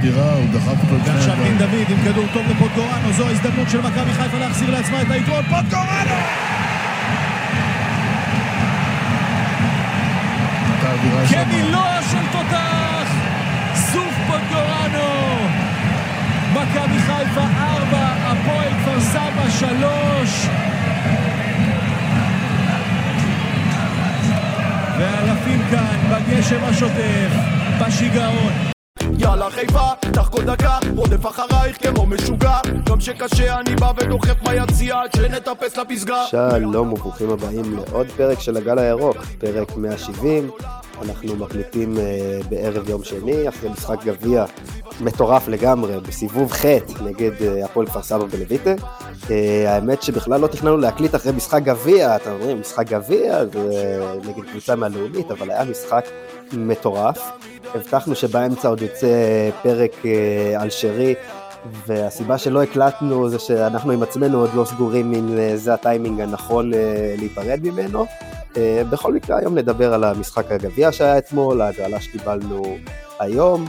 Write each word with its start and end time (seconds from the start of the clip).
דירה, 0.00 0.32
הוא 0.32 0.46
דחף 0.52 0.82
אותו 0.82 0.96
לפני 0.96 1.14
ועכשיו 1.14 1.36
דין. 1.42 1.58
דוד 1.58 1.86
עם 1.88 1.98
כדור 2.04 2.24
טוב 2.32 2.42
לפוטגורנו, 2.50 3.12
זו 3.12 3.26
ההזדמנות 3.26 3.70
של 3.70 3.80
מכבי 3.80 4.12
חיפה 4.12 4.38
להחזיר 4.38 4.70
לעצמה 4.70 5.02
את 5.02 5.10
היתרון, 5.10 5.42
פוטגורנו! 5.42 6.14
כמילוע 11.28 11.98
של 12.10 12.26
תותח, 12.32 13.08
סוף 13.74 14.14
פוטגורנו! 14.26 15.10
מכבי 16.52 16.98
חיפה 16.98 17.40
4, 17.40 18.08
הפועל 18.22 18.68
כפר 18.82 19.00
סבא 19.00 19.50
3. 19.58 20.46
ואלפים 24.98 25.62
כאן 25.70 25.96
בגשם 26.10 26.64
השוטף, 26.64 27.30
בשיגעון. 27.80 28.69
יאללה 29.20 29.50
חיפה, 29.50 29.88
כל 30.30 30.44
דקה, 30.44 30.78
רודף 30.96 31.26
אחרייך 31.26 31.76
כמו 31.82 32.06
משוגע 32.06 32.58
גם 32.90 33.00
שקשה 33.00 33.60
אני 33.60 33.74
בא 33.76 33.92
ודוחף 33.96 34.42
מהיציע 34.42 35.00
עד 35.00 35.10
שנטפס 35.16 35.76
לפסגה 35.76 36.24
שלום 36.26 36.92
וברוכים 36.92 37.30
הבאים 37.30 37.76
לעוד 37.76 38.06
פרק 38.16 38.40
של 38.40 38.56
הגל 38.56 38.78
הירוק, 38.78 39.16
פרק 39.38 39.76
170. 39.76 40.50
אנחנו 41.02 41.36
מקליטים 41.36 41.96
uh, 41.96 42.46
בערב 42.48 42.88
יום 42.88 43.04
שני, 43.04 43.48
אחרי 43.48 43.70
משחק 43.70 44.04
גביע 44.04 44.44
מטורף 45.00 45.48
לגמרי, 45.48 46.00
בסיבוב 46.00 46.52
ח' 46.52 46.64
נגד 47.02 47.32
uh, 47.38 47.64
הפועל 47.64 47.86
כפר 47.86 48.02
סבא 48.02 48.24
בלויטה. 48.26 48.74
Uh, 49.26 49.30
האמת 49.66 50.02
שבכלל 50.02 50.40
לא 50.40 50.46
תכננו 50.46 50.76
להקליט 50.76 51.14
אחרי 51.14 51.32
משחק 51.32 51.62
גביע, 51.62 52.16
אתם 52.16 52.30
אומרים, 52.30 52.60
משחק 52.60 52.86
גביע 52.86 53.44
זה 53.52 54.02
נגד 54.24 54.50
קבוצה 54.50 54.76
מהלאומית, 54.76 55.30
אבל 55.30 55.50
היה 55.50 55.64
משחק 55.64 56.04
מטורף. 56.52 57.18
הבטחנו 57.74 58.14
שבאמצע 58.14 58.68
עוד 58.68 58.82
יוצא 58.82 59.08
פרק 59.62 59.92
uh, 60.02 60.06
על 60.60 60.70
שרי, 60.70 61.14
והסיבה 61.86 62.38
שלא 62.38 62.62
הקלטנו 62.62 63.28
זה 63.28 63.38
שאנחנו 63.38 63.92
עם 63.92 64.02
עצמנו 64.02 64.40
עוד 64.40 64.50
לא 64.54 64.64
סגורים 64.64 65.14
אם 65.14 65.38
אה, 65.38 65.56
זה 65.56 65.74
הטיימינג 65.74 66.20
הנכון 66.20 66.74
אה, 66.74 67.14
להיפרד 67.18 67.60
ממנו. 67.62 68.06
אה, 68.56 68.82
בכל 68.90 69.14
מקרה 69.14 69.38
היום 69.38 69.58
נדבר 69.58 69.94
על 69.94 70.04
המשחק 70.04 70.52
הגביע 70.52 70.92
שהיה 70.92 71.18
אתמול, 71.18 71.60
ההגרלה 71.60 72.00
שקיבלנו 72.00 72.62
היום, 73.18 73.64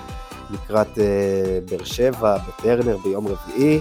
לקראת 0.51 0.99
אה, 0.99 1.59
באר 1.69 1.83
שבע 1.83 2.37
בטרנר 2.37 2.97
ביום 2.97 3.27
רביעי, 3.27 3.79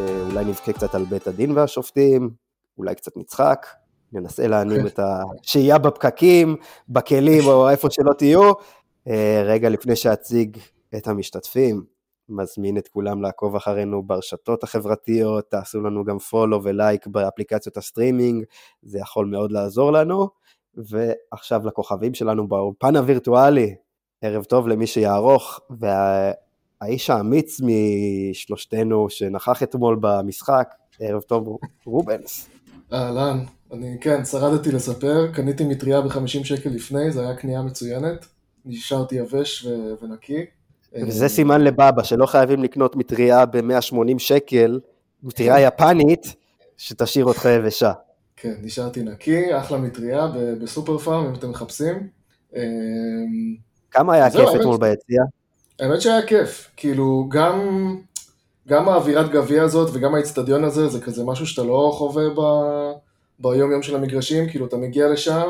אה, 0.00 0.06
אולי 0.30 0.44
נבכה 0.44 0.72
קצת 0.72 0.94
על 0.94 1.04
בית 1.04 1.26
הדין 1.26 1.50
והשופטים, 1.50 2.30
אולי 2.78 2.94
קצת 2.94 3.16
נצחק, 3.16 3.66
ננסה 4.12 4.46
להנעים 4.46 4.86
את 4.90 5.00
השהייה 5.02 5.78
בפקקים, 5.78 6.56
בכלים 6.88 7.46
או 7.46 7.70
איפה 7.70 7.88
שלא 7.90 8.12
תהיו. 8.12 8.52
אה, 9.08 9.42
רגע 9.44 9.68
לפני 9.68 9.96
שאציג 9.96 10.58
את 10.96 11.08
המשתתפים, 11.08 11.84
מזמין 12.28 12.78
את 12.78 12.88
כולם 12.88 13.22
לעקוב 13.22 13.56
אחרינו 13.56 14.02
ברשתות 14.02 14.64
החברתיות, 14.64 15.50
תעשו 15.50 15.80
לנו 15.80 16.04
גם 16.04 16.18
follow 16.18 16.64
ולייק 16.64 17.06
באפליקציות 17.06 17.76
הסטרימינג, 17.76 18.44
זה 18.82 18.98
יכול 18.98 19.26
מאוד 19.26 19.52
לעזור 19.52 19.92
לנו. 19.92 20.28
ועכשיו 20.74 21.66
לכוכבים 21.66 22.14
שלנו 22.14 22.48
באולפן 22.48 22.96
הווירטואלי, 22.96 23.74
ערב 24.22 24.44
טוב 24.44 24.68
למי 24.68 24.86
שיערוך, 24.86 25.60
והאיש 25.70 27.10
האמיץ 27.10 27.60
משלושתנו 27.60 29.10
שנכח 29.10 29.62
אתמול 29.62 29.98
במשחק, 30.00 30.68
ערב 31.00 31.22
טוב 31.22 31.58
רובנס. 31.86 32.48
אהלן, 32.92 33.38
אני 33.72 33.96
כן, 34.00 34.24
שרדתי 34.24 34.72
לספר, 34.72 35.32
קניתי 35.32 35.64
מטריה 35.64 36.00
ב-50 36.00 36.44
שקל 36.44 36.70
לפני, 36.70 37.10
זו 37.10 37.20
הייתה 37.20 37.40
קנייה 37.40 37.62
מצוינת, 37.62 38.26
נשארתי 38.64 39.14
יבש 39.14 39.64
ו- 39.64 40.04
ונקי. 40.04 40.46
וזה 41.06 41.28
סימן 41.28 41.60
לבבא, 41.60 42.02
שלא 42.02 42.26
חייבים 42.26 42.62
לקנות 42.62 42.96
מטריה 42.96 43.46
ב-180 43.46 44.18
שקל, 44.18 44.80
מטריה 45.22 45.60
יפנית, 45.60 46.34
שתשאיר 46.76 47.24
אותך 47.24 47.44
יבשה. 47.44 47.92
כן, 48.36 48.54
נשארתי 48.62 49.02
נקי, 49.02 49.58
אחלה 49.58 49.78
מטריה 49.78 50.26
ב- 50.26 50.62
בסופר 50.62 50.98
פארם, 50.98 51.26
אם 51.26 51.34
אתם 51.34 51.50
מחפשים. 51.50 52.08
אמ, 52.56 52.60
כמה 53.90 54.14
היה 54.14 54.30
כיף 54.30 54.48
אתמול 54.60 54.76
ביציע? 54.76 55.22
האמת 55.80 56.00
שהיה 56.00 56.26
כיף, 56.26 56.70
כאילו 56.76 57.28
גם, 57.30 57.60
גם 58.68 58.88
האווירת 58.88 59.30
גביע 59.30 59.62
הזאת 59.62 59.90
וגם 59.92 60.14
האיצטדיון 60.14 60.64
הזה, 60.64 60.88
זה 60.88 61.00
כזה 61.00 61.24
משהו 61.24 61.46
שאתה 61.46 61.62
לא 61.62 61.90
חווה 61.94 62.24
ב, 62.28 62.40
ביום 63.38 63.72
יום 63.72 63.82
של 63.82 63.96
המגרשים, 63.96 64.48
כאילו 64.48 64.66
אתה 64.66 64.76
מגיע 64.76 65.08
לשם, 65.08 65.48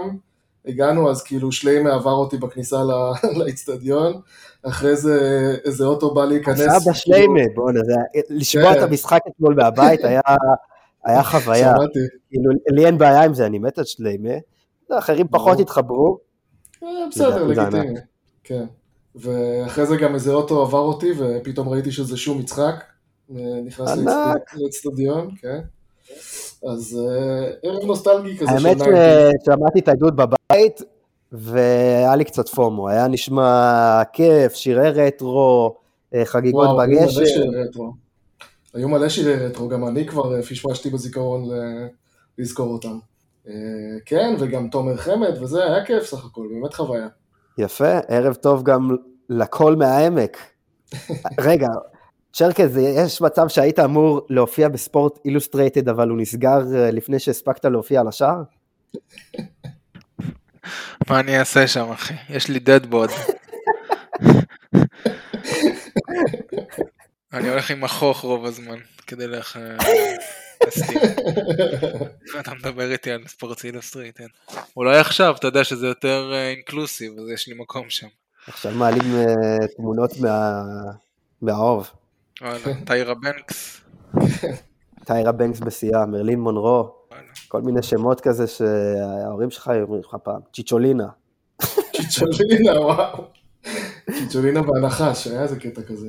הגענו 0.68 1.10
אז 1.10 1.22
כאילו 1.22 1.52
שליימה 1.52 1.94
עבר 1.94 2.12
אותי 2.12 2.36
בכניסה 2.36 2.76
לאיצטדיון, 3.38 4.20
אחרי 4.62 4.96
זה 4.96 5.20
איזה 5.64 5.84
אוטו 5.84 6.14
בא 6.14 6.24
להיכנס. 6.24 6.58
סבא 6.60 6.92
שליימה, 6.92 7.40
בואנה, 7.54 7.80
לשמוע 8.30 8.72
כן. 8.74 8.78
את 8.78 8.88
המשחק 8.88 9.20
אתמול 9.28 9.54
מהבית 9.54 10.00
היה 11.04 11.22
חוויה. 11.22 11.74
כאילו, 12.30 12.50
לי 12.70 12.86
אין 12.86 12.98
בעיה 12.98 13.22
עם 13.24 13.34
זה, 13.34 13.46
אני 13.46 13.58
מת 13.58 13.78
על 13.78 13.84
שליימה. 13.84 14.30
אחרים 14.90 15.26
פחות. 15.30 15.60
התחברו. 15.60 16.18
אה, 16.82 16.88
בסדר, 17.10 17.44
לגיטימי, 17.44 17.94
כן. 18.44 18.64
ואחרי 19.14 19.86
זה 19.86 19.96
גם 19.96 20.14
איזה 20.14 20.32
אוטו 20.32 20.62
עבר 20.62 20.78
אותי, 20.78 21.12
ופתאום 21.18 21.68
ראיתי 21.68 21.92
שזה 21.92 22.16
שום 22.16 22.40
יצחק, 22.40 22.74
נכנס 23.66 23.88
ענק. 23.88 24.06
לאצט- 24.08 24.54
לאצטדיון, 24.62 25.30
כן. 25.42 25.60
אז 26.72 27.00
אה, 27.08 27.50
ערב 27.62 27.84
נוסטלגי 27.84 28.38
כזה 28.38 28.50
האמת 28.50 28.78
של 28.78 28.84
90's. 28.84 29.42
ששמעתי 29.42 29.78
את 29.78 29.88
העדות 29.88 30.16
בבית, 30.16 30.37
והיה 31.32 32.16
לי 32.16 32.24
קצת 32.24 32.48
פומו. 32.48 32.88
היה 32.88 33.08
נשמע 33.08 34.02
כיף, 34.12 34.54
שירי 34.54 34.90
רטרו, 34.90 35.76
אה, 36.14 36.24
חגיגות 36.24 36.66
וואו, 36.66 36.76
רטרו. 37.64 37.92
היו 38.74 38.88
מלא 38.88 39.08
שירי 39.08 39.34
רטרו, 39.34 39.68
גם 39.68 39.88
אני 39.88 40.06
כבר 40.06 40.36
אה, 40.36 40.42
פשפשתי 40.42 40.90
בזיכרון 40.90 41.42
לזכור 42.38 42.72
אותם. 42.72 42.98
אה, 43.48 43.54
כן, 44.04 44.34
וגם 44.38 44.68
תומר 44.68 44.96
חמד 44.96 45.42
וזה, 45.42 45.64
היה 45.64 45.84
כיף 45.84 46.04
סך 46.04 46.24
הכל, 46.24 46.46
באמת 46.50 46.74
חוויה. 46.74 47.08
יפה, 47.58 47.98
ערב 48.08 48.34
טוב 48.34 48.62
גם 48.62 48.96
לקול 49.28 49.76
מהעמק. 49.76 50.36
רגע, 51.40 51.68
צ'רקז, 52.32 52.76
יש 52.76 53.20
מצב 53.20 53.48
שהיית 53.48 53.78
אמור 53.78 54.20
להופיע 54.30 54.68
בספורט 54.68 55.18
אילוסטרייטד, 55.24 55.88
אבל 55.88 56.08
הוא 56.08 56.18
נסגר 56.18 56.58
לפני 56.92 57.18
שהספקת 57.18 57.64
להופיע 57.64 58.00
על 58.00 58.08
השער? 58.08 58.42
מה 61.08 61.20
אני 61.20 61.38
אעשה 61.38 61.66
שם 61.66 61.90
אחי? 61.90 62.14
יש 62.30 62.48
לי 62.48 62.58
דדבוד. 62.58 63.10
אני 67.32 67.48
הולך 67.48 67.70
עם 67.70 67.84
החוך 67.84 68.20
רוב 68.20 68.44
הזמן 68.44 68.78
כדי 69.06 69.26
לך... 69.26 69.58
אתה 72.40 72.54
מדבר 72.54 72.92
איתי 72.92 73.10
על 73.10 73.20
ספורט 73.26 73.64
אילוסטרייטד. 73.64 74.26
אולי 74.76 74.98
עכשיו 74.98 75.34
אתה 75.38 75.46
יודע 75.46 75.64
שזה 75.64 75.86
יותר 75.86 76.32
אינקלוסיב 76.34 77.12
אז 77.18 77.30
יש 77.34 77.48
לי 77.48 77.54
מקום 77.54 77.90
שם. 77.90 78.06
עכשיו 78.48 78.72
מעלים 78.72 79.14
אה, 79.16 79.24
תמונות 79.76 80.10
מה- 80.20 80.62
מהאוב. 81.42 81.90
טיירה 82.86 83.14
בנקס. 83.14 83.80
טיירה 85.04 85.32
בנקס 85.32 85.60
בשיאה, 85.60 86.06
מרלין 86.06 86.40
מונרו. 86.40 86.97
כל 87.48 87.62
מיני 87.62 87.82
שמות 87.82 88.20
כזה 88.20 88.46
שההורים 88.46 89.50
שלך 89.50 89.68
היו 89.68 89.82
אומרים 89.82 90.00
לך 90.00 90.16
פעם, 90.22 90.40
צ'יצ'ולינה. 90.52 91.08
צ'יצ'ולינה, 92.10 92.80
וואו. 92.80 93.24
צ'יצ'ולינה 94.06 94.60
והנחש, 94.70 95.26
היה 95.26 95.42
איזה 95.42 95.60
קטע 95.60 95.82
כזה. 95.82 96.08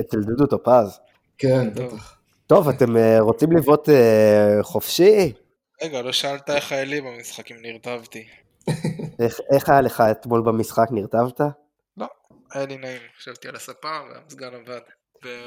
אצל 0.00 0.20
דודו 0.20 0.46
טופז. 0.46 1.00
כן, 1.38 1.70
טוב. 1.70 1.86
בטח. 1.86 2.18
טוב, 2.46 2.68
אתם 2.68 2.96
אה, 2.96 3.20
רוצים 3.20 3.52
לבעוט 3.52 3.88
אה, 3.88 4.58
חופשי? 4.62 5.32
רגע, 5.82 6.02
לא 6.02 6.12
שאלת 6.12 6.50
איך 6.50 6.72
היה 6.72 6.84
לי 6.84 7.00
במשחק 7.00 7.52
אם 7.52 7.56
נרטבתי. 7.62 8.24
איך, 9.52 9.68
היה 9.68 9.80
לך 9.80 10.02
אתמול 10.10 10.42
במשחק, 10.42 10.86
נרטבת? 10.90 11.40
היה 12.54 12.66
לי 12.66 12.76
נעים, 12.76 13.00
ישבתי 13.20 13.48
על 13.48 13.56
הספה 13.56 13.88
והמסגן 13.88 14.54
עבד. 14.54 14.80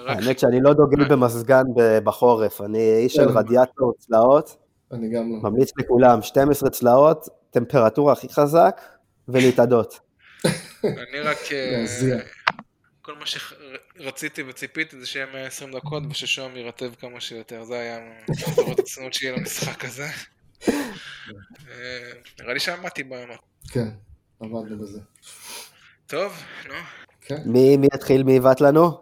האמת 0.07 0.39
שאני 0.39 0.61
לא 0.61 0.73
דוגל 0.73 1.07
במזגן 1.09 1.63
בחורף, 2.03 2.61
אני 2.61 2.95
איש 2.97 3.13
של 3.13 3.29
כן. 3.29 3.37
רדיאטור 3.37 3.93
צלעות, 3.99 4.55
אני 4.91 5.09
גם 5.09 5.31
לא. 5.31 5.49
ממליץ 5.49 5.71
לכולם, 5.77 6.21
12 6.21 6.69
צלעות, 6.69 7.27
טמפרטורה 7.51 8.13
הכי 8.13 8.29
חזק, 8.29 8.81
ולהתאדות. 9.27 9.99
אני 10.83 11.19
רק... 11.23 11.37
אה. 11.51 11.85
כל 13.01 13.15
מה 13.15 13.25
שרציתי 13.25 14.43
וציפיתי 14.43 14.99
זה 14.99 15.05
שיהיה 15.05 15.25
120 15.33 15.71
דקות 15.71 16.03
וששוהם 16.09 16.55
יירטב 16.55 16.93
כמה 16.99 17.19
שיותר, 17.19 17.63
זה 17.63 17.79
היה 17.79 17.99
לראות 18.57 18.79
הצנות 18.79 19.13
שלי 19.13 19.31
למשחק 19.31 19.85
הזה. 19.85 20.07
אה, 20.67 22.11
נראה 22.39 22.53
לי 22.53 22.59
שעמדתי 22.59 23.03
בימה. 23.03 23.35
כן, 23.69 23.87
עבדנו 24.39 24.79
בזה. 24.79 24.99
טוב, 26.07 26.33
נו. 26.67 26.73
כן. 27.21 27.41
מי, 27.45 27.77
מי 27.77 27.87
יתחיל, 27.95 28.23
מי 28.23 28.33
יבעט 28.33 28.61
לנו? 28.61 28.99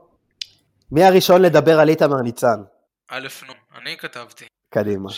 מי 0.92 1.04
הראשון 1.04 1.42
לדבר 1.42 1.80
על 1.80 1.90
איתמר 1.90 2.22
ניצן? 2.22 2.62
א', 3.08 3.28
נו, 3.48 3.54
אני 3.82 3.98
כתבתי, 3.98 4.46
קדימה. 4.74 5.10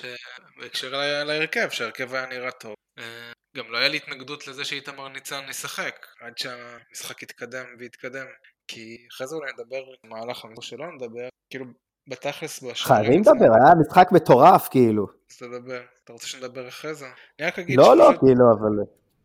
בהקשר 0.61 0.97
ל- 0.97 1.23
להרכב, 1.23 1.69
שההרכב 1.69 2.13
היה 2.13 2.25
נראה 2.25 2.51
טוב. 2.51 2.73
אה, 2.99 3.31
גם 3.57 3.65
לא 3.71 3.77
היה 3.77 3.87
לי 3.87 3.97
התנגדות 3.97 4.47
לזה 4.47 4.65
שאיתמר 4.65 5.07
ניצן 5.07 5.41
ישחק, 5.49 6.05
עד 6.21 6.37
שהמשחק 6.37 7.23
יתקדם 7.23 7.65
ויתקדם. 7.79 8.25
כי 8.67 9.07
אחרי 9.11 9.27
זה 9.27 9.35
אולי 9.35 9.51
נדבר 9.53 9.83
במהלך 10.03 10.45
המסור 10.45 10.63
שלא 10.63 10.85
נדבר, 10.95 11.27
כאילו 11.49 11.65
בתכלס 12.07 12.63
בשערים 12.63 13.03
חייבים 13.03 13.21
לדבר, 13.21 13.55
היה 13.65 13.75
משחק 13.81 14.07
מטורף 14.11 14.67
כאילו. 14.67 15.07
אז 15.31 15.37
תדבר. 15.37 15.81
אתה 16.03 16.13
רוצה 16.13 16.27
שנדבר 16.27 16.67
אחרי 16.67 16.93
זה? 16.93 17.05
אני 17.39 17.47
רק 17.47 17.59
אגיד 17.59 17.77
לא, 17.77 17.97
לא, 17.97 18.09
כאילו, 18.19 18.45
אבל... 18.51 18.83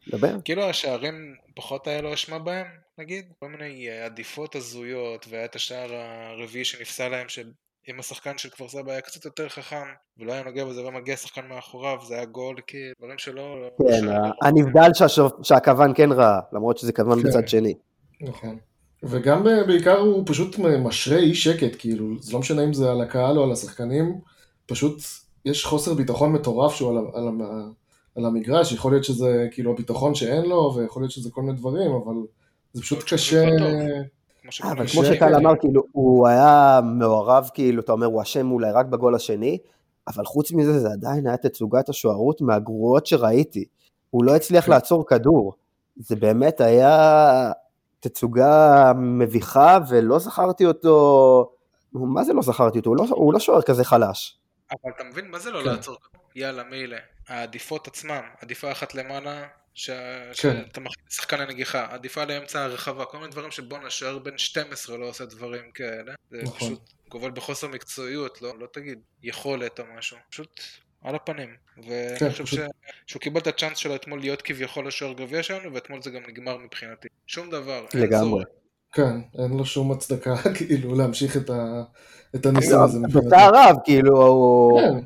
דבר. 0.09 0.41
כאילו 0.45 0.63
השערים 0.65 1.35
פחות 1.57 1.87
היה 1.87 2.01
לו 2.01 2.15
אשמה 2.15 2.39
בהם, 2.39 2.67
נגיד, 2.99 3.33
כל 3.39 3.49
מיני 3.49 3.89
אה, 3.91 4.05
עדיפות 4.05 4.55
הזויות, 4.55 5.27
והיה 5.31 5.45
את 5.45 5.55
השער 5.55 5.95
הרביעי 5.95 6.65
שנפסל 6.65 7.09
להם, 7.09 7.29
שאם 7.87 8.01
השחקן 8.01 8.39
של 8.39 8.49
כפר 8.49 8.69
סבא 8.69 8.93
היה 8.93 9.01
קצת 9.01 9.25
יותר 9.25 9.49
חכם, 9.49 9.87
ולא 10.19 10.33
היה 10.33 10.43
נוגע 10.45 10.65
בזה, 10.65 10.87
ומגיע 10.87 11.17
שחקן 11.17 11.41
מאחוריו, 11.49 11.99
זה 12.09 12.15
היה 12.15 12.25
גול, 12.25 12.57
כאילו, 12.67 12.95
דברים 12.99 13.19
שלא... 13.19 13.57
כן, 13.79 14.01
שלא- 14.01 14.11
ה- 14.11 14.47
הנבדל 14.47 14.91
שהכוון 15.43 15.93
כן 15.95 16.13
ראה, 16.13 16.41
למרות 16.53 16.79
שזה 16.79 16.93
כוון 16.93 17.23
כן. 17.23 17.29
בצד 17.29 17.49
שני. 17.49 17.75
נכון. 18.21 18.59
וגם 19.03 19.45
בעיקר 19.45 19.99
הוא 19.99 20.23
פשוט 20.27 20.59
משרה 20.59 21.19
אי 21.19 21.35
שקט, 21.35 21.77
כאילו, 21.79 22.07
זה 22.21 22.33
לא 22.33 22.39
משנה 22.39 22.65
אם 22.65 22.73
זה 22.73 22.91
על 22.91 23.01
הקהל 23.01 23.39
או 23.39 23.45
על 23.45 23.53
השחקנים, 23.53 24.21
פשוט 24.67 25.03
יש 25.45 25.65
חוסר 25.65 25.95
ביטחון 25.95 26.33
מטורף 26.33 26.75
שהוא 26.75 26.91
על, 26.91 26.99
על, 27.15 27.29
על 28.17 28.27
המגרש, 28.27 28.73
יכול 28.73 28.93
להיות 28.93 29.05
שזה 29.05 29.49
כאילו 29.51 29.73
הביטחון 29.73 30.15
שאין 30.15 30.43
לו, 30.43 30.75
ויכול 30.77 31.03
להיות 31.03 31.13
שזה 31.13 31.31
כל 31.31 31.43
מיני 31.43 31.59
דברים, 31.59 31.91
אבל 31.91 32.15
זה 32.73 32.83
פשוט 32.83 33.05
קשה, 33.13 33.47
אה, 34.65 34.73
אבל 34.73 34.87
כמו. 34.87 35.05
שטל. 35.05 35.35
אמר, 35.35 35.57
כאילו, 35.61 35.83
הוא 35.93 36.29
היה 36.29 36.81
מעורב, 36.85 37.51
כאילו, 37.55 37.83
אתה 37.83 37.93
אומר, 37.93 38.07
הוא 38.07 38.23
אשם 38.23 38.51
אולי 38.51 38.73
רק 38.73 38.87
בגול 38.87 39.15
השני, 39.15 39.59
אבל 40.09 40.25
חוץ 40.25 40.53
מזה, 40.53 40.81
זה 40.81 40.89
עדיין 40.93 41.27
היה 41.27 41.37
תצוגת 41.37 41.89
השוערות 41.89 42.41
מהגרועות 42.41 43.07
שראיתי. 43.07 43.65
הוא 44.11 44.25
לא 44.25 44.37
הצליח 44.37 44.65
כן. 44.65 44.71
לעצור 44.71 45.07
כדור. 45.07 45.55
זה 45.97 46.17
באמת 46.17 46.61
היה 46.61 47.53
תצוגה 48.01 48.93
מביכה, 48.97 49.79
ולא 49.89 50.19
זכרתי 50.19 50.67
אותו... 50.67 51.53
מה 51.93 52.25
זה 52.25 52.33
לא 52.33 52.43
זכרתי 52.43 52.79
אותו? 52.79 52.91
הוא 52.91 52.97
לא, 52.97 53.05
הוא 53.11 53.33
לא 53.33 53.39
שוער 53.39 53.63
כזה 53.63 53.85
חלש. 53.85 54.39
אבל 54.71 54.93
אתה 54.97 55.05
מבין, 55.05 55.31
מה 55.31 55.39
זה 55.39 55.51
לא 55.51 55.59
כן. 55.59 55.65
לעצור? 55.65 55.97
יאללה, 56.37 56.63
מילא. 56.65 56.97
העדיפות 57.29 57.89
עצמם, 57.89 58.21
עדיפה 58.43 58.73
אחת 58.73 58.95
למעלה, 58.95 59.43
ש- 59.75 59.91
כן. 59.91 60.63
שאתה 60.67 60.81
מכניס 60.81 61.17
שחקן 61.17 61.41
הנגיחה, 61.41 61.87
עדיפה 61.91 62.25
לאמצע 62.25 62.63
הרחבה, 62.65 63.05
כל 63.05 63.19
מיני 63.19 63.31
דברים 63.31 63.51
שבואנה, 63.51 63.91
שוער 63.91 64.19
בן 64.19 64.39
12 64.39 64.97
לא 64.97 65.07
עושה 65.09 65.25
דברים 65.25 65.71
כאלה. 65.75 66.13
זה 66.31 66.43
נכון. 66.43 66.59
פשוט 66.59 66.81
גובל 67.09 67.31
בחוסר 67.31 67.69
מקצועיות, 67.69 68.43
לא, 68.43 68.59
לא 68.59 68.67
תגיד 68.73 68.99
יכולת 69.23 69.81
או 69.81 69.85
משהו, 69.99 70.17
פשוט 70.31 70.61
על 71.05 71.15
הפנים. 71.15 71.49
ואני 71.89 72.19
כן, 72.19 72.31
חושב 72.31 72.45
פשוט- 72.45 72.59
ש... 72.61 72.63
שהוא 73.07 73.21
קיבל 73.21 73.41
את 73.41 73.47
הצ'אנס 73.47 73.79
שלו 73.79 73.95
אתמול 73.95 74.21
להיות 74.21 74.43
כביכול 74.43 74.89
השוער 74.89 75.13
גביע 75.13 75.43
שלנו, 75.43 75.75
ואתמול 75.75 76.03
זה 76.03 76.11
גם 76.11 76.23
נגמר 76.29 76.57
מבחינתי. 76.57 77.09
שום 77.27 77.51
דבר. 77.51 77.87
אין 77.95 78.03
לגמרי. 78.03 78.31
צורך. 78.31 78.45
כן, 78.93 79.21
אין 79.43 79.57
לו 79.57 79.65
שום 79.67 79.93
הצדקה 79.93 80.35
כאילו 80.57 80.95
להמשיך 80.95 81.37
את, 81.37 81.51
ה, 81.51 81.83
את 82.35 82.47
הניסוי 82.47 82.85
הזה. 82.85 82.99
בצער 83.15 83.51
רב, 83.55 83.77
כאילו, 83.85 84.23
הוא... 84.27 84.81
כן? 84.81 85.05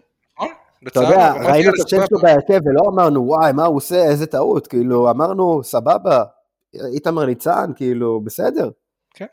אתה 0.89 1.01
יודע, 1.01 1.33
ראינו 1.33 1.49
את 1.49 1.53
"יאללה, 1.59 1.71
השם 1.87 1.97
שלו 1.97 2.19
סבבה." 2.19 2.23
בהרכב 2.35 2.61
ולא 2.67 2.81
אמרנו, 2.95 3.27
וואי, 3.27 3.53
מה 3.53 3.65
הוא 3.65 3.77
עושה, 3.77 4.05
איזה 4.05 4.27
טעות, 4.27 4.67
כאילו, 4.67 5.11
אמרנו, 5.11 5.61
סבבה, 5.65 6.25
איתמר 6.75 7.25
ניצן, 7.27 7.71
כאילו, 7.77 8.21
בסדר. 8.21 8.71
כן. 9.15 9.27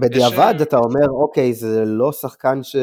בדיעבד 0.00 0.54
יש- 0.56 0.62
אתה 0.62 0.76
אומר, 0.78 1.08
אוקיי, 1.10 1.54
זה 1.54 1.84
לא 1.84 2.12
שחקן 2.12 2.62
ש... 2.62 2.76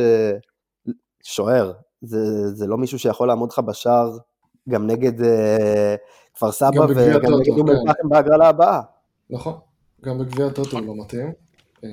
שוער, 1.23 1.71
זה, 2.01 2.17
זה 2.53 2.67
לא 2.67 2.77
מישהו 2.77 2.99
שיכול 2.99 3.27
לעמוד 3.27 3.51
לך 3.51 3.59
בשער 3.59 4.17
גם 4.69 4.87
נגד 4.87 5.21
אה, 5.21 5.95
כפר 6.33 6.51
סבא 6.51 6.79
וגם 6.89 6.99
נגד 7.39 7.57
אום 7.57 7.67
כן. 7.67 7.73
אל-פחם 7.73 8.09
בהגרלה 8.09 8.47
הבאה. 8.47 8.81
נכון, 9.29 9.53
גם 10.01 10.17
בגביע 10.17 10.45
הטוטו 10.45 10.77
הוא 10.77 10.85
לא 10.87 10.93
מתאים. 11.03 11.31
אה, 11.83 11.89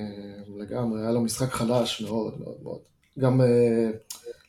לגמרי, 0.59 1.01
היה 1.03 1.11
לו 1.11 1.21
משחק 1.21 1.49
חלש 1.49 2.03
מאוד 2.03 2.35
מאוד 2.41 2.57
מאוד. 2.63 2.79
גם 3.19 3.41
אה, 3.41 3.91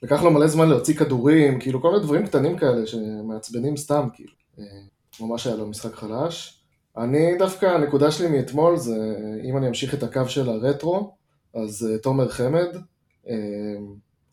לקח 0.02 0.24
לו 0.24 0.32
מלא 0.32 0.48
זמן 0.48 0.70
להוציא 0.70 0.96
כדורים, 0.96 1.60
כאילו 1.60 1.82
כל 1.82 1.92
מיני 1.92 2.04
דברים 2.04 2.28
קטנים 2.28 2.58
כאלה 2.58 2.88
שמעצבנים 2.88 3.78
סתם, 3.78 4.08
כאילו. 4.14 4.32
אה, 4.60 4.66
ממש 5.20 5.48
היה 5.48 5.56
לו 5.56 5.68
משחק 5.68 5.96
חלש. 5.96 6.64
אני 6.98 7.38
דווקא, 7.38 7.66
הנקודה 7.66 8.12
שלי 8.12 8.28
מאתמול 8.30 8.78
זה, 8.78 9.16
אם 9.44 9.58
אני 9.58 9.68
אמשיך 9.68 9.94
את 9.94 10.04
הקו 10.04 10.28
של 10.28 10.50
הרטרו, 10.50 11.16
אז 11.54 11.88
אה, 11.92 11.98
תומר 11.98 12.30
חמד, 12.30 12.68
אה, 13.30 13.36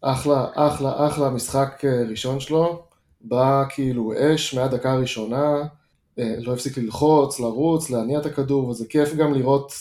אחלה, 0.01 0.47
אחלה, 0.55 1.07
אחלה 1.07 1.31
משחק 1.31 1.83
ראשון 2.09 2.41
שלו, 2.41 2.83
בא 3.21 3.65
כאילו 3.71 4.13
אש 4.19 4.55
מהדקה 4.55 4.93
הראשונה, 4.93 5.63
לא 6.19 6.53
הפסיק 6.53 6.79
ללחוץ, 6.79 7.41
לרוץ, 7.41 7.91
להניע 7.91 8.19
את 8.19 8.27
הכדור, 8.27 8.69
וזה 8.69 8.85
כיף 8.89 9.15
גם 9.15 9.35
לראות 9.35 9.73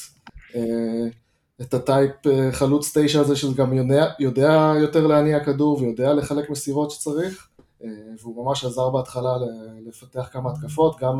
את 1.62 1.74
הטייפ 1.74 2.27
אה, 2.27 2.51
חלוץ 2.51 2.98
תשע 2.98 3.19
הזה, 3.19 3.36
שגם 3.36 3.74
יודע, 3.74 4.06
יודע 4.19 4.74
יותר 4.81 5.07
להניע 5.07 5.44
כדור 5.44 5.81
ויודע 5.81 6.13
לחלק 6.13 6.50
מסירות 6.50 6.92
שצריך, 6.92 7.48
אה, 7.83 7.89
והוא 8.21 8.45
ממש 8.45 8.65
עזר 8.65 8.89
בהתחלה 8.89 9.31
לפתח 9.88 10.30
כמה 10.31 10.51
התקפות, 10.51 11.00
גם 11.00 11.18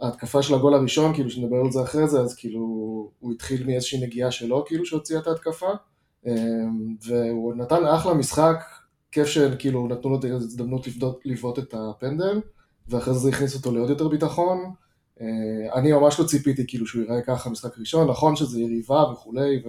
ההתקפה 0.00 0.42
של 0.42 0.54
הגול 0.54 0.74
הראשון, 0.74 1.14
כאילו 1.14 1.30
שנדבר 1.30 1.56
על 1.56 1.70
זה 1.70 1.82
אחרי 1.82 2.08
זה, 2.08 2.20
אז 2.20 2.34
כאילו 2.34 2.60
הוא 3.20 3.32
התחיל 3.32 3.66
מאיזושהי 3.66 4.00
נגיעה 4.00 4.30
שלו, 4.30 4.64
כאילו 4.66 4.86
שהוציאה 4.86 5.20
את 5.20 5.26
ההתקפה, 5.26 5.70
אה, 6.26 6.32
והוא 7.06 7.54
נתן 7.54 7.84
אחלה 7.84 8.14
משחק, 8.14 8.64
כיף 9.12 9.26
שכאילו 9.26 9.88
נתנו 9.88 10.10
לו 10.10 10.18
את 10.18 10.24
ההזדמנות 10.24 10.86
לבעוט 11.24 11.58
את 11.58 11.74
הפנדל, 11.74 12.40
ואחרי 12.88 13.14
זה 13.14 13.28
הכניס 13.28 13.54
אותו 13.54 13.72
לעוד 13.72 13.90
יותר 13.90 14.08
ביטחון. 14.08 14.72
אה, 15.20 15.74
אני 15.74 15.92
ממש 15.92 16.20
לא 16.20 16.24
ציפיתי 16.24 16.64
כאילו 16.68 16.86
שהוא 16.86 17.02
ייראה 17.02 17.20
ככה 17.20 17.50
משחק 17.50 17.78
ראשון, 17.78 18.08
נכון 18.10 18.36
שזה 18.36 18.60
יריבה 18.60 19.04
וכולי, 19.12 19.62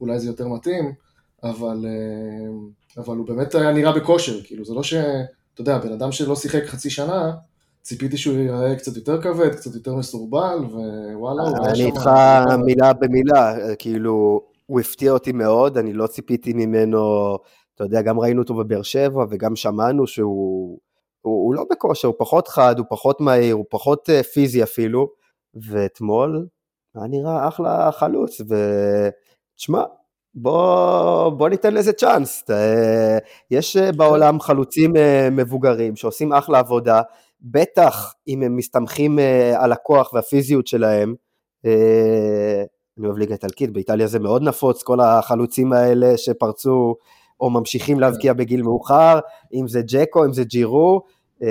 ואולי 0.00 0.20
זה 0.20 0.26
יותר 0.26 0.48
מתאים, 0.48 0.92
אבל, 1.42 1.86
אה, 1.86 3.02
אבל 3.02 3.16
הוא 3.16 3.26
באמת 3.26 3.54
היה 3.54 3.72
נראה 3.72 3.92
בכושר, 3.92 4.42
כאילו 4.44 4.64
זה 4.64 4.74
לא 4.74 4.82
ש... 4.82 4.94
אתה 5.54 5.60
יודע, 5.60 5.78
בן 5.78 5.92
אדם 5.92 6.12
שלא 6.12 6.36
שיחק 6.36 6.64
חצי 6.66 6.90
שנה, 6.90 7.32
ציפיתי 7.82 8.16
שהוא 8.16 8.38
ייראה 8.38 8.76
קצת 8.76 8.96
יותר 8.96 9.22
כבד, 9.22 9.54
קצת 9.54 9.74
יותר 9.74 9.94
מסורבל, 9.94 10.58
ווואלה, 10.58 11.42
הוא 11.42 11.56
היה 11.58 11.68
אני 11.68 11.76
שם... 11.78 11.86
איתך 11.86 12.10
מילה 12.64 12.92
במילה, 12.92 13.54
כאילו, 13.78 14.40
הוא 14.66 14.80
הפתיע 14.80 15.12
אותי 15.12 15.32
מאוד, 15.32 15.78
אני 15.78 15.92
לא 15.92 16.06
ציפיתי 16.06 16.52
ממנו, 16.52 17.34
אתה 17.74 17.84
יודע, 17.84 18.02
גם 18.02 18.20
ראינו 18.20 18.42
אותו 18.42 18.54
בבאר 18.54 18.82
שבע 18.82 19.24
וגם 19.30 19.56
שמענו 19.56 20.06
שהוא 20.06 20.78
הוא, 21.22 21.46
הוא 21.46 21.54
לא 21.54 21.64
בכושר, 21.70 22.08
הוא 22.08 22.14
פחות 22.18 22.48
חד, 22.48 22.78
הוא 22.78 22.86
פחות 22.90 23.20
מהיר, 23.20 23.54
הוא 23.54 23.64
פחות 23.70 24.10
אה, 24.10 24.22
פיזי 24.22 24.62
אפילו, 24.62 25.08
ואתמול 25.54 26.46
היה 26.94 27.06
נראה 27.06 27.48
אחלה 27.48 27.92
חלוץ, 27.92 28.40
ותשמע, 28.40 29.82
בוא, 30.34 31.28
בוא 31.28 31.48
ניתן 31.48 31.74
לזה 31.74 31.92
צ'אנס. 31.92 32.44
אה, 32.50 33.18
יש 33.50 33.76
אה, 33.76 33.92
בעולם 33.92 34.40
חלוצים 34.40 34.92
מבוגרים 35.32 35.96
שעושים 35.96 36.32
אחלה 36.32 36.58
עבודה, 36.58 37.02
בטח 37.40 38.14
אם 38.28 38.42
הם 38.42 38.56
מסתמכים 38.56 39.18
על 39.56 39.72
הכוח 39.72 40.12
והפיזיות 40.12 40.66
שלהם. 40.66 41.14
אני 42.98 43.06
אוהב 43.06 43.18
ליגה 43.18 43.32
איטלקית, 43.34 43.70
באיטליה 43.72 44.06
זה 44.06 44.18
מאוד 44.18 44.42
נפוץ, 44.42 44.82
כל 44.82 45.00
החלוצים 45.00 45.72
האלה 45.72 46.16
שפרצו 46.16 46.94
או 47.42 47.50
ממשיכים 47.50 48.00
להבקיע 48.00 48.32
בגיל 48.32 48.62
מאוחר, 48.62 49.18
אם 49.54 49.68
זה 49.68 49.80
ג'קו, 49.86 50.24
אם 50.24 50.32
זה 50.32 50.44
ג'ירו, 50.44 51.02
אה, 51.42 51.48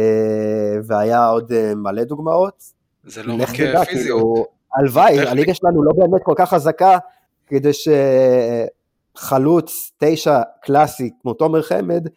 והיה 0.88 1.28
עוד 1.28 1.52
אה, 1.52 1.76
מלא 1.76 2.04
דוגמאות. 2.04 2.64
זה 3.04 3.24
לא 3.24 3.34
רק 3.40 3.50
פיזיות. 3.50 3.88
כאילו, 3.88 4.46
הלוואי. 4.76 5.20
הליגה 5.20 5.54
שלנו 5.54 5.84
לא 5.84 5.92
באמת 5.98 6.22
כל 6.24 6.34
כך 6.38 6.50
חזקה, 6.50 6.98
כדי 7.48 7.72
שחלוץ 9.18 9.92
תשע 9.98 10.42
קלאסי 10.62 11.10
כמו 11.22 11.34
תומר 11.34 11.62
חמד, 11.62 12.08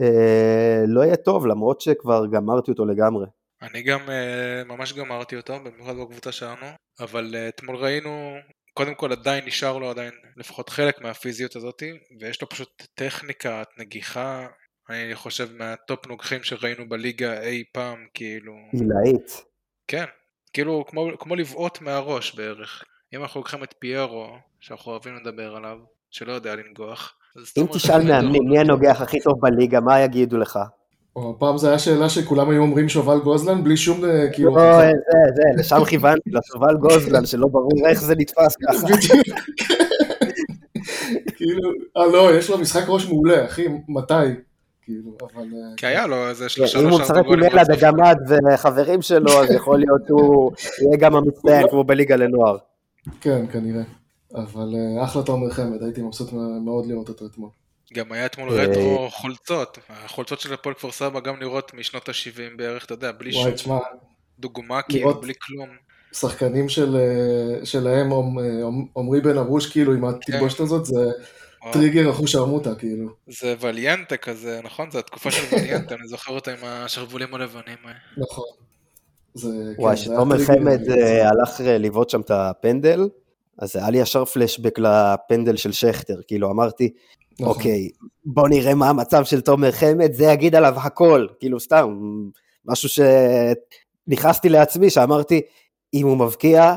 אה, 0.00 0.84
לא 0.86 1.00
יהיה 1.00 1.16
טוב, 1.16 1.46
למרות 1.46 1.80
שכבר 1.80 2.26
גמרתי 2.26 2.70
אותו 2.70 2.84
לגמרי. 2.84 3.26
אני 3.62 3.82
גם 3.82 4.00
אה, 4.10 4.64
ממש 4.64 4.92
גמרתי 4.92 5.36
אותו, 5.36 5.54
במיוחד 5.64 5.92
בקבוצה 5.96 6.32
שלנו, 6.32 6.66
אבל 7.00 7.34
אה, 7.34 7.48
אתמול 7.48 7.76
ראינו, 7.76 8.34
קודם 8.74 8.94
כל 8.94 9.12
עדיין 9.12 9.44
נשאר 9.44 9.78
לו 9.78 9.90
עדיין 9.90 10.12
לפחות 10.36 10.68
חלק 10.68 11.00
מהפיזיות 11.00 11.56
הזאתי, 11.56 11.92
ויש 12.20 12.42
לו 12.42 12.48
פשוט 12.48 12.86
טכניקת 12.94 13.66
נגיחה, 13.78 14.46
אני 14.90 15.14
חושב 15.14 15.48
מהטופ 15.52 16.06
נוגחים 16.06 16.42
שראינו 16.42 16.88
בליגה 16.88 17.40
אי 17.40 17.64
פעם, 17.72 18.06
כאילו, 18.14 18.52
עילאית. 18.72 19.44
כן, 19.88 20.04
כאילו 20.52 20.84
כמו, 20.88 21.08
כמו 21.18 21.36
לבעוט 21.36 21.80
מהראש 21.80 22.34
בערך. 22.34 22.84
אם 23.14 23.22
אנחנו 23.22 23.40
לוקחים 23.40 23.64
את 23.64 23.74
פיירו, 23.78 24.36
שאנחנו 24.60 24.92
אוהבים 24.92 25.16
לדבר 25.16 25.56
עליו, 25.56 25.78
שלא 26.10 26.32
יודע 26.32 26.56
לנגוח, 26.56 27.14
אם 27.58 27.66
תשאל 27.72 27.98
מאמנים 27.98 28.42
מי 28.50 28.58
הנוגח 28.58 29.00
הכי 29.00 29.20
טוב 29.20 29.34
בליגה, 29.42 29.80
מה 29.80 30.00
יגידו 30.00 30.38
לך? 30.38 30.58
או, 31.16 31.38
פעם 31.38 31.58
זו 31.58 31.66
הייתה 31.68 31.78
שאלה 31.78 32.08
שכולם 32.08 32.50
היו 32.50 32.62
אומרים 32.62 32.88
שובל 32.88 33.18
גוזלן 33.18 33.64
בלי 33.64 33.76
שום 33.76 34.04
אה, 34.04 34.30
כאילו... 34.32 34.56
לא, 34.56 34.80
זה, 34.80 34.92
זה, 35.34 35.42
לשם 35.58 35.84
כיוונתי, 35.84 36.30
לשובל 36.30 36.76
גוזלן, 36.76 37.26
שלא 37.26 37.46
ברור 37.46 37.88
איך 37.88 38.00
זה 38.00 38.14
נתפס 38.18 38.56
ככה. 38.56 38.86
בדיוק. 38.86 39.38
כאילו, 41.36 41.70
אה 41.96 42.06
לא, 42.06 42.34
יש 42.34 42.50
לו 42.50 42.58
משחק 42.58 42.84
ראש 42.88 43.08
מעולה, 43.08 43.44
אחי, 43.44 43.66
מתי? 43.88 44.14
כאילו, 44.82 45.10
אבל... 45.20 45.42
אה, 45.42 45.76
כי 45.76 45.86
היה 45.86 46.06
לו 46.06 46.28
איזה 46.28 46.48
שלושה 46.48 46.80
אם 46.80 46.88
הוא 46.88 47.00
משחק 47.00 47.22
עם 47.26 47.44
אלעד. 47.44 47.70
הגמד 47.70 48.16
וחברים 48.28 49.02
שלו, 49.02 49.42
אז 49.42 49.50
יכול 49.50 49.78
להיות 49.78 50.08
הוא 50.08 50.52
יהיה 50.82 50.96
גם 50.96 51.16
המצטיין 51.16 51.68
כמו 51.70 51.84
בליגה 51.84 52.16
לנוער. 52.16 52.56
כן, 53.20 53.46
כנראה. 53.52 53.82
אבל 54.34 54.74
אה, 54.74 55.04
אחלה 55.04 55.22
תומר 55.22 55.50
חמד, 55.50 55.82
הייתי 55.82 56.02
מבסוט 56.02 56.32
מאוד 56.64 56.86
לראות 56.86 57.08
אותו 57.08 57.26
אתמול. 57.26 57.48
גם 57.94 58.12
היה 58.12 58.26
אתמול 58.26 58.48
אה, 58.60 58.64
רטרו 58.64 59.08
חולצות, 59.10 59.78
החולצות 59.88 60.40
של 60.40 60.54
הפועל 60.54 60.74
כפר 60.74 60.92
סבא 60.92 61.20
גם 61.20 61.38
נראות 61.40 61.74
משנות 61.74 62.08
ה-70 62.08 62.56
בערך, 62.56 62.84
אתה 62.84 62.94
יודע, 62.94 63.12
בלי 63.12 63.30
וואי, 63.36 63.58
שום 63.58 63.80
דוגמה, 64.38 64.82
כאילו, 64.82 65.08
לראות- 65.08 65.20
בלי 65.22 65.32
כלום. 65.42 65.68
שחקנים 66.12 66.68
של, 66.68 66.96
אה, 66.96 67.66
שלהם, 67.66 68.12
אה, 68.12 68.18
עמרי 68.96 69.20
בן 69.20 69.38
ארוש, 69.38 69.66
כאילו, 69.72 69.92
עם 69.92 70.04
התלבושת 70.04 70.60
הזאת, 70.60 70.84
זה 70.84 71.10
וואו. 71.62 71.72
טריגר 71.72 72.10
אחוש 72.10 72.32
שרמוטה, 72.32 72.74
כאילו. 72.74 73.08
זה 73.26 73.54
וליאנטה 73.60 74.16
כזה, 74.16 74.60
נכון? 74.64 74.90
זה 74.90 74.98
התקופה 74.98 75.30
של 75.30 75.56
וליאנטה, 75.56 75.94
אני 75.94 76.06
זוכר 76.08 76.32
אותה 76.34 76.50
עם 76.50 76.58
השרוולים 76.62 77.34
הלבנים. 77.34 77.76
נכון. 78.16 78.44
זה, 79.34 79.48
וואי, 79.78 79.96
כן, 79.96 80.02
כשתומר 80.02 80.36
טריגר. 80.36 80.54
חמד 80.54 80.80
הלך 81.22 81.60
לבעוט 81.60 82.10
שם 82.10 82.20
את 82.20 82.30
הפנדל, 82.30 83.08
אז 83.58 83.76
היה 83.76 83.90
לי 83.90 83.98
ישר 83.98 84.24
פלשבק 84.24 84.78
לפנדל 84.78 85.56
של 85.56 85.72
שכטר, 85.72 86.20
כאילו 86.26 86.50
אמרתי, 86.50 86.92
נכון. 87.40 87.54
אוקיי, 87.54 87.88
בוא 88.24 88.48
נראה 88.48 88.74
מה 88.74 88.88
המצב 88.88 89.24
של 89.24 89.40
תומר 89.40 89.72
חמד, 89.72 90.12
זה 90.12 90.24
יגיד 90.24 90.54
עליו 90.54 90.74
הכל, 90.76 91.26
כאילו 91.40 91.60
סתם, 91.60 91.98
משהו 92.66 92.88
שנכנסתי 94.08 94.48
לעצמי, 94.48 94.90
שאמרתי, 94.90 95.40
אם 95.94 96.06
הוא 96.06 96.16
מבקיע, 96.16 96.76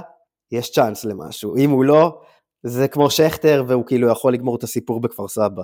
יש 0.51 0.71
צ'אנס 0.71 1.05
למשהו, 1.05 1.57
אם 1.57 1.69
הוא 1.69 1.85
לא, 1.85 2.19
זה 2.63 2.87
כמו 2.87 3.09
שכטר, 3.09 3.63
והוא 3.67 3.85
כאילו 3.85 4.09
יכול 4.09 4.33
לגמור 4.33 4.55
את 4.55 4.63
הסיפור 4.63 5.01
בכפר 5.01 5.27
סבא. 5.27 5.63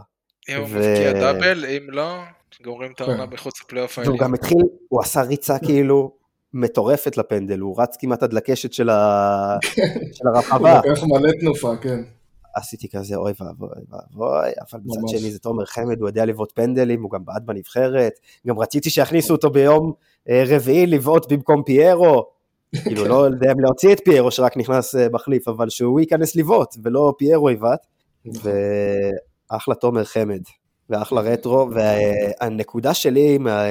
אם 0.50 0.56
הוא 0.58 0.64
מבקיע 0.68 1.14
דאבל, 1.14 1.66
אם 1.66 1.88
לא, 1.90 2.16
גומרים 2.64 2.92
את 2.92 3.02
העונה 3.02 3.28
כן. 3.28 3.34
מחוץ 3.34 3.62
לפלייאוף 3.62 3.98
והוא 3.98 4.06
העליון. 4.06 4.18
גם 4.28 4.34
התחיל, 4.34 4.58
הוא 4.90 5.02
עשה 5.02 5.22
ריצה 5.22 5.60
כאילו 5.60 6.12
מטורפת 6.54 7.18
לפנדל, 7.18 7.60
הוא 7.60 7.82
רץ 7.82 7.98
כמעט 8.00 8.24
עד 8.24 8.34
לקשת 8.34 8.74
של 8.74 8.90
ה- 8.90 9.58
של 10.14 10.28
הוא 10.28 10.36
הרחבה. 10.36 10.80
לקח 10.86 11.04
מלא 11.04 11.32
תנופה, 11.40 11.76
כן. 11.82 12.00
עשיתי 12.56 12.90
כזה 12.90 13.16
אוי 13.16 13.34
ואבוי 13.40 13.70
ואבוי, 13.90 14.52
אבל 14.72 14.80
מצד. 14.86 15.18
שני 15.18 15.32
זה 15.32 15.40
תומר 15.40 15.66
חמד, 15.66 16.00
הוא 16.00 16.10
יודע 16.10 16.26
לבעוט 16.26 16.52
פנדלים, 16.56 17.04
הוא 17.04 17.12
גם 17.12 17.26
בעט 17.26 17.42
בנבחרת, 17.46 18.14
גם 18.48 18.60
רציתי 18.60 18.90
שיכניסו 18.90 19.34
אותו 19.34 19.50
ביום 19.50 19.94
אה, 20.30 20.44
רביעי 20.48 20.86
לבעוט 20.86 21.32
במקום 21.32 21.64
פיירו, 21.64 22.26
כאילו 22.84 23.06
לא 23.06 23.26
יודע 23.26 23.52
אם 23.52 23.60
להוציא 23.60 23.94
את 23.94 24.02
פיירו 24.06 24.32
שרק 24.32 24.58
נכנס 24.58 24.96
אה, 24.96 25.08
מחליף, 25.12 25.48
אבל 25.48 25.70
שהוא 25.70 26.00
ייכנס 26.00 26.36
לבעוט 26.36 26.76
ולא 26.84 27.14
פיירו 27.18 27.50
יבעט, 27.50 27.86
ואחלה 28.26 29.76
תומר 29.76 30.04
חמד, 30.04 30.42
ואחלה 30.90 31.22
רטרו, 31.22 31.68
והנקודה 31.72 32.94
שלי 32.94 33.38
מה- 33.38 33.64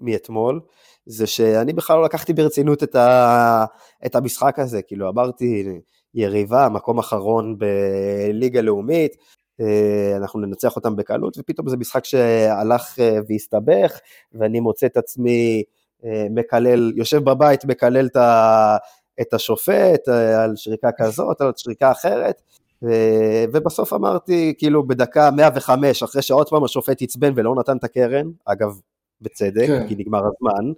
מאתמול, 0.00 0.60
זה 1.06 1.26
שאני 1.26 1.72
בכלל 1.72 1.96
לא 1.96 2.04
לקחתי 2.04 2.32
ברצינות 2.32 2.82
את, 2.82 2.94
ה, 2.94 3.64
את 4.06 4.16
המשחק 4.16 4.58
הזה, 4.58 4.82
כאילו 4.82 5.08
אמרתי, 5.08 5.64
יריבה, 6.14 6.68
מקום 6.68 6.98
אחרון 6.98 7.56
בליגה 7.58 8.60
לאומית, 8.60 9.16
אה, 9.60 10.16
אנחנו 10.16 10.40
ננצח 10.40 10.76
אותם 10.76 10.96
בקלות, 10.96 11.38
ופתאום 11.38 11.68
זה 11.68 11.76
משחק 11.76 12.04
שהלך 12.04 12.98
אה, 13.00 13.18
והסתבך, 13.28 13.98
ואני 14.32 14.60
מוצא 14.60 14.86
את 14.86 14.96
עצמי 14.96 15.62
אה, 16.04 16.26
מקלל, 16.30 16.92
יושב 16.96 17.24
בבית, 17.24 17.64
מקלל 17.64 18.06
את, 18.06 18.16
ה, 18.16 18.76
את 19.20 19.34
השופט 19.34 20.08
על 20.38 20.52
שריקה 20.56 20.90
כזאת, 20.98 21.40
על 21.40 21.52
שריקה 21.56 21.90
אחרת, 21.90 22.42
ו- 22.82 23.44
ובסוף 23.52 23.92
אמרתי, 23.92 24.54
כאילו 24.58 24.86
בדקה 24.86 25.30
105, 25.30 26.02
אחרי 26.02 26.22
שעוד 26.22 26.48
פעם 26.48 26.64
השופט 26.64 27.02
עצבן 27.02 27.32
ולא 27.36 27.54
נתן 27.54 27.76
את 27.76 27.84
הקרן, 27.84 28.26
אגב, 28.44 28.80
בצדק, 29.20 29.66
כן. 29.66 29.88
כי 29.88 29.94
נגמר 29.98 30.22
הזמן, 30.26 30.72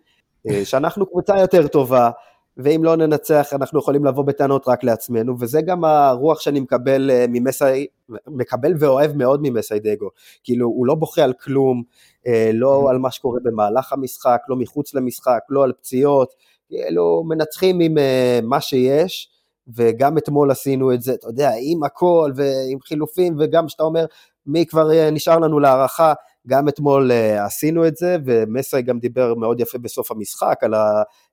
שאנחנו 0.64 1.06
קבוצה 1.06 1.38
יותר 1.38 1.68
טובה, 1.68 2.10
ואם 2.56 2.84
לא 2.84 2.96
ננצח 2.96 3.48
אנחנו 3.52 3.78
יכולים 3.78 4.04
לבוא 4.04 4.24
בטענות 4.24 4.68
רק 4.68 4.84
לעצמנו, 4.84 5.34
וזה 5.40 5.60
גם 5.62 5.84
הרוח 5.84 6.40
שאני 6.40 6.60
מקבל 6.60 7.10
אה, 7.10 7.24
ממסי, 7.28 7.86
מקבל 8.26 8.72
ואוהב 8.78 9.16
מאוד 9.16 9.40
ממסיידגו, 9.42 10.08
כאילו 10.44 10.66
הוא 10.66 10.86
לא 10.86 10.94
בוכה 10.94 11.24
על 11.24 11.32
כלום, 11.32 11.82
אה, 12.26 12.50
לא 12.54 12.90
על 12.90 12.98
מה 12.98 13.10
שקורה 13.10 13.40
במהלך 13.44 13.92
המשחק, 13.92 14.38
לא 14.48 14.56
מחוץ 14.56 14.94
למשחק, 14.94 15.40
לא 15.48 15.64
על 15.64 15.72
פציעות, 15.72 16.34
כאילו 16.68 17.24
מנצחים 17.28 17.80
עם 17.80 17.98
אה, 17.98 18.40
מה 18.42 18.60
שיש, 18.60 19.28
וגם 19.76 20.18
אתמול 20.18 20.50
עשינו 20.50 20.94
את 20.94 21.02
זה, 21.02 21.14
אתה 21.14 21.28
יודע, 21.28 21.50
עם 21.60 21.82
הכל 21.84 22.32
ועם 22.34 22.80
חילופים, 22.80 23.36
וגם 23.38 23.68
שאתה 23.68 23.82
אומר, 23.82 24.06
מי 24.46 24.66
כבר 24.66 25.10
נשאר 25.12 25.38
לנו 25.38 25.60
להערכה, 25.60 26.12
גם 26.46 26.68
אתמול 26.68 27.10
uh, 27.10 27.40
עשינו 27.40 27.86
את 27.86 27.96
זה, 27.96 28.16
ומסי 28.24 28.82
גם 28.82 28.98
דיבר 28.98 29.34
מאוד 29.34 29.60
יפה 29.60 29.78
בסוף 29.78 30.10
המשחק 30.10 30.56
על 30.62 30.74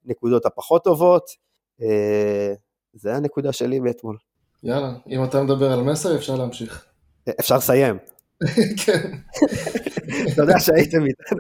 הנקודות 0.05 0.45
הפחות 0.45 0.83
טובות. 0.83 1.23
Uh, 1.81 1.83
זה 2.93 3.15
הנקודה 3.15 3.53
שלי 3.53 3.79
מאתמול. 3.79 4.17
יאללה, 4.63 4.93
אם 5.09 5.23
אתה 5.23 5.43
מדבר 5.43 5.71
על 5.71 5.83
מסר, 5.83 6.15
אפשר 6.15 6.35
להמשיך. 6.35 6.85
אפשר 7.39 7.57
לסיים. 7.57 7.97
כן. 8.85 9.11
אתה 10.33 10.41
יודע 10.41 10.59
שהייתם 10.59 11.05
איתנו. 11.05 11.39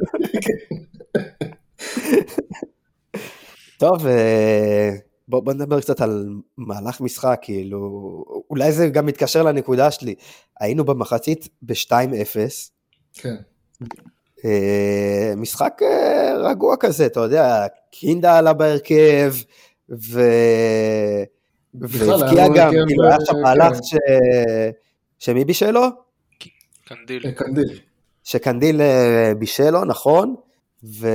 טוב, 3.79 4.05
uh, 4.05 5.07
בוא, 5.27 5.39
בוא 5.39 5.53
נדבר 5.53 5.81
קצת 5.81 6.01
על 6.01 6.29
מהלך 6.57 7.01
משחק, 7.01 7.39
כאילו, 7.41 7.77
אולי 8.49 8.71
זה 8.71 8.89
גם 8.89 9.05
מתקשר 9.05 9.43
לנקודה 9.43 9.91
שלי. 9.91 10.15
היינו 10.59 10.85
במחצית 10.85 11.49
ב-2-0, 11.61 11.91
כן. 13.13 13.35
אה, 14.45 15.33
משחק 15.37 15.81
אה, 15.81 16.37
רגוע 16.37 16.75
כזה, 16.79 17.05
אתה 17.05 17.19
יודע, 17.19 17.65
קינדה 17.91 18.37
עלה 18.37 18.53
בהרכב, 18.53 19.33
ו... 19.89 20.21
והבקיע 21.73 22.47
גם, 22.55 22.71
כאילו 22.87 23.03
היה 23.03 23.17
שם 23.25 23.35
אה, 23.35 23.41
מהלך 23.41 23.73
כן. 23.73 23.83
ש... 23.83 23.95
שמי 25.19 25.45
בישל 25.45 25.71
לו? 25.71 25.87
קנדיל. 26.85 27.31
קנדיל. 27.31 27.79
שקנדיל 28.23 28.81
בישל 29.39 29.69
לו, 29.69 29.85
נכון, 29.85 30.35
ו... 30.83 31.07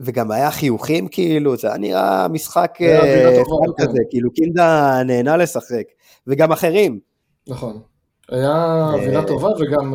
וגם 0.00 0.30
היה 0.30 0.50
חיוכים 0.50 1.08
כאילו, 1.08 1.56
זה 1.56 1.68
היה 1.68 1.78
נראה 1.78 2.28
משחק 2.28 2.78
fun 2.78 3.72
כן. 3.78 3.86
כזה, 3.86 3.98
כאילו 4.10 4.32
קינדה 4.32 5.00
נהנה 5.06 5.36
לשחק, 5.36 5.84
וגם 6.26 6.52
אחרים. 6.52 7.00
נכון. 7.48 7.80
היה 8.28 8.84
אווירה 8.94 9.26
טובה 9.26 9.48
וגם 9.48 9.94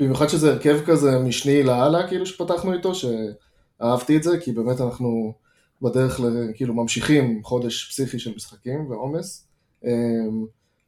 במיוחד 0.00 0.26
שזה 0.28 0.52
הרכב 0.52 0.78
כזה 0.86 1.18
משני 1.18 1.62
לאללה 1.62 2.08
כאילו 2.08 2.26
שפתחנו 2.26 2.72
איתו 2.72 2.92
שאהבתי 2.94 4.16
את 4.16 4.22
זה 4.22 4.38
כי 4.40 4.52
באמת 4.52 4.80
אנחנו 4.80 5.32
בדרך 5.82 6.20
ל- 6.20 6.24
כאילו 6.54 6.74
ממשיכים 6.74 7.40
חודש 7.44 7.88
פסיכי 7.90 8.18
של 8.18 8.34
משחקים 8.36 8.90
ועומס 8.90 9.46
אה, 9.86 9.90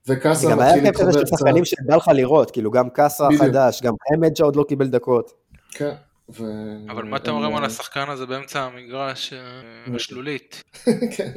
וקאסה 0.09 0.50
גם 0.50 0.61
היה 0.61 0.69
מתחיל 0.76 0.85
כיף 0.93 0.95
כזה 1.00 1.05
להתחבר 1.07 1.21
של 1.21 1.26
קצת, 1.26 1.38
שחקנים 1.38 1.64
שבא 1.64 1.97
לך 1.97 2.09
לראות, 2.14 2.50
כאילו 2.50 2.71
גם 2.71 2.90
קאסה. 2.90 3.29
החדש, 3.35 3.83
גם 3.83 3.95
חמד 4.14 4.37
שעוד 4.37 4.57
לא 4.57 4.64
קיבל 4.69 4.87
דקות. 4.87 5.31
כן. 5.71 5.95
ו... 6.38 6.45
אבל 6.90 7.05
מה 7.05 7.17
אתם 7.17 7.31
אומרים 7.33 7.57
על 7.57 7.62
אה, 7.62 7.67
השחקן 7.67 8.05
הזה 8.09 8.26
באמצע 8.26 8.61
המגרש, 8.62 9.33
אה, 9.33 9.95
השלולית? 9.97 10.62
כן. 11.17 11.31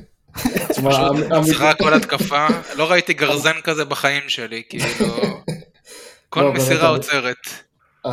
תשמע, 0.69 0.95
המ- 0.95 1.13
פשוט 1.15 1.31
המ- 1.31 1.41
משחק 1.41 1.75
כל 1.79 1.93
התקפה, 1.93 2.47
לא 2.75 2.91
ראיתי 2.91 3.13
גרזן 3.13 3.61
כזה 3.63 3.85
בחיים 3.85 4.23
שלי, 4.27 4.63
כאילו... 4.69 4.85
כל 6.33 6.41
לא, 6.41 6.53
מסירה 6.53 6.87
אני- 6.89 6.95
עוצרת. 6.97 7.35
ה- 8.05 8.09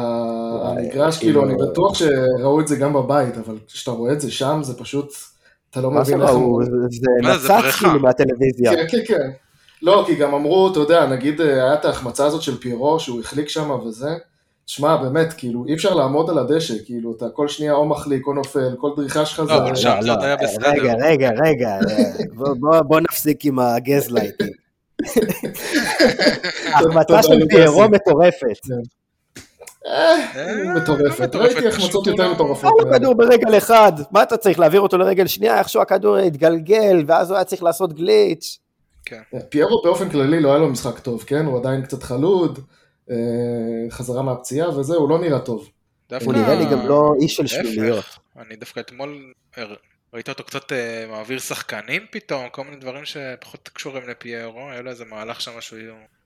המגרש 0.71 1.19
כאילו 1.19 1.45
אני 1.45 1.55
כאילו- 1.55 1.71
בטוח 1.71 1.95
שראו 1.95 2.61
את 2.61 2.69
זה 2.69 2.77
גם 2.77 2.93
בבית 2.93 3.37
אבל 3.39 3.59
כשאתה 3.67 3.91
רואה 3.91 4.13
את 4.13 4.21
זה 4.21 4.31
שם 4.31 4.61
זה 4.63 4.75
פשוט 4.79 5.13
אתה 5.71 5.81
לא 5.81 5.91
מבין 5.91 6.23
איך? 6.23 6.31
זה 6.91 7.07
נצץ. 7.23 7.75
כאילו 7.75 8.01
מהטלוויזיה. 8.01 8.73
כן, 8.73 8.85
כן, 8.91 8.99
כן. 9.07 9.31
לא, 9.83 10.05
כי 10.07 10.15
גם 10.15 10.35
אמרו, 10.35 10.73
אתה 10.73 10.81
יודע, 10.81 11.07
נגיד 11.07 11.41
אה, 11.41 11.47
היה 11.55 11.75
את 11.75 11.85
ההחמצה 11.85 12.27
הזאת 12.27 12.43
של 12.43 12.57
פירו, 12.61 13.01
שהוא 13.01 13.21
החליק 13.21 13.49
שם 13.49 13.71
וזה, 13.71 14.09
שמע, 14.67 14.97
באמת, 14.97 15.33
כאילו, 15.33 15.65
אי 15.69 15.75
אפשר 15.75 15.95
לעמוד 15.95 16.31
על 16.31 16.39
הדשא, 16.39 16.75
כאילו, 16.87 17.13
אתה 17.17 17.27
כל 17.35 17.49
שנייה 17.49 17.73
או 17.73 17.87
מחליק 17.89 18.27
או 18.27 18.33
נופל, 18.33 18.75
כל 18.79 18.91
דריכה 18.97 19.27
שלך 19.27 19.45
זה... 19.45 19.53
לא, 19.53 19.59
אבל 19.59 19.77
שם 19.77 19.97
זה 20.01 20.11
עוד 20.11 20.23
היה 20.23 20.37
בסדר. 20.37 20.71
רגע, 20.71 20.95
רגע, 21.01 21.31
רגע, 21.45 21.69
אה, 21.69 22.83
בוא 22.83 23.01
נפסיק 23.01 23.45
עם 23.45 23.59
הגזלייטים. 23.59 24.47
ההחמצה 26.73 27.05
תודה, 27.05 27.23
של. 27.23 27.49
פיירו 27.49 27.89
מטורפת. 27.89 28.59
אה, 29.87 30.17
אה, 30.37 30.75
מטורפת. 30.75 31.35
לא 31.35 31.41
ראיתי 31.41 31.55
פשוט 31.55 31.73
החמצות 31.73 32.07
יותר 32.07 32.33
מטורפות. 32.33 32.65
היה 32.65 32.71
לו 32.71 32.87
ממנו. 32.87 32.99
כדור 32.99 33.15
ברגל 33.15 33.59
אחד, 33.59 33.93
מה 34.11 34.23
אתה 34.23 34.37
צריך 34.37 34.59
להעביר 34.59 34.81
אותו 34.81 34.99
לרגל 34.99 35.27
שנייה, 35.27 35.59
איכשהו 35.59 35.83
הכדור 35.83 36.17
התגלגל, 36.17 37.05
ואז 37.07 37.31
הוא 37.31 37.37
היה 37.37 37.45
צריך 37.45 37.63
לעשות 37.63 37.93
גליץ'. 37.93 38.59
פיירו 39.49 39.83
באופן 39.85 40.11
כללי 40.11 40.41
לא 40.41 40.49
היה 40.49 40.59
לו 40.59 40.69
משחק 40.69 40.99
טוב, 40.99 41.25
כן? 41.27 41.47
הוא 41.47 41.59
עדיין 41.59 41.83
קצת 41.83 42.03
חלוד, 42.03 42.59
אה, 43.11 43.17
חזרה 43.91 44.23
מהפציעה 44.23 44.79
וזה, 44.79 44.95
הוא 44.95 45.09
לא 45.09 45.19
נראה 45.19 45.39
טוב. 45.39 45.69
הוא 46.25 46.33
נראה 46.33 46.55
לי 46.55 46.65
גם 46.67 46.87
לא 46.87 47.13
איש 47.21 47.37
של 47.37 47.47
שלוליות. 47.47 47.97
להפך, 47.97 48.19
אני 48.37 48.57
דווקא 48.57 48.81
אתמול 48.81 49.33
ראיתי 50.15 50.31
אותו 50.31 50.45
קצת 50.45 50.73
אה, 50.73 51.07
מעביר 51.11 51.39
שחקנים 51.39 52.03
פתאום, 52.11 52.49
כל 52.49 52.65
מיני 52.65 52.77
דברים 52.77 53.05
שפחות 53.05 53.69
קשורים 53.73 54.09
לפיירו, 54.09 54.71
היה 54.71 54.83
לו 54.83 54.91
איזה 54.91 55.05
מהלך 55.05 55.41
שם 55.41 55.61
שהוא 55.61 55.79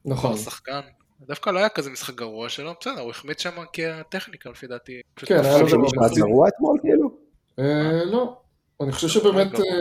נכון. 0.04 0.32
כבר 0.32 0.40
שחקן. 0.40 0.80
דווקא 1.20 1.50
לא 1.50 1.58
היה 1.58 1.68
כזה 1.68 1.90
משחק 1.90 2.14
גרוע 2.14 2.48
שלו, 2.48 2.74
בסדר, 2.80 3.00
הוא 3.00 3.10
החמיץ 3.10 3.42
שם 3.42 3.50
כי 3.72 3.86
הטכניקה 3.86 4.50
לפי 4.50 4.66
דעתי. 4.66 5.00
כן, 5.16 5.44
היה 5.44 5.58
לו 5.58 5.66
היה 6.00 6.14
גרוע 6.14 6.48
אתמול 6.48 6.78
כאילו? 6.82 7.10
אה, 7.58 8.04
לא, 8.04 8.36
אני 8.80 8.92
חושב 8.92 9.08
שבאמת, 9.08 9.52
גרוע. 9.52 9.66
אה, 9.66 9.78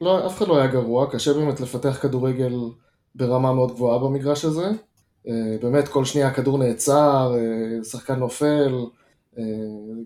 לא, 0.00 0.26
אף 0.26 0.38
אחד 0.38 0.48
לא 0.48 0.58
היה 0.58 0.66
גרוע, 0.66 1.10
קשה 1.12 1.32
באמת 1.32 1.60
לפתח 1.60 1.98
כדורגל 2.02 2.52
ברמה 3.14 3.52
מאוד 3.52 3.72
גבוהה 3.72 3.98
במגרש 3.98 4.44
הזה. 4.44 4.66
באמת, 5.60 5.88
כל 5.88 6.04
שנייה 6.04 6.28
הכדור 6.28 6.58
נעצר, 6.58 7.34
שחקן 7.82 8.14
נופל, 8.14 8.84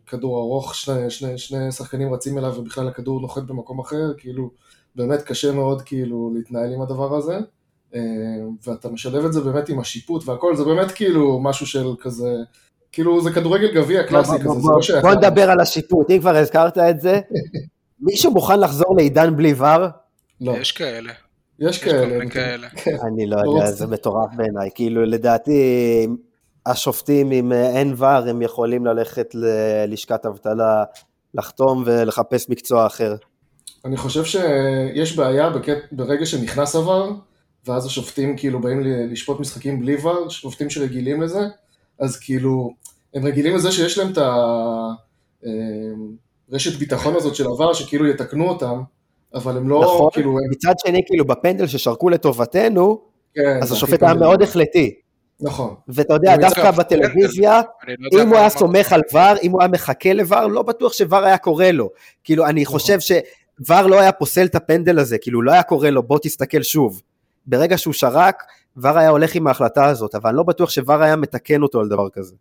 כדור 0.06 0.38
ארוך, 0.40 0.74
שני, 0.74 1.10
שני, 1.10 1.38
שני 1.38 1.72
שחקנים 1.72 2.14
רצים 2.14 2.38
אליו 2.38 2.54
ובכלל 2.58 2.88
הכדור 2.88 3.20
נוחת 3.20 3.42
במקום 3.42 3.78
אחר, 3.80 4.12
כאילו, 4.18 4.50
באמת 4.96 5.22
קשה 5.22 5.52
מאוד 5.52 5.82
כאילו 5.82 6.32
להתנהל 6.34 6.72
עם 6.72 6.82
הדבר 6.82 7.16
הזה. 7.16 7.38
אה, 7.94 8.00
ואתה 8.66 8.88
משלב 8.88 9.24
את 9.24 9.32
זה 9.32 9.40
באמת 9.40 9.68
עם 9.68 9.80
השיפוט 9.80 10.28
והכל, 10.28 10.56
זה 10.56 10.64
באמת 10.64 10.90
כאילו 10.90 11.40
משהו 11.40 11.66
של 11.66 11.86
כזה, 12.00 12.34
כאילו 12.92 13.20
זה 13.22 13.30
כדורגל 13.30 13.74
גביע 13.74 14.02
קלאסי 14.02 14.32
כזה, 14.38 14.44
בוא- 14.48 14.60
זה 14.62 14.68
לא 14.72 14.82
שייך. 14.82 15.04
בוא 15.04 15.14
נדבר 15.14 15.50
על 15.50 15.60
השיפוט, 15.60 16.10
אם 16.10 16.18
כבר 16.20 16.36
הזכרת 16.36 16.78
את 16.78 17.00
זה. 17.00 17.20
מישהו 18.00 18.32
מוכן 18.32 18.60
לחזור 18.60 18.96
לעידן 18.96 19.36
בלי 19.36 19.52
ור? 19.56 19.86
לא, 20.40 20.52
יש 20.52 20.72
כאלה. 20.72 21.12
יש 21.58 21.84
כאלה. 21.84 22.18
מיני 22.18 22.30
כאלה. 22.30 22.68
אני 23.02 23.26
לא 23.26 23.36
לא 23.44 23.50
יודע. 23.58 23.70
זה 23.70 23.86
מטורף 23.86 24.30
בעיניי. 24.36 24.70
כאילו, 24.74 25.04
לדעתי, 25.04 25.52
השופטים, 26.66 27.32
אם 27.32 27.52
אין 27.52 27.94
ור, 27.96 28.06
הם 28.06 28.42
יכולים 28.42 28.86
ללכת 28.86 29.34
ללשכת 29.34 30.26
אבטלה, 30.26 30.84
לחתום 31.34 31.82
ולחפש 31.86 32.48
מקצוע 32.48 32.86
אחר. 32.86 33.16
אני 33.84 33.96
חושב 33.96 34.24
שיש 34.24 35.16
בעיה 35.16 35.50
בקט... 35.50 35.78
ברגע 35.92 36.26
שנכנס 36.26 36.76
עבר, 36.76 37.10
ואז 37.66 37.86
השופטים 37.86 38.36
כאילו 38.36 38.60
באים 38.60 38.80
לשפוט 38.84 39.40
משחקים 39.40 39.80
בלי 39.80 39.96
ור, 40.02 40.28
שופטים 40.28 40.70
שרגילים 40.70 41.22
לזה, 41.22 41.40
אז 42.00 42.16
כאילו, 42.16 42.70
הם 43.14 43.26
רגילים 43.26 43.56
לזה 43.56 43.72
שיש 43.72 43.98
להם 43.98 44.12
את 44.12 44.18
הרשת 46.50 46.78
ביטחון 46.78 47.16
הזאת 47.16 47.34
של 47.34 47.46
עבר, 47.46 47.72
שכאילו 47.72 48.06
יתקנו 48.06 48.48
אותם, 48.48 48.82
אבל 49.34 49.56
הם 49.56 49.68
לא, 49.68 49.82
נכון? 49.82 50.10
כאילו, 50.12 50.30
הם, 50.30 50.50
מצד 50.50 50.74
שני, 50.86 51.02
כאילו, 51.06 51.24
בפנדל 51.24 51.66
ששרקו 51.66 52.10
לטובתנו, 52.10 53.00
כן, 53.34 53.58
אז 53.62 53.72
השופט 53.72 54.02
היה. 54.02 54.14
מאוד 54.14 54.42
החלטי. 54.42 54.94
נכון, 55.40 55.74
ואתה 55.88 56.14
יודע, 56.14 56.34
אם 56.34 56.40
דווקא 56.40 56.70
בטלוויזיה, 56.70 57.60
לא 58.12 58.22
אם 58.22 58.28
הוא 58.28 58.36
היה. 58.36 58.50
סומך 58.50 58.92
על 58.92 59.02
ור, 59.12 59.36
אם 59.42 59.50
הוא 59.50 59.60
היה 59.60 59.68
מחכה 59.68 60.12
לבר, 60.12 60.46
לא 60.46 60.62
בטוח 60.62 60.92
שוור 60.92 61.24
היה 61.24 61.38
קורא 61.38 61.66
לו. 61.66 61.90
כאילו, 62.24 62.46
אני 62.46 62.62
נכון. 62.62 62.78
חושב 62.78 62.98
שוור 63.00 63.82
לא 63.82 64.00
היה 64.00 64.12
פוסל 64.12 64.44
את 64.46 64.54
הפנדל 64.54 64.98
הזה, 64.98 65.18
כאילו, 65.18 65.42
לא 65.42 65.52
היה 65.52 65.62
קורא 65.62 65.88
לו, 65.88 66.02
בוא 66.02 66.18
תסתכל 66.22 66.62
שוב. 66.62 67.02
ברגע 67.46 67.78
שהוא 67.78 67.94
שרק, 67.94 68.42
ור 68.76 68.98
היה 68.98 69.08
הולך 69.08 69.34
עם 69.34 69.46
ההחלטה 69.46 69.86
הזאת, 69.86 70.14
אבל 70.14 70.28
אני 70.28 70.36
לא 70.36 70.42
בטוח 70.42 70.70
שוור 70.70 71.02
היה 71.02 71.16
מתקן 71.16 71.62
אותו 71.62 71.80
על 71.80 71.88
דבר 71.88 72.08
כזה. 72.08 72.34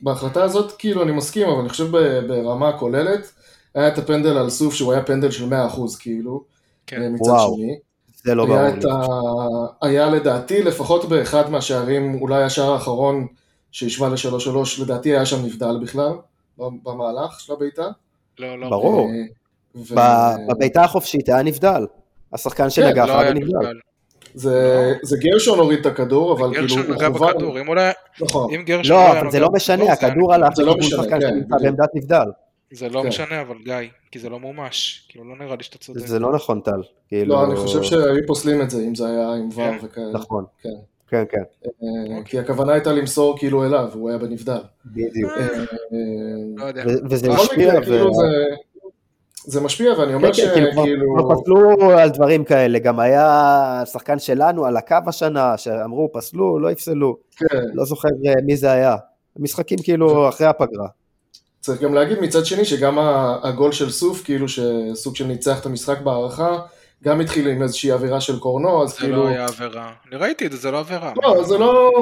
בהחלטה 0.00 0.44
הזאת 0.44 0.72
כאילו 0.72 1.02
אני 1.02 1.12
מסכים, 1.12 1.48
אבל 1.48 1.60
אני 1.60 1.68
חושב 1.68 1.90
ברמה 2.28 2.68
הכוללת, 2.68 3.32
היה 3.74 3.88
את 3.88 3.98
הפנדל 3.98 4.36
על 4.36 4.50
סוף 4.50 4.74
שהוא 4.74 4.92
היה 4.92 5.02
פנדל 5.02 5.30
של 5.30 5.44
100% 5.44 5.52
כאילו, 5.98 6.44
כן. 6.86 7.12
מצד 7.14 7.30
וואו, 7.30 7.56
שני. 7.56 7.78
זה 8.26 8.34
לא 8.34 8.46
ברור. 8.46 8.58
ה... 8.58 9.86
היה 9.86 10.06
לדעתי 10.06 10.62
לפחות 10.62 11.08
באחד 11.08 11.50
מהשערים, 11.50 12.18
אולי 12.20 12.42
השער 12.42 12.72
האחרון 12.72 13.26
שהשווה 13.72 14.08
לשלוש 14.08 14.44
שלוש, 14.44 14.80
לדעתי 14.80 15.08
היה 15.08 15.26
שם 15.26 15.44
נבדל 15.44 15.78
בכלל, 15.82 16.12
במהלך 16.58 17.40
של 17.40 17.52
הבעיטה. 17.52 17.88
לא, 18.38 18.58
לא. 18.58 18.68
ברור. 18.70 19.08
אה, 19.08 19.76
ו- 19.76 20.50
בבעיטה 20.50 20.84
החופשית 20.84 21.28
היה 21.28 21.42
נבדל. 21.42 21.86
השחקן 22.32 22.70
שנגח 22.70 23.04
לא 23.04 23.20
היה. 23.20 23.32
נבדל. 23.32 23.78
זה, 24.34 24.94
זה 25.02 25.16
גרשון 25.20 25.58
הוריד 25.58 25.78
את 25.80 25.86
הכדור, 25.86 26.32
אבל 26.32 26.54
כאילו 26.54 26.66
גרשון 26.76 26.92
נגע 26.94 27.08
בכדור, 27.08 27.60
אם 27.60 27.68
אולי... 27.68 27.90
נכון, 28.20 28.54
אם 28.54 28.62
גרשון 28.62 28.96
לא, 28.96 29.00
היה 29.00 29.20
אבל 29.20 29.30
זה 29.30 29.40
לא 29.40 29.48
משנה, 29.52 29.92
הכדור. 29.92 30.34
הלך 30.34 30.54
זה 30.56 30.62
לא 30.62 30.72
לכיוון 30.72 30.86
משנה, 30.86 31.02
שחקן 31.02 31.20
כן, 31.20 31.28
שנמצא. 31.28 31.56
בעמדת 31.62 31.88
נבדל. 31.94 32.24
זה 32.72 32.88
לא 32.88 33.02
כן. 33.02 33.08
משנה, 33.08 33.40
אבל 33.40 33.56
גיא, 33.64 33.74
כי 34.10 34.18
זה 34.18 34.28
לא 34.28 34.38
מומש. 34.40 35.06
כאילו, 35.08 35.24
לא 35.24 35.36
נראה 35.44 35.56
לי 35.56 35.62
שאתה 35.62 35.78
צודק. 35.78 36.06
זה 36.06 36.18
לא 36.18 36.32
נכון, 36.32 36.60
טל. 36.60 36.82
כאילו... 37.08 37.34
לא, 37.34 37.44
אני 37.44 37.56
חושב 37.56 37.82
שהיו 37.82 38.26
פוסלים 38.26 38.62
את 38.62 38.70
זה 38.70 38.82
אם 38.82 38.94
זה 38.94 39.06
היה 39.06 39.32
עם 39.32 39.48
ור 39.48 39.54
כן. 39.54 39.78
וכאלה, 39.82 40.12
נכון. 40.12 40.44
כן. 40.62 40.68
כן, 41.08 41.24
כן, 41.30 41.42
אה, 41.62 42.22
כי 42.24 42.38
הכוונה 42.38 42.72
הייתה 42.72 42.92
למסור 42.92 43.38
כאילו 43.38 43.64
אליו, 43.64 43.90
הוא 43.94 44.08
היה 44.08 44.18
בנבדל. 44.18 44.58
בדיוק. 44.86 45.30
אה, 45.30 45.46
לא 46.56 46.64
וזה 47.10 47.30
ו- 47.30 47.36
כאילו 47.54 48.14
זה... 48.14 48.44
זה 49.44 49.60
משפיע, 49.60 49.92
ואני 49.92 50.08
כן, 50.08 50.14
אומר 50.14 50.32
כן, 50.32 50.42
כאילו, 50.54 50.72
כבר- 50.72 50.82
שכאילו... 50.82 51.06
כבר 51.18 51.34
פסלו 51.34 51.90
על 51.98 52.08
דברים 52.08 52.44
כאלה, 52.44 52.78
גם 52.78 53.00
היה 53.00 53.82
שחקן 53.84 54.18
שלנו 54.18 54.64
על 54.66 54.76
הקו 54.76 54.96
השנה, 55.06 55.56
שאמרו 55.56 56.12
פסלו, 56.12 56.58
לא 56.58 56.70
יפסלו, 56.70 57.16
כן, 57.36 57.46
לא 57.74 57.84
זוכר 57.84 58.08
אה, 58.26 58.32
מי 58.44 58.56
זה 58.56 58.72
היה. 58.72 58.96
משחקים 59.38 59.78
כאילו 59.82 60.28
אחרי 60.28 60.46
הפגרה. 60.46 60.86
צריך 61.66 61.82
גם 61.82 61.94
להגיד 61.94 62.18
מצד 62.20 62.46
שני 62.46 62.64
שגם 62.64 62.98
הגול 63.42 63.72
של 63.72 63.90
סוף, 63.90 64.24
כאילו 64.24 64.46
שסוג 64.48 65.16
של 65.16 65.26
ניצח 65.26 65.60
את 65.60 65.66
המשחק 65.66 66.00
בהערכה, 66.00 66.58
גם 67.04 67.20
התחיל 67.20 67.48
עם 67.48 67.62
איזושהי 67.62 67.92
אווירה 67.92 68.20
של 68.20 68.38
קורנו, 68.38 68.82
אז 68.82 68.90
זה 68.90 68.96
כאילו... 68.96 69.16
לא 69.24 69.28
היה 69.28 69.44
עבירה. 69.44 69.92
אני 70.08 70.16
ראיתי 70.20 70.46
את 70.46 70.52
זה, 70.52 70.58
זה 70.58 70.70
לא 70.70 70.78
עבירה. 70.78 71.12
לא, 71.22 71.44
זה 71.44 71.58
לא... 71.58 71.92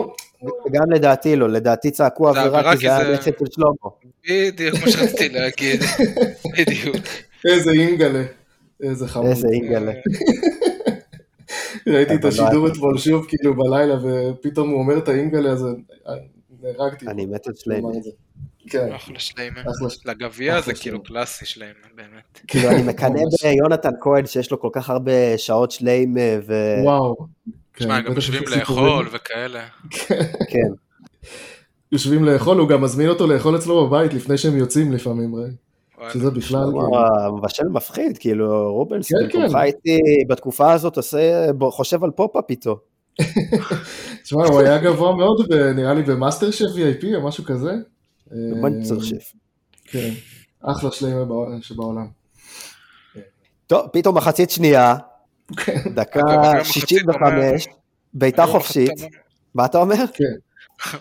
וגם 0.43 0.91
לדעתי 0.95 1.37
לא, 1.37 1.49
לדעתי 1.49 1.91
צעקו 1.91 2.33
זה 2.33 2.41
עבירה 2.41 2.59
עבירה 2.59 2.77
כי 2.77 2.87
זה 2.89 2.97
היה 2.97 3.07
זה- 3.07 3.13
נכד 3.13 3.33
של 3.39 3.45
שלמה. 3.51 3.91
בדיוק 4.31 4.75
מה 4.85 4.91
שרציתי 4.91 5.29
להגיד. 5.29 5.81
בדיוק. 6.59 7.05
איזה 7.45 7.71
אינגלה. 7.71 8.23
איזה 8.83 9.09
חמוד. 9.09 9.27
איזה 9.27 9.49
אינגלה. 9.53 9.93
ראיתי 11.87 12.15
את 12.15 12.25
לא 12.25 12.29
השידור 12.29 12.69
אתמול 12.69 12.99
שוב, 12.99 13.27
כאילו 13.29 13.55
בלילה, 13.57 13.95
ופתאום 14.03 14.71
הוא 14.71 14.79
אומר 14.79 14.99
את 14.99 15.09
האינגלה 15.09 15.53
הזה, 15.53 15.69
נהרגתי. 16.63 17.07
אני 17.07 17.27
מת 17.27 17.47
על 17.47 17.55
זה. 17.55 18.11
כן, 18.69 18.93
אחלה 18.93 19.19
שליימן. 19.19 19.63
לגביע 20.05 20.61
זה 20.61 20.75
כאילו. 20.75 21.03
קלאסי 21.03 21.47
שליימן, 21.47 21.75
באמת. 21.95 22.41
כאילו 22.49 22.71
אני 22.71 22.83
מקנא. 22.93 23.21
ביונתן 23.43 23.91
כהן 24.01 24.27
שיש 24.27 24.51
לו 24.51 24.61
כל 24.61 24.69
כך 24.73 24.91
הרבה 24.91 25.39
שעות 25.39 25.71
שליים 25.71 26.19
אה, 26.19 26.39
ו... 26.47 26.55
וואו. 26.83 27.17
כן, 27.75 27.85
שמע, 27.85 28.01
גם 28.01 28.13
יושבים. 28.13 28.43
לאכול 28.57 29.09
וכאלה. 29.13 29.65
כן. 30.53 30.69
יושבים 31.93 32.25
לאכול, 32.25 32.59
הוא 32.59 32.69
גם 32.69 32.81
מזמין 32.81 33.09
אותו 33.09 33.27
לאכול 33.27 33.57
אצלו 33.57 33.87
בבית 33.87 34.15
לפני 34.15 34.39
שהם 34.39 34.57
יוצאים 34.57 34.93
לפעמים, 34.93 35.37
ראי. 35.37 35.51
שזה 36.13 36.31
בכלל, 36.31 36.65
כאילו, 36.65 36.99
המבשל 37.25 37.69
מפחיד, 37.69 38.19
כאילו 38.19 38.73
רובנס 38.73 39.13
כן, 39.13 39.19
במקומך 39.23 39.53
כן. 39.53 39.59
הייתי 39.59 39.99
בתקופה 40.29 40.73
הזאת 40.73 40.97
עושה, 40.97 41.47
חושב 41.71 42.05
על 42.05 42.11
פופ-אפ 42.11 42.45
איתו. 42.51 42.79
תשמע, 44.23 44.47
הוא 44.47 44.61
היה 44.61 44.79
גבוה 44.79 45.17
מאוד, 45.17 45.53
נראה 45.53 45.95
לי 45.95 46.03
במאסטר 46.03 46.51
שף 46.51 46.65
VIP 46.65 47.07
או 47.17 47.29
משהו 47.29 47.45
כזה. 47.45 47.73
מה 48.31 48.69
אני 48.69 48.85
צריך 48.85 49.05
שף? 49.05 49.33
כן, 49.85 50.11
אחלה 50.63 50.91
שלמה 50.93 51.25
בע- 51.25 51.63
שבעולם. 51.63 52.07
טוב, 53.67 53.87
פתאום 53.93 54.17
מחצית 54.17 54.51
שנייה, 54.51 54.97
כן. 55.57 55.79
דקה 55.95 56.21
גם 56.21 56.41
מחצית 56.41 56.73
65, 56.89 57.67
בעיטה 58.15 58.47
חופשית, 58.47 58.91
מה 59.55 59.65
אתה 59.65 59.79
אומר? 59.79 60.05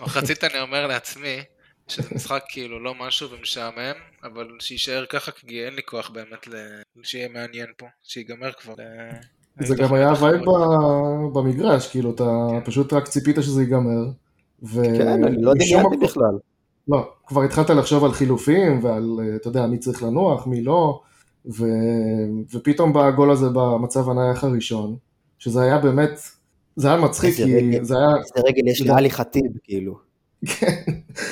מחצית 0.01 0.43
אני 0.43 0.59
אומר 0.61 0.87
לעצמי, 0.87 1.37
שזה 1.87 2.09
משחק 2.15 2.43
כאילו 2.49 2.83
לא 2.83 2.93
משהו 2.95 3.29
ומשעמם, 3.31 3.93
אבל 4.23 4.47
שיישאר 4.59 5.05
ככה, 5.09 5.31
כי 5.31 5.65
אין 5.65 5.73
לי 5.73 5.81
כוח 5.85 6.09
באמת 6.09 6.47
שיהיה 7.03 7.27
מעניין 7.29 7.67
פה, 7.77 7.85
שיגמר 8.03 8.51
כבר. 8.51 8.73
אה, 8.79 9.65
זה 9.65 9.75
גם 9.75 9.93
היה 9.93 10.13
vibe 10.21 10.41
במגרש, 11.33 11.87
כאילו, 11.87 12.11
אתה 12.15 12.23
פשוט 12.65 12.93
רק 12.93 13.07
ציפית 13.07 13.35
שזה 13.41 13.61
ייגמר. 13.61 14.05
כן, 14.73 15.07
אני 15.23 15.41
לא 15.41 15.53
דמיינתי 15.53 15.97
בכלל. 16.01 16.37
לא, 16.87 17.09
כבר 17.27 17.43
התחלת 17.43 17.69
לחשוב 17.69 18.05
על 18.05 18.11
חילופים 18.11 18.83
ועל, 18.83 19.19
אה, 19.19 19.35
אתה 19.35 19.47
יודע, 19.47 19.65
מי 19.65 19.77
צריך 19.77 20.03
לנוח, 20.03 20.47
מי 20.47 20.61
לא, 20.61 21.01
ו... 21.45 21.65
ופתאום 22.53 22.93
בא 22.93 23.05
הגול 23.05 23.31
הזה 23.31 23.49
במצב 23.49 24.09
הנייח 24.09 24.43
הראשון, 24.43 24.95
שזה 25.39 25.61
היה 25.61 25.77
באמת, 25.77 26.19
זה 26.75 26.87
היה 26.87 26.97
מצחיק, 26.97 27.35
כי 27.35 27.55
רגל. 27.55 27.83
זה 27.83 27.97
היה, 27.97 28.07
איזה 28.17 28.47
רגל 28.47 28.67
יש. 28.67 28.81
לעלי 28.87 29.11
חטיב, 29.11 29.51
כאילו. 29.63 29.97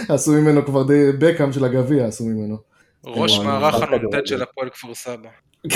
עשו 0.10 0.32
ממנו 0.32 0.66
כבר 0.66 0.84
די 0.84 1.12
בקאם 1.20 1.54
של 1.54 1.66
הגביע, 1.66 2.06
עשו 2.06 2.26
ממנו. 2.26 2.58
ראש 3.06 3.40
מערך 3.40 3.76
הנ"ט. 3.76 4.28
של 4.28 4.42
הפועל 4.42 4.70
כפר 4.70 4.96
סבא. 4.96 5.30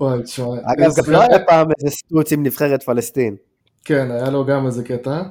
וואי, 0.00 0.22
תשמע, 0.22 0.46
אגב, 0.46 0.90
גם 0.96 1.12
לא 1.12 1.20
היה 1.20 1.38
פעם 1.46 1.68
איזה 1.78 1.96
סטוץ 1.96 2.32
עם 2.32 2.42
נבחרת 2.42 2.82
פלסטין. 2.82 3.36
כן, 3.84 4.10
היה 4.10 4.30
לו 4.30 4.44
גם 4.44 4.66
איזה 4.66 4.84
קטע, 4.84 5.22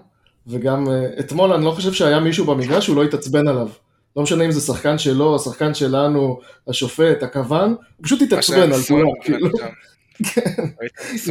וגם 0.47 0.89
אה, 0.89 1.05
אתמול 1.19 1.53
אני 1.53 1.65
לא 1.65 1.71
חושב 1.71 1.93
שהיה 1.93 2.19
מישהו 2.19 2.45
במגרש 2.45 2.85
שהוא 2.85 2.95
לא 2.95 3.03
התעצבן 3.03 3.47
עליו. 3.47 3.69
לא 4.15 4.23
משנה 4.23 4.45
אם 4.45 4.51
זה 4.51 4.61
שחקן 4.61 4.97
שלו, 4.97 5.35
השחקן 5.35 5.73
שלנו, 5.73 6.39
השופט, 6.67 7.23
הכוון, 7.23 7.69
הוא 7.69 8.03
פשוט 8.03 8.21
התעצבן 8.21 8.71
על 8.73 8.81
כולם, 8.87 9.07
כאילו. 9.21 9.47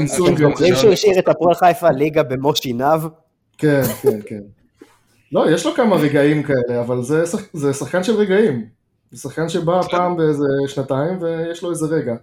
סונגרן. 0.07 0.51
זוכרים 0.51 0.75
שהוא 0.75 0.93
השאיר 0.93 1.19
את 1.19 1.29
הפועל 1.29 1.55
חיפה 1.55 1.91
ליגה 1.91 2.23
במו 2.23 2.57
שיניו? 2.57 3.03
כן, 3.59 3.83
כן, 4.03 4.19
כן. 4.27 4.41
לא, 5.33 5.51
יש 5.51 5.67
לו 5.67 5.75
כמה 5.75 5.97
רגעים 5.97 6.43
כאלה, 6.43 6.81
אבל 6.81 7.03
זה, 7.03 7.27
שח... 7.27 7.41
זה 7.53 7.73
שחקן 7.73 8.03
של 8.05 8.17
רגעים. 8.17 8.67
זה 9.11 9.21
שחקן 9.21 9.49
שבא 9.49 9.83
פעם 9.83 10.17
באיזה 10.17 10.45
שנתיים 10.67 11.19
ויש 11.23 11.63
לו 11.63 11.71
איזה 11.71 11.87
רגע. 11.87 12.15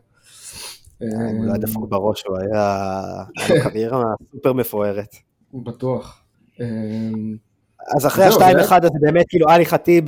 הוא 1.00 1.46
לא 1.46 1.52
היה 1.52 1.58
דפוק 1.58 1.90
בראש, 1.90 2.24
הוא 2.28 2.38
היה... 2.38 3.04
היה 3.38 3.64
לו 3.64 3.70
קריירה 3.72 4.04
סופר 4.32 4.54
מפוארת. 4.54 5.16
בטוח. 5.54 6.22
אמ, 6.62 7.36
אז 7.96 8.08
אחרי 8.08 8.32
זהו, 8.32 8.42
ה-2-1 8.42 8.70
זה- 8.70 8.76
הזה 8.76 8.90
באמת 9.02 9.26
כאילו 9.30 9.50
עלי 9.50 9.66
חטיב 9.66 10.04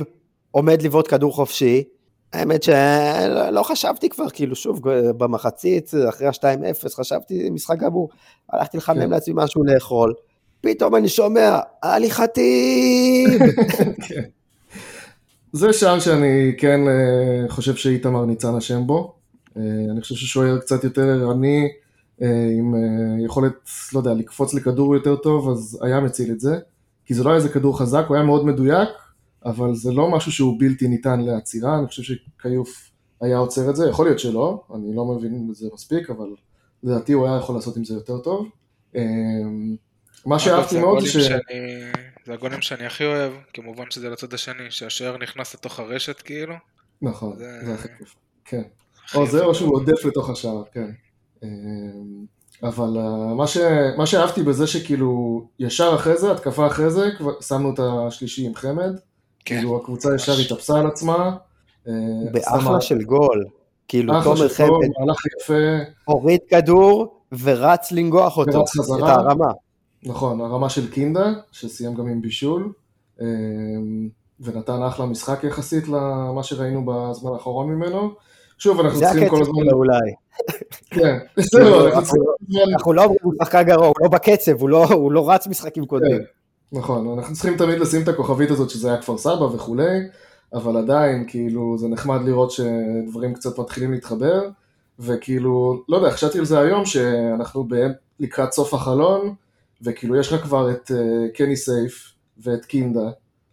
עומד 0.50 0.82
לבעוט 0.82 1.08
כדור 1.08 1.32
חופשי, 1.34 1.84
האמת 2.32 2.62
שלא 2.62 3.50
לא 3.50 3.62
חשבתי 3.62 4.08
כבר, 4.08 4.30
כאילו 4.30 4.56
שוב, 4.56 4.80
במחצית, 5.18 5.90
אחרי 6.08 6.26
ה-2-0, 6.26 6.88
חשבתי, 6.96 7.50
משחק 7.50 7.78
גמור. 7.78 8.08
הלכתי 8.52 8.76
לחמם 8.76 9.00
כן. 9.00 9.10
לעצמי 9.10 9.34
משהו 9.36 9.64
לאכול, 9.64 10.14
פתאום 10.60 10.96
אני 10.96 11.08
שומע, 11.08 11.58
עלי 11.82 12.10
חטיב! 12.10 13.28
זה 15.52 15.72
שער 15.72 16.00
שאני 16.00 16.52
כן 16.58 16.80
אה, 16.88 17.48
חושב 17.48 17.74
שאיתמר 17.76 18.24
ניצן 18.24 18.54
אשם 18.56 18.86
בו. 18.86 19.14
אה, 19.56 19.62
אני 19.92 20.00
חושב 20.00 20.14
ששוער 20.14 20.58
קצת 20.58 20.84
יותר 20.84 21.02
ערני, 21.08 21.68
עם 22.58 22.74
אה, 22.74 23.24
יכולת, 23.24 23.52
לא 23.92 23.98
יודע, 23.98 24.14
לקפוץ 24.14 24.54
לכדור 24.54 24.94
יותר 24.94 25.16
טוב, 25.16 25.48
אז 25.50 25.78
היה 25.82 26.00
מציל 26.00 26.32
את 26.32 26.40
זה. 26.40 26.58
כי 27.04 27.14
זה 27.14 27.24
לא 27.24 27.28
היה 27.28 27.36
איזה 27.36 27.48
כדור 27.48 27.78
חזק, 27.78 28.04
הוא 28.08 28.16
היה 28.16 28.24
מאוד 28.26 28.46
מדויק, 28.46 28.88
אבל 29.44 29.74
זה 29.74 29.92
לא 29.92 30.10
משהו 30.10 30.32
שהוא 30.32 30.56
בלתי 30.60 30.88
ניתן 30.88 31.20
לעצירה, 31.20 31.78
אני 31.78 31.86
חושב 31.86 32.02
שכיוף 32.02 32.90
היה 33.20 33.38
עוצר 33.38 33.70
את 33.70 33.76
זה, 33.76 33.88
יכול 33.88 34.06
להיות 34.06 34.18
שלא, 34.18 34.62
אני 34.74 34.96
לא 34.96 35.04
מבין 35.04 35.48
בזה 35.50 35.68
מספיק, 35.74 36.10
אבל 36.10 36.26
לדעתי 36.82 37.12
הוא 37.12 37.26
היה 37.26 37.36
יכול 37.36 37.54
לעשות 37.54 37.76
עם 37.76 37.84
זה 37.84 37.94
יותר 37.94 38.18
טוב. 38.18 38.48
אה, 38.96 39.02
מה 40.26 40.38
שאהבתי 40.38 40.80
מאוד 40.80 41.00
זה 41.00 41.06
ש... 41.08 41.16
שאני- 41.16 41.92
זה 42.26 42.32
הגולים 42.32 42.60
שאני 42.62 42.86
הכי 42.86 43.04
אוהב, 43.04 43.32
כמובן 43.54 43.84
שזה 43.90 44.08
לצד 44.08 44.34
השני, 44.34 44.70
שהשוער 44.70 45.18
נכנס 45.18 45.54
לתוך 45.54 45.80
הרשת 45.80 46.20
כאילו. 46.20 46.54
נכון, 47.02 47.36
זה- 47.38 47.60
זה 47.66 47.74
הכי 47.74 47.88
כיף, 47.98 48.14
כן. 48.44 48.62
או 49.14 49.26
זה. 49.26 49.44
או 49.44 49.54
שהוא 49.54 49.74
עודף 49.76 50.04
לתוך 50.04 50.30
השער, 50.30 50.62
כן. 50.72 50.90
אמ, 51.42 51.48
אבל 52.62 52.98
אה, 52.98 53.34
מה, 53.34 53.46
ש... 53.46 53.56
מה 53.96 54.06
שאהבתי 54.06 54.42
בזה 54.42 54.66
שכאילו 54.66 55.42
ישר 55.58 55.92
אחרי 55.94 56.18
זה, 56.18 56.32
התקפה 56.32 56.66
אחרי 56.66 56.90
זה, 56.90 57.10
כבר 57.18 57.40
שמנו 57.40 57.74
את 57.74 57.78
השלישי 57.78 58.46
עם 58.46 58.54
חמד. 58.54 58.92
כן. 59.44 59.56
כאילו 59.56 59.76
הקבוצה 59.76 60.14
ישר 60.14 60.32
התאפסה 60.44 60.78
על 60.78 60.86
עצמה. 60.86 61.36
אה, 61.88 61.92
באחלה 62.32 62.80
של 62.80 63.02
גול. 63.02 63.44
כאילו, 63.88 64.22
תומר 64.22 64.48
חמד 64.48 64.68
מהלך 64.68 65.26
יפה, 65.26 65.90
הוריד 66.04 66.40
כדור 66.50 67.22
ורץ 67.42 67.92
לנגוח 67.92 68.36
אותו, 68.36 68.58
ורץ 68.58 68.70
חזרה. 68.78 69.12
את 69.12 69.18
הרמה. 69.18 69.52
נכון, 70.02 70.40
הרמה 70.40 70.68
של 70.68 70.90
קינדה, 70.90 71.32
שסיים 71.52 71.94
גם 71.94 72.06
עם 72.06 72.22
בישול, 72.22 72.72
אמ, 73.20 74.08
ונתן 74.40 74.82
אחלה 74.82 75.06
משחק 75.06 75.44
יחסית 75.44 75.88
למה 75.88 76.42
שראינו 76.42 76.84
בזמן 76.86 77.32
האחרון 77.32 77.68
ממנו. 77.68 78.10
שוב, 78.62 78.80
אנחנו 78.80 78.98
זה 78.98 79.04
צריכים 79.04 79.22
הקצב 79.22 79.36
כל 79.36 79.42
הזמן... 79.42 79.64
שלו 79.64 79.78
אולי. 79.78 80.12
כן, 80.90 81.18
זהו, 81.52 81.86
אנחנו 81.86 82.02
צריכים. 82.02 82.22
אנחנו 82.72 82.92
לא 82.92 83.02
אומרים 83.02 83.18
הוא 83.22 83.34
שחקן 83.42 83.62
גרוע, 83.62 83.86
הוא 83.86 83.94
לא 84.00 84.08
בקצב, 84.08 84.60
הוא 84.60 84.68
לא- 84.68 85.12
לא 85.12 85.30
רץ 85.30 85.46
משחקים 85.46 85.86
קודמים. 85.86 86.18
כן, 86.18 86.78
נכון, 86.78 87.18
אנחנו 87.18 87.34
צריכים 87.34 87.56
תמיד 87.56 87.78
לשים 87.78 88.02
את 88.02 88.08
הכוכבית 88.08 88.50
הזאת 88.50 88.70
שזה 88.70 88.88
היה 88.88 89.00
כפר 89.00 89.18
סבא 89.18 89.44
וכולי, 89.44 90.00
אבל 90.54 90.76
עדיין, 90.76 91.24
כאילו, 91.28 91.78
זה 91.78 91.88
נחמד 91.88 92.20
לראות 92.24 92.50
שדברים 92.50 93.34
קצת 93.34 93.58
מתחילים 93.58 93.92
להתחבר, 93.92 94.40
וכאילו, 94.98 95.82
לא 95.88 95.96
יודע, 95.96 96.10
חשבתי 96.10 96.38
על 96.38 96.44
זה 96.44 96.60
היום, 96.60 96.84
שאנחנו 96.84 97.68
לקראת 98.20 98.52
סוף 98.52 98.74
החלון, 98.74 99.34
וכאילו 99.82 100.16
יש 100.16 100.32
לך 100.32 100.42
כבר 100.42 100.70
את 100.70 100.90
אה, 100.94 101.28
קני 101.34 101.56
סייף, 101.56 102.12
ואת 102.42 102.64
קינדה, 102.64 103.10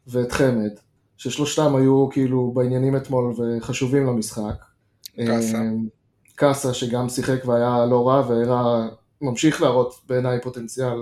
ואת 0.08 0.32
חמד, 0.32 0.72
ששלושתם 1.17 1.76
היו 1.76 2.10
כאילו 2.12 2.52
בעניינים 2.56 2.95
אתמול 2.95 3.34
וחשובים 3.38 4.06
למשחק. 4.06 4.68
קאסה. 5.27 5.58
אה, 5.58 5.69
קאסה 6.36 6.73
שגם 6.73 7.10
שיחק 7.10 7.45
והיה 7.45 7.86
לא 7.86 8.08
רע, 8.08 8.23
והראה, 8.29 8.88
ממשיך 9.21 9.62
להראות 9.62 9.93
בעיניי 10.10 10.41
פוטנציאל 10.41 10.97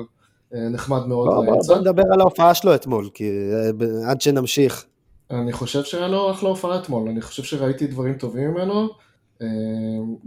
אה, 0.55 0.69
נחמד 0.69 1.05
מאוד 1.07 1.27
בוא- 1.27 1.45
בוא. 1.45 1.63
בוא 1.67 1.77
נדבר 1.77 2.03
על 2.13 2.21
ההופעה 2.21 2.53
שלו 2.53 2.75
אתמול, 2.75 3.09
כי 3.13 3.29
אה, 3.53 3.69
עד 4.11 4.21
שנמשיך. 4.21 4.85
אני 5.31 5.53
חושב 5.53 5.83
שהיה 5.83 6.07
לו 6.07 6.31
אחלה 6.31 6.49
הופעה 6.49 6.79
אתמול, 6.79 7.09
אני 7.09 7.21
חושב 7.21 7.43
שראיתי 7.43 7.87
דברים 7.87 8.13
טובים 8.13 8.51
ממנו. 8.51 8.87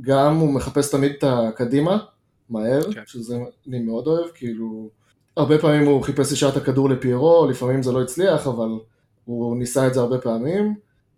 גם 0.00 0.37
הוא 0.37 0.53
מחפש 0.53 0.90
תמיד 0.90 1.12
את 1.18 1.24
הקדימה, 1.26 1.98
מהר, 2.50 2.92
כן. 2.92 3.00
שזה 3.07 3.37
אני 3.68 3.79
מאוד 3.79 4.07
אוהב, 4.07 4.31
כאילו... 4.35 4.88
הרבה 5.37 5.59
פעמים 5.59 5.87
הוא 5.87 6.03
חיפש 6.03 6.33
ישר 6.33 6.48
את 6.48 6.57
הכדור 6.57 6.90
לפיירו, 6.90 7.46
לפעמים 7.50 7.83
זה 7.83 7.92
לא 7.92 8.03
הצליח, 8.03 8.46
אבל 8.46 8.68
הוא 9.24 9.57
ניסה 9.57 9.87
את 9.87 9.94
זה 9.94 10.00
הרבה 10.00 10.18
פעמים. 10.18 10.74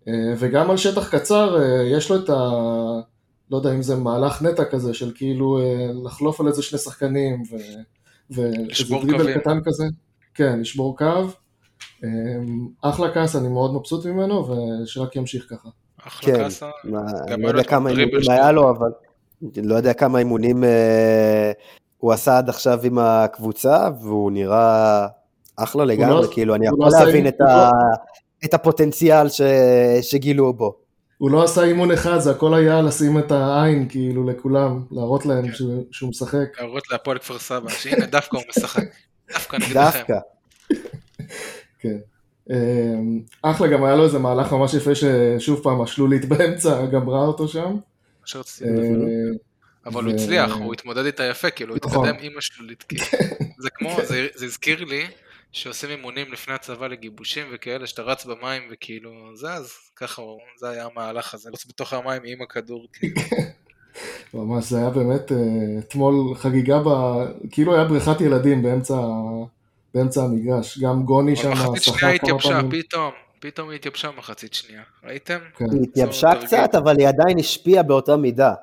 אה, 0.09 0.13
וגם 0.39 0.71
על 0.71 0.77
שטח 0.77 1.09
קצר, 1.17 1.63
אה, 1.63 1.83
יש 1.83 2.11
לו 2.11 2.17
את 2.17 2.31
ה... 2.31 2.35
לא 3.51 3.57
יודע 3.57 3.73
אם 3.73 3.83
זה 3.83 3.97
מהלך 3.97 4.43
נטע 4.43 4.65
כזה, 4.65 4.95
של 4.95 5.13
כאילו 5.15 5.59
אה, 5.59 5.87
לחלוף 6.05 6.41
על 6.41 6.47
איזה 6.49 6.63
שני 6.63 6.79
שחקנים, 6.79 7.43
ו... 7.43 7.57
ואיזה 8.31 8.59
לשבור 8.63 9.05
דריבל 9.05 9.19
קווים. 9.19 9.41
קטן 9.41 9.59
כזה. 9.65 9.85
כן, 10.35 10.61
לשבור 10.61 10.97
קו. 10.99 11.05
אחלה 12.83 13.15
כעס, 13.15 13.37
אני 13.37 13.49
מאוד 13.49 13.75
מבסוט 13.75 14.07
ממנו, 14.07 14.49
ושרק 14.49 15.17
ימשיך 15.17 15.47
ככה. 15.51 15.69
אחלה 16.07 16.33
כן, 16.35 16.43
קאסה. 16.43 16.71
מה, 16.85 17.01
אני 17.29 17.43
לא 17.43 17.49
יודע 17.49 17.65
כמה 17.65 17.91
אימונים. 17.91 18.09
היה 18.31 18.53
לו, 18.53 18.71
אבל 18.71 18.91
לא 19.57 19.75
יודע 19.75 19.93
כמה 19.93 20.19
אימונים 20.19 20.65
אה, 20.65 21.53
הוא 21.99 22.13
עשה 22.13 22.39
עד 22.39 22.49
עכשיו 22.49 22.81
עם 22.85 22.99
הקבוצה, 22.99 23.89
והוא 24.03 24.33
נראה 24.33 25.07
אחלה 25.57 25.85
לגמרי, 25.85 26.23
לא- 26.23 26.29
כאילו, 26.33 26.55
אני 26.55 26.67
יכול 26.67 26.79
לא 26.81 26.89
להבין 26.99 27.29
את 27.29 27.41
ה- 27.41 27.71
את 28.45 28.55
הפוטנציאל 28.55 29.29
ש- 29.29 29.41
שגילו 30.03 30.53
בו. 30.53 30.77
הוא 31.19 31.31
לא 31.31 31.45
עשה 31.45 31.63
אימון 31.65 31.91
אחד, 31.93 32.19
זה 32.19 32.31
הכל 32.31 32.55
היה 32.55 32.83
לשים 32.83 33.19
את 33.19 33.33
העין 33.33 33.89
כאילו 33.89 34.27
לכולם, 34.31 34.83
להראות 34.91 35.27
להם 35.27 35.53
שהוא- 35.53 35.85
שהוא 35.91 36.11
משחק. 36.11 36.61
להראות 36.61 36.83
להפועל 36.91 37.19
כפר 37.19 37.39
סבא, 37.39 37.69
שהנה 37.71 38.07
דווקא 38.07 38.37
הוא 38.37 38.45
משחק. 38.49 38.85
דווקא 39.33 39.57
נגדכם. 39.57 39.75
דווקא. 39.75 40.15
כן. 41.79 41.97
אמ, 42.51 43.21
אחלה, 43.43 43.69
גם 43.69 43.85
היה 43.85 43.97
לו 43.97 44.05
איזה 44.05 44.19
מהלך 44.19 44.53
ממש 44.53 44.75
יפה 44.75 44.91
ששוב 44.95 45.61
פעם 45.63 45.81
השלולית 45.81 46.25
באמצע 46.25 46.87
גמרה 46.87 47.21
אותו 47.27 47.49
שם. 47.49 47.77
אה, 48.37 48.69
אבל 49.87 50.05
הוא 50.05 50.13
הצליח, 50.15 50.57
הוא 50.57 50.73
התמודד 50.75 51.05
איתה 51.07 51.25
יפה, 51.25 51.51
כאילו, 51.51 51.75
הוא 51.75 51.81
נכון. 51.85 52.09
התקדם 52.09 52.25
עם 52.27 52.39
השלולית, 52.39 52.83
כאילו. 52.83 53.05
זה 53.59 53.69
כמו, 53.75 53.97
זה 54.05 54.27
זה 54.35 54.45
הזכיר 54.47 54.85
לי 54.85 55.07
שעושים 55.53 55.91
אימונים 55.91 56.33
לפני 56.33 56.55
הצבא 56.55 56.87
לגיבושים 56.87 57.47
וכאלה, 57.53 57.87
שאתה 57.87 58.03
רץ 58.03 58.25
במים 58.27 58.63
וכאילו, 58.73 59.11
זה 59.37 59.53
אז, 59.53 59.73
ככה, 59.97 60.23
הוא- 60.23 60.39
זה 60.59 60.69
היה 60.71 60.87
המהלך 60.93 61.35
הזה, 61.35 61.49
לרוץ 61.49 61.67
בתוך 61.67 61.93
המים 61.93 62.23
עם 62.27 62.43
הכדור, 62.43 62.87
כאילו. 62.93 63.15
ממש, 64.35 64.65
זה 64.71 64.79
היה 64.79 64.91
באמת 64.91 65.33
אה, 65.33 65.37
אתמול 65.79 66.35
חגיגה, 66.35 66.79
ב... 66.79 66.89
כאילו 67.51 67.75
היה 67.75 67.85
בריכת 67.85 68.21
ילדים 68.21 68.63
באמצע, 68.63 68.95
באמצע 69.95 70.23
המגרש. 70.23 70.79
גם 70.79 71.03
גוני 71.03 71.37
שם 71.37 71.53
אבל 71.53 71.61
מחצית 71.71 71.83
שחק 71.83 71.99
שנייה 71.99 72.19
כמה 72.19 72.29
התייבשה, 72.31 72.49
פעמים. 72.63 72.83
פתאום, 72.83 73.11
פתאום 73.41 73.69
היא 73.69 73.77
התייבשה 73.77 74.11
מחצית 74.19 74.55
שנייה, 74.55 74.83
ראיתם? 75.05 75.39
כן. 75.57 75.65
היא 75.73 75.83
התייבשה 75.83 76.31
תרגיל. 76.33 76.47
קצת, 76.47 76.75
אבל 76.75 76.99
היא 76.99 77.09
עדיין 77.09 77.39
השפיעה 77.39 77.83
באותה 77.83 78.17
מידה. 78.17 78.55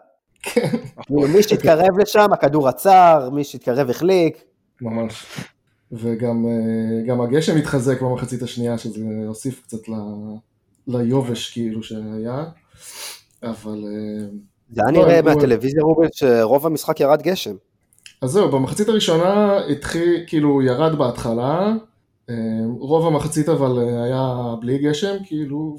כן. 0.43 0.67
כאילו, 1.01 1.27
מי 1.27 1.43
שהתקרב 1.43 1.99
לשם, 2.01 2.27
הכדור 2.33 2.67
עצר, 2.67 3.29
מי 3.33 3.43
שהתקרב 3.43 3.89
החליק. 3.89 4.37
ממש. 4.81 5.25
וגם 5.91 6.45
אה, 7.09 7.23
הגשם 7.23 7.57
התחזק 7.57 8.01
במחצית 8.01 8.41
השנייה, 8.41 8.77
שזה 8.77 9.01
הוסיף 9.27 9.61
קצת 9.61 9.89
ל... 9.89 9.93
ליובש 10.87 11.49
כאילו 11.49 11.83
שהיה, 11.83 12.45
אבל... 13.43 13.83
אה, 13.87 14.27
זה 14.71 14.81
היה 14.85 14.91
לא, 14.91 15.05
נראה 15.05 15.21
מהטלוויזיה 15.21 15.83
רובל 15.83 16.07
שרוב 16.11 16.65
המשחק 16.65 16.99
ירד 16.99 17.21
גשם. 17.21 17.55
אז 18.21 18.29
זהו, 18.29 18.51
במחצית 18.51 18.89
הראשונה 18.89 19.57
התחיל, 19.71 20.23
כאילו 20.27 20.61
ירד 20.61 20.97
בהתחלה, 20.97 21.73
אה, 22.29 22.35
רוב 22.79 23.07
המחצית 23.07 23.49
אבל 23.49 23.79
היה 23.79 24.55
בלי 24.61 24.77
גשם, 24.77 25.15
כאילו, 25.25 25.77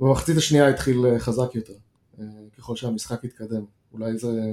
ובמחצית 0.00 0.36
השנייה 0.36 0.68
התחיל 0.68 1.18
חזק 1.18 1.54
יותר, 1.54 1.74
ככל 2.58 2.76
שהמשחק 2.76 3.24
התקדם. 3.24 3.64
אולי 3.92 4.18
זה 4.18 4.52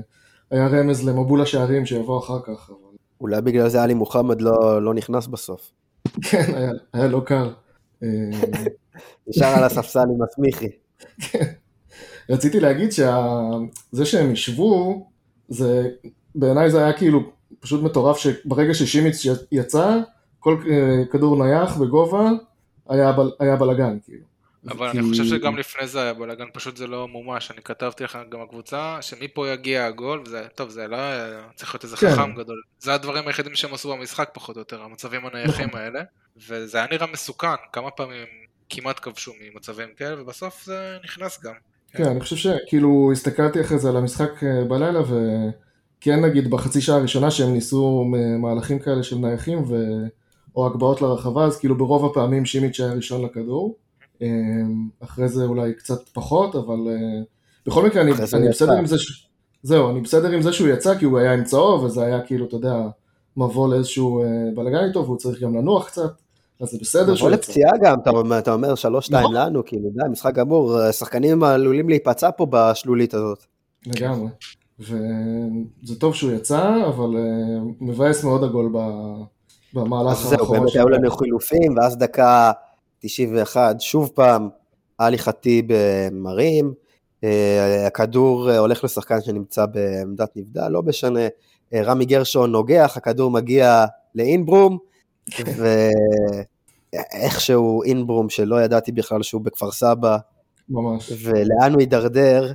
היה 0.52 0.68
רמז 0.68 1.10
למבול 1.10 1.42
השערים 1.42 1.86
שיבוא 1.86 2.20
אחר 2.20 2.40
כך, 2.42 2.70
אבל 2.70 2.93
אולי 3.24 3.42
בגלל 3.42 3.70
זה 3.70 3.84
עלי 3.84 3.94
מוחמד 3.94 4.42
לא 4.42 4.82
לא 4.82 4.94
נכנס 4.94 5.28
בסוף. 5.28 5.72
כן, 6.22 6.54
היה, 6.56 6.72
היה 6.94 7.08
לא 7.08 7.22
קר. 7.26 7.54
אה, 8.04 8.10
נשאר 9.28 9.48
על 9.48 9.64
הספסל 9.64 10.00
עם 10.16 10.22
הסמיכי. 10.22 10.70
רציתי 12.30 12.60
להגיד 12.60 12.92
שזה 12.92 14.06
שהם 14.06 14.32
ישבו, 14.32 15.06
זה, 15.50 15.90
בעיניי 16.36 16.72
זה 16.72 16.84
היה 16.84 16.94
כאילו 16.94 17.20
פשוט 17.60 17.84
מטורף 17.84 18.18
שברגע 18.18 18.74
ששימיץ 18.74 19.26
יצא, 19.52 20.00
כל 20.40 20.58
אה, 20.70 21.06
כדור 21.12 21.44
נייח 21.44 21.78
בגובה, 21.78 22.30
היה, 22.90 23.12
בל, 23.12 23.32
היה 23.40 23.56
בלאגן 23.56 23.98
כאילו. 24.04 24.33
אבל 24.68 24.92
כי- 24.92 25.00
אני 25.00 25.10
חושב 25.10 25.24
שגם 25.26 25.58
לפני 25.58 25.88
זה 25.88 26.02
היה 26.02 26.14
בלאגן, 26.14 26.46
פשוט 26.54 26.78
זה 26.78 26.88
לא 26.88 27.08
מומש, 27.08 27.52
אני 27.52 27.62
כתבתי 27.62 28.04
לך 28.04 28.18
גם 28.30 28.42
הקבוצה, 28.42 28.98
שמפה 29.02 29.48
יגיע 29.50 29.86
הגול, 29.86 30.22
וזה, 30.26 30.48
טוב, 30.56 30.70
זה 30.70 30.88
לא 30.88 30.98
צריך 31.56 31.76
להיות 31.76 31.84
איזה 31.84 31.98
כן. 31.98 32.12
חכם 32.12 32.34
גדול. 32.36 32.62
זה 32.80 32.94
הדברים 32.94 33.28
היחידים 33.28 33.56
שהם 33.56 33.74
עשו 33.74 33.94
במשחק 33.98 34.30
פחות 34.34 34.56
או 34.56 34.62
יותר, 34.62 34.82
המצבים 34.82 35.26
הנייחים 35.26 35.68
נכון. 35.68 35.80
האלה, 35.80 36.02
וזה 36.48 36.78
היה 36.78 36.88
נראה 36.92 37.08
מסוכן, 37.14 37.48
כמה 37.74 37.92
פעמים 37.92 38.26
כמעט 38.70 39.00
כבשו 39.02 39.32
ממצבים 39.42 39.90
כאלה, 39.98 40.22
ובסוף 40.22 40.66
זה 40.66 40.98
נכנס 41.04 41.44
גם. 41.44 41.54
כן, 41.94 42.04
אני 42.04 42.20
חושב 42.20 42.36
שכאילו 42.36 43.10
הסתכלתי 43.12 43.62
אחרי 43.62 43.80
זה 43.80 43.90
על 43.90 43.98
המשחק 43.98 44.44
אה, 44.44 44.64
בלילה, 44.64 45.00
וכן 45.02 46.26
נגיד 46.26 46.50
בחצי 46.50 46.82
שעה 46.82 46.96
הראשונה 46.96 47.32
שהם 47.32 47.54
ניסו 47.54 48.06
מהלכים 48.40 48.80
כאלה 48.80 49.04
של 49.04 49.16
נייחים 49.16 49.64
ו... 49.64 49.76
או 50.56 50.68
הגבהות 50.68 51.02
לרחבה, 51.02 51.46
אז 51.46 51.60
כאילו 51.60 51.78
ברוב 51.78 52.06
הפעמים 52.06 52.46
שימיץ' 52.46 52.80
היה 52.80 52.94
ראשון 52.94 53.26
לכדור. 53.26 53.76
אה, 54.24 54.28
אחרי 55.04 55.28
זה 55.28 55.44
אולי 55.46 55.74
קצת 55.74 56.10
פחות, 56.10 56.56
אבל 56.56 56.80
אה, 56.90 57.22
בכל 57.66 57.86
מקרה 57.86 58.02
אני, 58.02 58.12
אני 58.34 58.50
בסדר. 58.50 58.74
עם 58.74 58.86
זה, 58.86 58.98
ש... 59.00 59.28
זהו, 59.64 59.90
אני 59.90 60.02
בסדר 60.02 60.32
עם 60.32 60.42
זה 60.42 60.54
שהוא 60.54 60.68
יצא, 60.68 60.98
כי 60.98 61.06
הוא 61.06 61.20
היה 61.20 61.34
עם 61.34 61.44
צהוב, 61.44 61.84
וזה 61.84 62.04
היה 62.04 62.22
כאילו, 62.22 62.46
אתה 62.46 62.56
יודע, 62.56 62.76
מבוא 63.38 63.74
לאיזשהו 63.74 64.24
אה, 64.24 64.28
בלאגן 64.56 64.84
איתו, 64.88 65.06
והוא 65.06 65.18
צריך 65.18 65.42
גם 65.44 65.56
לנוח 65.56 65.88
קצת, 65.88 66.12
אז 66.62 66.70
זה 66.70 66.78
בסדר 66.82 67.16
שהוא 67.16 67.30
יצא. 67.30 67.38
לפציעה 67.38 67.72
גם, 67.82 68.00
אתה 68.00 68.10
אומר- 68.10 68.40
אתה 68.40 68.54
אומר 68.54 68.76
שלוש 68.76 69.06
שתיים 69.06 69.24
נכון. 69.24 69.36
לנו, 69.36 69.66
כאילו, 69.66 69.90
די, 69.90 70.10
משחק 70.12 70.34
גמור, 70.34 70.92
שחקנים 70.92 71.44
עלולים 71.44 71.90
להיפצע 71.90 72.30
פה 72.38 72.48
בשלולית 72.50 73.14
הזאת. 73.14 73.46
לגמרי. 73.88 74.30
וזה 74.80 76.00
טוב 76.00 76.16
שהוא 76.16 76.32
יצא, 76.32 76.76
אבל 76.88 77.18
אה, 77.18 77.24
מבאס 77.82 78.24
מאוד 78.24 78.44
הגול. 78.44 78.72
במהלך 79.74 80.12
אז 80.12 80.18
זהו, 80.30 80.40
האחרון 80.40 80.60
באמת. 80.60 80.76
היו 80.76 80.90
לנו 80.90 81.12
חילופים, 81.12 81.78
ואז 81.78 81.98
דקה 81.98 82.52
91, 83.06 83.82
שוב 83.82 84.12
פעם, 84.16 84.50
עלי 84.98 85.18
חטיב 85.18 85.72
אה, 85.72 86.08
מרים, 86.12 86.74
אה, 87.24 87.88
הכדור 87.88 88.52
אה, 88.52 88.58
הולך 88.58 88.84
לשחקן 88.84 89.22
שנמצא 89.22 89.66
בעמדת 89.66 90.30
נבדל, 90.36 90.68
לא 90.68 90.82
משנה, 90.82 91.28
רמי 91.74 92.06
גרשון 92.06 92.52
נוגח, 92.52 92.94
הכדור 92.98 93.32
מגיע 93.32 93.86
לאינברום, 94.16 94.78
ואיכשהו 96.94 97.84
אינברום, 97.84 98.30
שלא 98.30 98.62
ידעתי 98.62 98.92
בכלל 98.92 99.24
שהוא 99.24 99.42
בכפר 99.42 99.72
סבא, 99.72 100.18
ממש. 100.70 101.12
ולאן 101.24 101.74
הוא 101.74 101.80
הידרדר, 101.80 102.54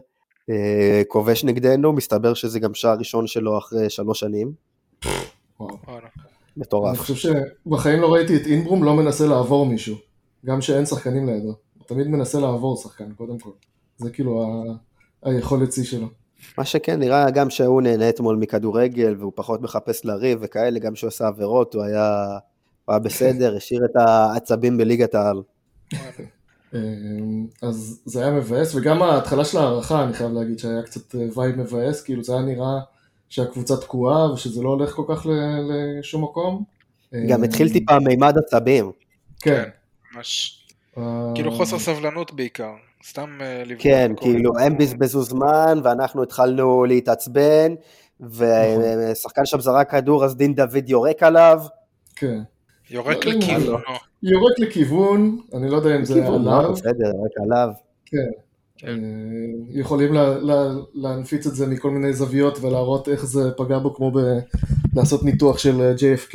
אה, 0.51 1.03
כובש 1.09 1.45
נגדנו, 1.45 1.93
מסתבר 1.93 2.35
שזה 2.35 2.61
גם 2.61 2.75
שער 2.75 2.97
ראשון 2.99 3.27
שלו 3.27 3.59
אחרי 3.59 3.91
שלוש 3.91 4.21
שנים. 4.21 4.53
וואלה. 5.61 5.79
אני 5.89 6.63
מטורף. 6.63 6.99
חושב 6.99 7.15
שבחיים 7.15 8.01
לא 8.01 8.13
ראיתי 8.13 8.37
את 8.37 8.47
אינברום 8.47 8.85
לא 8.85 8.95
מנסה 8.95 9.27
לעבור 9.27 9.67
מישהו, 9.67 9.97
גם 10.49 10.61
שאין 10.61 10.87
שחקנים 10.87 11.27
לידו. 11.27 11.49
הוא 11.49 11.85
תמיד 11.87 12.07
מנסה 12.07 12.41
לעבור 12.41 12.77
שחקן, 12.77 13.13
קודם 13.13 13.39
כל. 13.39 13.51
זה 13.99 14.11
כאילו 14.11 14.43
ה... 14.43 14.47
היכולת 15.23 15.73
שיא 15.73 15.85
שלו. 15.85 16.07
מה 16.59 16.65
שכן, 16.65 17.01
נראה 17.01 17.31
גם 17.31 17.51
שהוא 17.51 17.83
נהנה 17.83 18.09
אתמול 18.09 18.37
מכדורגל, 18.37 19.15
והוא 19.19 19.33
פחות 19.35 19.63
מחפש 19.63 20.05
לריב 20.05 20.39
וכאלה, 20.43 20.79
גם 20.79 20.95
כשהוא 20.95 21.09
עשה 21.09 21.27
עבירות, 21.27 21.75
הוא 21.75 21.83
היה, 21.83 22.39
הוא 22.85 22.93
היה 22.93 22.99
בסדר, 22.99 23.55
השאיר 23.57 23.85
את 23.85 23.97
העצבים 23.97 24.79
בליגת 24.79 25.15
העל. 25.15 25.43
אמ, 26.75 27.47
אז 27.63 28.01
זה 28.05 28.23
היה 28.23 28.33
מבאס, 28.33 28.75
וגם 28.75 29.03
ההתחלה 29.03 29.45
של 29.45 29.59
ההארכה, 29.59 30.05
אני 30.05 30.13
חייב 30.13 30.33
להגיד 30.33 30.59
שהיה 30.59 30.83
קצת 30.83 31.15
אה, 31.15 31.27
vibe 31.37 31.57
מבאס, 31.57 32.03
כאילו 32.03 32.25
זה 32.25 32.33
היה 32.33 32.43
נראה 32.43 32.81
שהקבוצה 33.29 33.77
תקועה 33.77 34.33
ושזה 34.33 34.63
לא 34.63 34.69
הולך 34.69 34.91
כל 34.91 35.05
כך 35.09 35.27
לשום 35.71 36.25
מקום. 36.25 36.65
גם 37.29 37.39
אמ, 37.39 37.45
התחיל 37.45 37.73
טיפה 37.73 37.99
מימד 37.99 38.35
עצבים. 38.39 38.93
כן. 39.41 39.69
ממש. 40.15 40.61
אה, 40.99 41.33
כאילו 41.35 41.53
חוסר 41.53 41.79
סבלנות 41.79 42.33
בעיקר. 42.33 42.73
סתם 43.09 43.39
אה, 43.41 43.63
לבדוק. 43.67 43.83
כן. 43.83 44.13
כאילו, 44.17 44.59
הם 44.59 44.79
בזבזו 44.79 45.23
זמן, 45.23 45.81
ואנחנו 45.85 46.23
התחלנו 46.23 46.85
להתעצבן, 46.85 47.75
ושחקן 48.21 49.47
שם 49.47 49.61
זרק 49.61 49.91
כדור, 49.91 50.25
אז 50.25 50.37
דין 50.37 50.55
דוד 50.55 50.89
יורק 50.89 51.23
עליו. 51.23 51.61
כן. 52.17 52.39
יורק 52.91 53.25
לא 53.25 53.31
יודע 53.31 53.33
אם 53.33 53.39
לכיוונו. 53.39 53.79
יורק 54.23 54.59
לכיוון, 54.59 55.39
אני 55.55 55.71
לא 55.71 55.77
יודע 55.77 55.97
אם 55.97 56.05
זה 56.05 56.21
לא, 56.21 56.35
עליו. 56.35 56.73
בסדר, 56.73 57.07
יורק 57.07 57.33
עליו. 57.43 57.69
כן. 58.07 58.31
אה, 58.85 58.93
יכולים 59.71 60.15
לה, 60.15 60.39
לה, 60.39 60.69
להנפיץ 60.95 61.47
את 61.47 61.55
זה 61.55 61.67
מכל 61.67 61.91
מיני 61.91 62.13
זוויות 62.13 62.59
ולהראות 62.61 63.09
איך 63.09 63.27
זה 63.27 63.51
פגע 63.57 63.79
בו 63.79 63.95
כמו. 63.95 64.13
לעשות 64.95 65.23
ניתוח 65.23 65.59
של 65.59 65.95
JFK, 65.97 66.35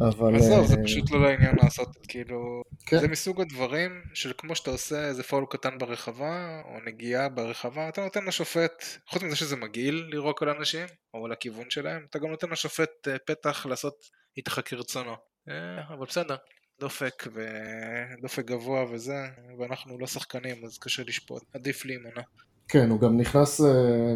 אבל... 0.00 0.36
עזוב, 0.36 0.66
זה 0.66 0.76
אה, 0.76 0.84
פשוט 0.84 1.10
לא 1.10 1.22
לעניין 1.22 1.56
לעשות, 1.62 1.88
כאילו... 2.08 2.62
כן. 2.86 2.98
זה 2.98 3.08
מסוג 3.08 3.40
הדברים 3.40 4.02
של 4.14 4.32
כמו 4.38 4.54
שאתה 4.54 4.70
עושה 4.70 5.08
איזה 5.08 5.22
פאול 5.22 5.44
קטן 5.50 5.78
ברחבה, 5.78 6.60
או 6.64 6.78
נגיעה 6.86 7.28
ברחבה, 7.28 7.88
אתה 7.88 8.00
נותן 8.00 8.24
לשופט, 8.24 8.84
חוץ 9.08 9.22
מזה 9.22 9.36
שזה 9.36 9.56
מגעיל 9.56 10.06
לירוק 10.10 10.42
על 10.42 10.48
אנשים, 10.48 10.86
או 11.14 11.28
לכיוון 11.28 11.70
שלהם, 11.70 12.06
אתה 12.10 12.18
גם 12.18 12.30
נותן 12.30 12.50
לשופט 12.50 13.08
אה, 13.08 13.16
פתח 13.26 13.66
לעשות 13.66 13.94
איתך 14.36 14.60
כרצונו. 14.64 15.14
אה, 15.48 15.54
אבל 15.88 16.06
בסדר, 16.06 16.36
דופק 16.80 17.28
ודופק 17.34 18.44
גבוה 18.44 18.84
וזה, 18.90 19.26
ואנחנו 19.58 19.98
לא 19.98 20.06
שחקנים, 20.06 20.64
אז 20.64 20.78
קשה 20.78 21.02
לשפוט, 21.06 21.42
עדיף 21.54 21.84
להימנע. 21.84 22.22
כן, 22.68 22.90
הוא 22.90 23.00
גם 23.00 23.16
נכנס 23.16 23.60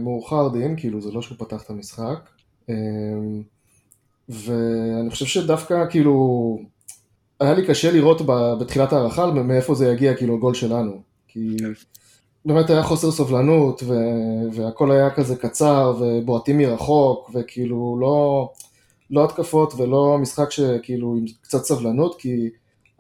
מאוחר 0.03 0.49
דין, 0.49 0.77
כאילו 0.77 1.01
זה 1.01 1.12
לא 1.12 1.23
שהוא 1.23 1.38
פתח 1.38 1.62
את 1.62 1.71
המשחק. 1.71 2.31
ואני 4.29 5.11
חושב 5.11 5.27
שדווקא 5.27 5.87
כאילו, 5.91 6.59
היה 7.41 7.55
לי 7.55 7.67
קשה 7.67 7.93
לראות 7.93 8.23
בתחילת 8.61 8.93
ההערכה 8.93 9.27
מאיפה 9.27 9.75
זה 9.75 9.93
יגיע, 9.93 10.15
כאילו 10.15 10.35
הגול 10.35 10.55
שלנו. 10.55 11.01
כי 11.29 11.57
כן. 11.59 11.73
באמת 12.45 12.71
היה 12.71 12.83
חוסר 12.83 13.11
סובלנות, 13.11 13.83
ו- 13.87 14.53
והכל 14.53 14.91
היה 14.91 15.11
כזה 15.11 15.37
קצר, 15.37 15.95
ובועטים 16.01 16.59
מרחוק, 16.59 17.31
וכאילו 17.35 17.97
לא, 18.01 18.49
לא 19.11 19.25
התקפות 19.25 19.75
ולא 19.77 20.19
משחק 20.19 20.51
שכאילו 20.51 21.15
עם 21.15 21.25
קצת 21.43 21.65
סבלנות, 21.65 22.21
כי 22.21 22.51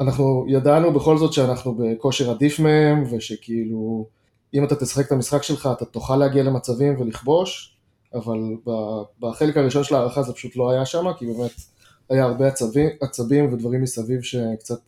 אנחנו 0.00 0.44
ידענו 0.48 0.92
בכל 0.92 1.18
זאת 1.18 1.32
שאנחנו 1.32 1.74
בכושר 1.74 2.30
עדיף 2.30 2.60
מהם, 2.60 3.04
ושכאילו 3.10 4.06
אם 4.54 4.64
אתה 4.64 4.76
תשחק 4.76 5.06
את 5.06 5.12
המשחק 5.12 5.42
שלך 5.42 5.68
אתה 5.72 5.84
תוכל 5.84 6.16
להגיע 6.16 6.42
למצבים 6.42 7.00
ולכבוש, 7.00 7.76
אבל 8.14 8.38
בחלק 9.20 9.56
הראשון 9.56 9.84
של 9.84 9.94
ההערכה 9.94 10.22
זה 10.22 10.32
פשוט 10.32 10.56
לא 10.56 10.70
היה 10.70 10.86
שם, 10.86 11.12
כי 11.18 11.26
באמת 11.26 11.50
היה 12.10 12.24
הרבה 12.24 12.46
עצבים, 12.48 12.88
עצבים 13.00 13.52
ודברים 13.52 13.82
מסביב 13.82 14.22
שקצת 14.22 14.80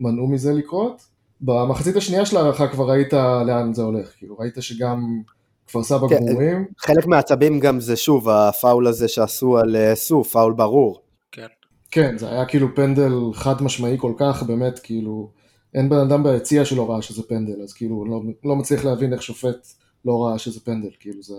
מנעו 0.00 0.26
מזה 0.26 0.52
לקרות. 0.52 1.02
במחצית 1.40 1.96
השנייה 1.96 2.26
של 2.26 2.36
ההערכה 2.36 2.68
כבר 2.68 2.90
ראית 2.90 3.12
לאן 3.46 3.74
זה 3.74 3.82
הולך, 3.82 4.12
כאילו 4.18 4.38
ראית 4.38 4.54
שגם 4.60 5.22
כפר 5.66 5.82
סבא 5.82 6.08
כן. 6.08 6.16
גמורים, 6.16 6.66
חלק 6.78 7.06
מהעצבים 7.06 7.60
גם 7.60 7.80
זה 7.80 7.96
שוב, 7.96 8.28
הפאול 8.28 8.86
הזה 8.86 9.08
שעשו 9.08 9.58
על 9.58 9.76
אה, 9.76 9.94
סוף, 9.94 10.32
פאול 10.32 10.52
ברור. 10.52 11.02
כן. 11.32 11.46
כן, 11.90 12.18
זה 12.18 12.30
היה 12.30 12.46
כאילו 12.46 12.74
פנדל 12.74 13.12
חד 13.34 13.62
משמעי 13.62 13.96
כל 13.98 14.12
כך, 14.18 14.42
באמת, 14.42 14.78
כאילו, 14.78 15.30
אין 15.74 15.88
בן 15.88 15.98
אדם 15.98 16.22
ביציע 16.22 16.64
שלא 16.64 16.90
ראה 16.90 17.02
שזה 17.02 17.22
פנדל, 17.22 17.62
אז 17.62 17.72
כאילו, 17.72 18.04
לא, 18.04 18.22
לא 18.44 18.56
מצליח 18.56 18.84
להבין 18.84 19.12
איך 19.12 19.22
שופט 19.22 19.66
לא 20.04 20.24
ראה 20.24 20.38
שזה 20.38 20.60
פנדל, 20.60 20.90
כאילו, 21.00 21.22
זה... 21.22 21.34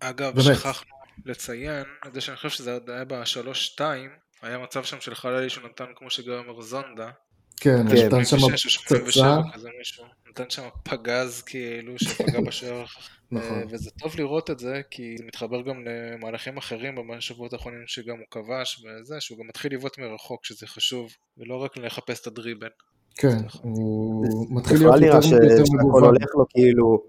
אגב, 0.00 0.34
באמת. 0.34 0.56
שכחנו 0.56 0.90
לציין 1.24 1.84
את 2.06 2.14
זה 2.14 2.20
שאני 2.20 2.36
חושב 2.36 2.50
שזה 2.50 2.72
עוד 2.72 2.90
היה 2.90 3.04
בשלוש-שתיים, 3.04 4.10
היה 4.42 4.58
מצב 4.58 4.84
שם 4.84 5.00
של 5.00 5.14
חללי 5.14 5.50
שהוא 5.50 5.68
נתן 5.68 5.84
כמו 5.96 6.10
שגם 6.10 6.32
אומר 6.32 6.62
זונדה, 6.62 7.10
כן, 7.56 7.88
כן. 7.88 8.06
נתן 8.06 8.24
שם 8.24 8.38
86 8.38 8.76
או 8.76 8.82
87 8.82 9.70
פצצה, 9.82 10.02
נתן 10.30 10.50
שם 10.50 10.62
פגז 10.82 11.42
כאילו 11.42 11.98
שפגע 11.98 12.40
בשוער, 12.46 12.84
נכון, 13.30 13.58
אה, 13.58 13.62
וזה 13.70 13.90
טוב 13.90 14.16
לראות 14.16 14.50
את 14.50 14.58
זה 14.58 14.80
כי 14.90 15.14
זה 15.18 15.24
מתחבר 15.24 15.62
גם 15.62 15.84
למהלכים 15.84 16.56
אחרים 16.56 16.94
בשבועות 17.08 17.52
האחרונים 17.52 17.82
שגם 17.86 18.16
הוא 18.16 18.26
כבש 18.30 18.84
וזה, 18.84 19.16
שהוא 19.20 19.38
גם 19.38 19.46
מתחיל 19.48 19.74
לבעוט 19.74 19.98
מרחוק 19.98 20.44
שזה 20.44 20.66
חשוב, 20.66 21.10
ולא 21.38 21.56
רק 21.56 21.76
לחפש 21.76 22.20
את 22.20 22.26
הדריבל. 22.26 22.68
כן, 23.16 23.36
נכון. 23.44 23.60
הוא 23.62 24.46
מתחיל 24.50 24.76
להיות 24.76 24.94
בכלל 24.94 25.38
נראה 25.38 25.52
יותר 25.52 25.62
מגוון. 25.72 26.04
הולך 26.04 26.34
לו 26.34 26.44
כאילו, 26.48 27.02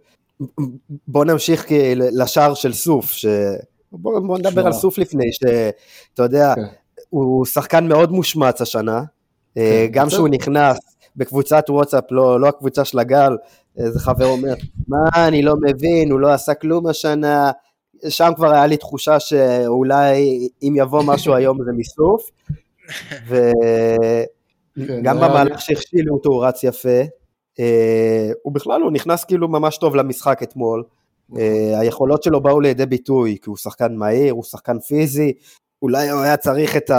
בוא 1.07 1.25
נמשיך 1.25 1.65
לשער 1.95 2.53
של 2.53 2.73
סוף, 2.73 3.11
ש... 3.11 3.25
בוא, 3.91 4.19
בוא 4.19 4.37
נדבר 4.37 4.51
שמע. 4.51 4.65
על 4.65 4.73
סוף 4.73 4.97
לפני, 4.97 5.31
שאתה 5.33 6.23
יודע, 6.23 6.53
כן. 6.55 6.61
הוא 7.09 7.45
שחקן 7.45 7.87
מאוד 7.87 8.11
מושמץ 8.11 8.61
השנה, 8.61 8.97
אה, 9.57 9.85
כן, 9.87 9.91
גם 9.91 10.05
בסדר. 10.07 10.17
שהוא 10.17 10.27
נכנס 10.29 10.77
בקבוצת 11.15 11.65
וואטסאפ, 11.69 12.03
לא, 12.11 12.39
לא 12.41 12.47
הקבוצה 12.47 12.85
של 12.85 12.99
הגל, 12.99 13.37
איזה 13.77 13.99
חבר 13.99 14.25
אומר, 14.25 14.53
מה, 14.87 15.27
אני 15.27 15.41
לא 15.41 15.53
מבין, 15.61 16.11
הוא 16.11 16.19
לא 16.19 16.33
עשה 16.33 16.53
כלום 16.53 16.87
השנה, 16.87 17.51
שם 18.09 18.31
כבר 18.35 18.51
היה 18.53 18.67
לי 18.67 18.77
תחושה 18.77 19.19
שאולי 19.19 20.39
אם 20.63 20.73
יבוא 20.77 21.03
משהו 21.03 21.33
היום 21.35 21.57
זה 21.65 21.71
מסוף, 21.77 22.29
כן, 23.29 23.33
וגם 24.77 25.17
היה- 25.17 25.27
במהלך 25.29 25.61
שהכשילו 25.61 26.13
אותו 26.15 26.29
הוא 26.29 26.45
רץ 26.45 26.63
יפה, 26.63 26.99
הוא 28.43 28.53
בכלל, 28.53 28.81
הוא 28.81 28.91
נכנס 28.91 29.23
כאילו 29.23 29.47
ממש 29.47 29.77
טוב 29.77 29.95
למשחק 29.95 30.43
אתמול, 30.43 30.83
אה, 31.37 31.79
היכולות 31.79 32.23
שלו 32.23 32.41
באו 32.41 32.59
לידי 32.59 32.85
ביטוי, 32.85 33.37
כי 33.43 33.49
הוא 33.49 33.57
שחקן 33.57 33.95
מהיר, 33.95 34.33
הוא 34.33 34.43
שחקן 34.43 34.79
פיזי, 34.79 35.33
אולי 35.81 36.09
הוא 36.09 36.21
היה 36.21 36.37
צריך 36.37 36.77
את 36.77 36.91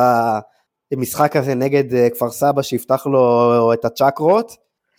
המשחק 0.92 1.37
הזה 1.37 1.55
נגד 1.55 1.94
אה, 1.94 2.11
כפר 2.11 2.31
סבא 2.31 2.62
שיפתח 2.62 3.07
לו 3.07 3.73
את 3.73 3.85
הצ'קרות, 3.85 4.53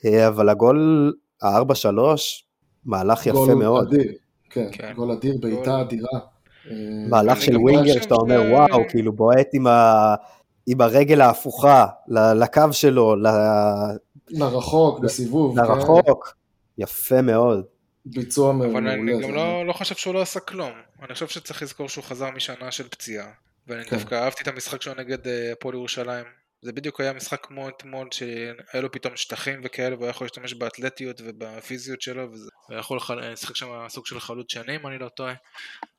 אה, 0.05 0.27
אבל 0.27 0.49
הגול 0.49 1.13
ה-4-3, 1.41 1.87
מהלך 2.85 3.25
יפה 3.27 3.37
גול 3.37 3.53
מאוד. 3.53 3.87
אדיר, 3.87 4.11
כן, 4.49 4.67
כן. 4.71 4.93
גול 4.95 5.11
אדיר, 5.11 5.35
גול- 5.37 5.51
בעיטה 5.55 5.81
אדירה. 5.81 6.19
אה, 6.71 6.75
מהלך 7.09 7.41
של 7.41 7.57
ווינגר 7.57 7.93
שאתה 8.01 8.15
אומר 8.15 8.43
ש- 8.43 8.51
וואו, 8.51 8.81
כאילו 8.89 9.13
בועט 9.13 9.47
עם, 9.53 9.67
ה... 9.67 10.15
עם 10.67 10.81
הרגל 10.81 11.21
ההפוכה 11.21 11.85
ל- 12.07 12.33
לקו 12.43 12.61
שלו, 12.71 13.15
ל... 13.15 13.27
לרחוק, 14.29 14.99
בסיבוב, 14.99 15.59
כן, 15.59 15.65
לרחוק, 15.65 16.33
יפה 16.77 17.21
מאוד. 17.21 17.65
ביצוע 18.05 18.53
מעולה. 18.53 18.71
אבל 18.71 18.87
אני 18.87 19.23
גם 19.23 19.35
לא, 19.35 19.65
לא 19.65 19.73
חושב 19.73 19.95
שהוא 19.95 20.13
לא 20.13 20.21
עשה 20.21 20.39
כלום. 20.39 20.71
אני 21.01 21.13
חושב 21.13 21.27
שצריך 21.27 21.61
לזכור 21.61 21.89
שהוא 21.89 22.03
חזר 22.03 22.31
משנה 22.31 22.71
של 22.71 22.87
פציעה. 22.87 23.27
ואני 23.67 23.85
כן. 23.85 23.95
דווקא 23.95 24.15
אהבתי 24.15 24.43
את 24.43 24.47
המשחק 24.47 24.81
שלו 24.81 24.93
נגד 24.93 25.27
אה, 25.27 25.51
הפועל 25.51 25.75
ירושלים. 25.75 26.25
זה 26.61 26.71
בדיוק 26.71 27.01
היה 27.01 27.13
משחק 27.13 27.45
כמו 27.45 27.69
אתמול, 27.69 28.07
שהיה 28.11 28.81
לו 28.81 28.91
פתאום 28.91 29.15
שטחים 29.15 29.61
וכאלה, 29.63 29.95
והוא 29.95 30.05
היה 30.05 30.09
יכול 30.09 30.25
להשתמש 30.25 30.53
באתלטיות 30.53 31.21
ובפיזיות 31.25 32.01
שלו, 32.01 32.31
וזה 32.31 32.49
יכול 32.79 32.99
לשחק 33.21 33.55
שם 33.55 33.85
סוג 33.89 34.05
של 34.05 34.19
חלוץ 34.19 34.51
שני, 34.51 34.75
אם 34.75 34.87
אני 34.87 34.97
לא 34.97 35.09
טועה. 35.09 35.33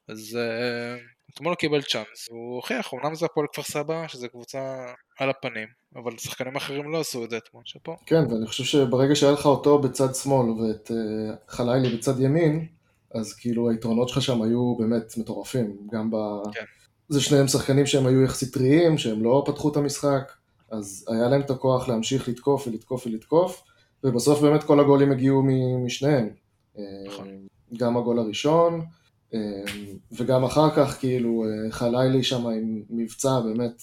אז 0.08 0.38
אה, 0.40 0.96
אתמול 1.34 1.52
הוא 1.52 1.58
קיבל 1.58 1.82
צ'אנס, 1.82 2.28
הוא 2.30 2.56
הוכיח, 2.56 2.94
אמנם 2.94 3.14
זה 3.14 3.26
הפועל 3.26 3.46
כפר 3.52 3.62
סבא, 3.62 4.08
שזו 4.08 4.28
קבוצה 4.28 4.86
על 5.18 5.30
הפנים, 5.30 5.68
אבל 5.96 6.18
שחקנים 6.18 6.56
אחרים 6.56 6.92
לא 6.92 7.00
עשו 7.00 7.24
את 7.24 7.30
זה 7.30 7.36
אתמול, 7.36 7.62
שאפו. 7.66 7.96
כן, 8.06 8.24
ואני 8.30 8.46
חושב 8.46 8.64
שברגע 8.64 9.14
שהיה 9.14 9.32
לך 9.32 9.46
אותו 9.46 9.78
בצד 9.78 10.14
שמאל 10.14 10.50
ואת 10.50 10.90
אה, 10.90 11.34
חלילי 11.48 11.96
בצד 11.96 12.20
ימין, 12.20 12.66
אז 13.14 13.34
כאילו 13.34 13.70
היתרונות 13.70 14.08
שלך 14.08 14.22
שם 14.22 14.42
היו 14.42 14.76
באמת 14.78 15.16
מטורפים. 15.16 15.76
גם 15.92 16.10
ב... 16.10 16.16
כן. 16.52 16.64
זה 17.08 17.20
שניהם 17.20 17.48
שחקנים 17.48 17.86
שהם 17.86 18.06
היו 18.06 18.22
יחסית 18.22 18.54
טריים, 18.54 18.98
שהם 18.98 19.22
לא 19.22 19.44
פתחו 19.46 19.70
את 19.70 19.76
המשחק, 19.76 20.32
אז 20.70 21.06
היה 21.08 21.28
להם 21.28 21.40
את 21.40 21.50
הכוח 21.50 21.88
להמשיך 21.88 22.28
לתקוף 22.28 22.66
ולתקוף 22.66 23.06
ולתקוף, 23.06 23.62
ובסוף 24.04 24.40
באמת 24.40 24.64
כל 24.64 24.80
הגולים 24.80 25.12
הגיעו 25.12 25.42
משניהם. 25.84 26.28
אה, 26.78 26.82
נכון. 27.06 27.28
גם 27.76 27.96
הגול 27.96 28.18
הראשון, 28.18 28.80
אה, 29.34 29.38
וגם 30.12 30.44
אחר 30.44 30.70
כך 30.76 30.98
כאילו 30.98 31.44
חלילי 31.70 32.22
שם 32.22 32.46
עם 32.46 32.82
מבצע 32.90 33.40
באמת, 33.40 33.82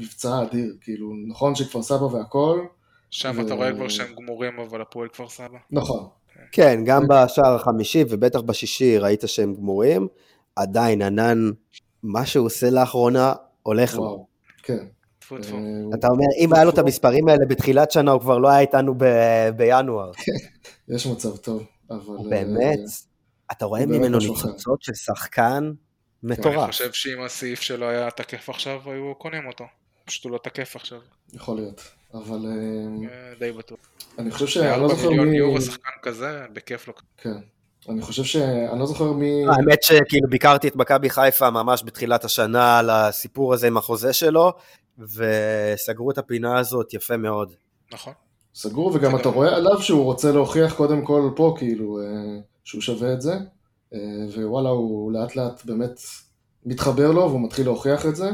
מבצע 0.00 0.42
אדיר, 0.42 0.76
כאילו 0.80 1.12
נכון 1.28 1.54
שכפר 1.54 1.82
סבא 1.82 2.04
והכל, 2.04 2.66
שם 3.10 3.32
ו- 3.36 3.40
אתה 3.46 3.54
רואה 3.54 3.72
כבר 3.72 3.88
שהם 3.88 4.14
גמורים, 4.14 4.58
אבל 4.60 4.82
הפועל 4.82 5.08
כפר 5.08 5.28
סבא. 5.28 5.58
נכון, 5.70 6.08
כן, 6.52 6.80
גם 6.84 7.02
בשער 7.08 7.54
החמישי 7.54 8.04
ובטח 8.10 8.40
בשישי 8.40 8.98
ראית 8.98 9.22
שהם 9.26 9.54
גמורים. 9.54 10.08
עדיין 10.56 11.02
ענן, 11.02 11.50
מה 12.02 12.26
שהוא 12.26 12.46
עושה 12.46 12.70
לאחרונה, 12.70 13.32
הולך 13.62 13.94
לו. 13.94 14.26
כן. 14.62 14.84
אה, 15.32 15.38
אתה 15.94 16.06
אומר, 16.06 16.26
אם 16.38 16.54
היה 16.54 16.64
לו 16.64 16.70
את 16.70 16.78
המספרים 16.78 17.28
האלה 17.28 17.46
בתחילת 17.48 17.90
שנה, 17.90 18.10
הוא 18.10 18.20
כבר 18.20 18.38
לא 18.38 18.48
היה 18.48 18.60
איתנו 18.60 18.94
ב- 18.98 19.50
בינואר. 19.56 20.10
יש 20.94 21.06
מצב 21.06 21.36
טוב, 21.36 21.62
אבל... 21.90 21.98
אה, 22.18 22.30
באמת, 22.30 22.78
אתה 23.52 23.64
רואה 23.64 23.86
ממנו. 23.86 24.18
ניצוצות 24.18 24.82
של 24.82 24.94
שחקן 24.94 25.72
אני 26.24 26.32
מטורף. 26.32 26.66
חושב 26.70 26.92
שאם 26.92 27.22
הסעיף 27.22 27.60
שלו 27.60 27.88
היה 27.88 28.10
תקף 28.10 28.48
עכשיו, 28.48 28.80
היו 28.86 29.14
קונים 29.18 29.46
אותו. 29.46 29.64
פשוט 30.10 30.24
הוא 30.24 30.32
לא 30.32 30.38
תקף 30.38 30.76
עכשיו, 30.76 30.98
יכול 31.32 31.56
להיות, 31.56 31.82
אבל 32.14 32.46
אה, 32.46 33.08
אה, 33.12 33.32
די 33.38 33.52
בטוח. 33.52 33.78
אני 34.18 34.30
חושב 34.30 34.46
שאני 34.46 34.66
לא 34.66 34.72
4 34.72 34.88
זוכר 34.88 35.08
מיליון 35.08 35.28
מי... 35.28 35.36
יורו, 35.36 35.60
שחקן 35.60 35.90
כזה, 36.02 36.46
בכיף 36.52 36.88
לו. 36.88 36.94
כן. 37.18 37.38
אני 37.88 38.02
חושב 38.02 38.24
ש... 38.24 38.36
אני 38.36 38.80
לא 38.80 38.86
זוכר 38.86 39.12
מי... 39.12 39.42
האמת 39.46 39.82
שכאילו 39.82 40.28
ביקרתי 40.28 40.68
את 40.68 40.76
מכבי 40.76 41.10
חיפה 41.10 41.50
ממש 41.50 41.82
בתחילת 41.86 42.24
השנה 42.24 42.78
על 42.78 42.90
הסיפור 42.90 43.54
הזה 43.54 43.66
עם 43.66 43.76
החוזה 43.76 44.12
שלו, 44.12 44.52
וסגרו 44.98 46.10
את 46.10 46.18
הפינה 46.18 46.58
הזאת 46.58 46.94
יפה 46.94 47.16
מאוד. 47.16 47.52
נכון. 47.92 48.12
סגור, 48.54 48.90
וגם 48.94 49.16
אתה 49.16 49.28
רואה 49.28 49.56
עליו 49.56 49.82
שהוא 49.82 50.04
רוצה 50.04 50.32
להוכיח 50.32 50.74
קודם 50.74 51.04
כל 51.04 51.30
פה, 51.36 51.54
כאילו, 51.58 51.98
אה, 52.00 52.04
שהוא 52.64 52.82
שווה 52.82 53.12
את 53.12 53.20
זה, 53.20 53.34
אה, 53.94 53.98
ווואלה, 54.36 54.68
הוא 54.68 55.12
לאט 55.12 55.36
לאט 55.36 55.64
באמת 55.64 56.00
מתחבר 56.66 57.10
לו, 57.10 57.20
והוא 57.20 57.44
מתחיל 57.44 57.64
להוכיח 57.64 58.06
את 58.06 58.16
זה. 58.16 58.30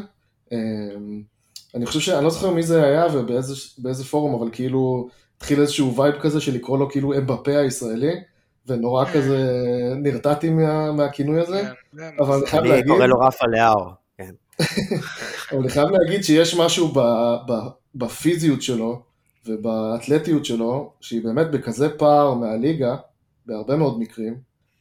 אני 1.76 1.86
חושב 1.86 2.00
ש... 2.00 2.08
אני 2.08 2.24
לא 2.24 2.30
זוכר 2.30 2.50
מי 2.50 2.62
זה 2.62 2.84
היה 2.84 3.06
ובאיזה 3.12 3.54
באיזה 3.78 4.04
פורום, 4.04 4.34
אבל 4.34 4.48
כאילו, 4.52 5.08
התחיל 5.36 5.60
איזשהו 5.60 5.96
וייב 5.96 6.14
כזה 6.20 6.40
של 6.40 6.54
לקרוא 6.54 6.78
לו 6.78 6.90
כאילו 6.90 7.14
אמבפה 7.14 7.58
הישראלי, 7.58 8.12
ונורא 8.66 9.04
כזה 9.04 9.52
נרתעתי 9.96 10.50
מה, 10.50 10.92
מהכינוי 10.92 11.40
הזה, 11.40 11.62
כן, 11.62 11.98
כן, 11.98 12.16
אבל 12.20 12.36
אני 12.36 12.46
חייב 12.46 12.62
אני 12.62 12.72
להגיד... 12.72 12.88
קורא 12.88 13.06
לו 13.06 13.18
רפה 13.18 13.44
לאור. 13.46 13.90
כן. 14.18 14.30
אבל 15.52 15.60
אני 15.60 15.68
חייב 15.68 15.88
להגיד 15.88 16.24
שיש 16.24 16.54
משהו 16.54 16.88
ב, 16.88 17.00
ב, 17.48 17.52
בפיזיות 17.94 18.62
שלו 18.62 19.02
ובאתלטיות 19.46 20.44
שלו, 20.44 20.92
שהיא 21.00 21.24
באמת 21.24 21.50
בכזה 21.50 21.88
פער 21.88 22.34
מהליגה, 22.34 22.96
בהרבה 23.46 23.76
מאוד 23.76 24.00
מקרים, 24.00 24.34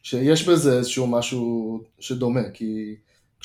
שיש 0.04 0.48
בזה 0.48 0.78
איזשהו 0.78 1.08
משהו 1.08 1.80
שדומה, 2.00 2.50
כי 2.54 2.96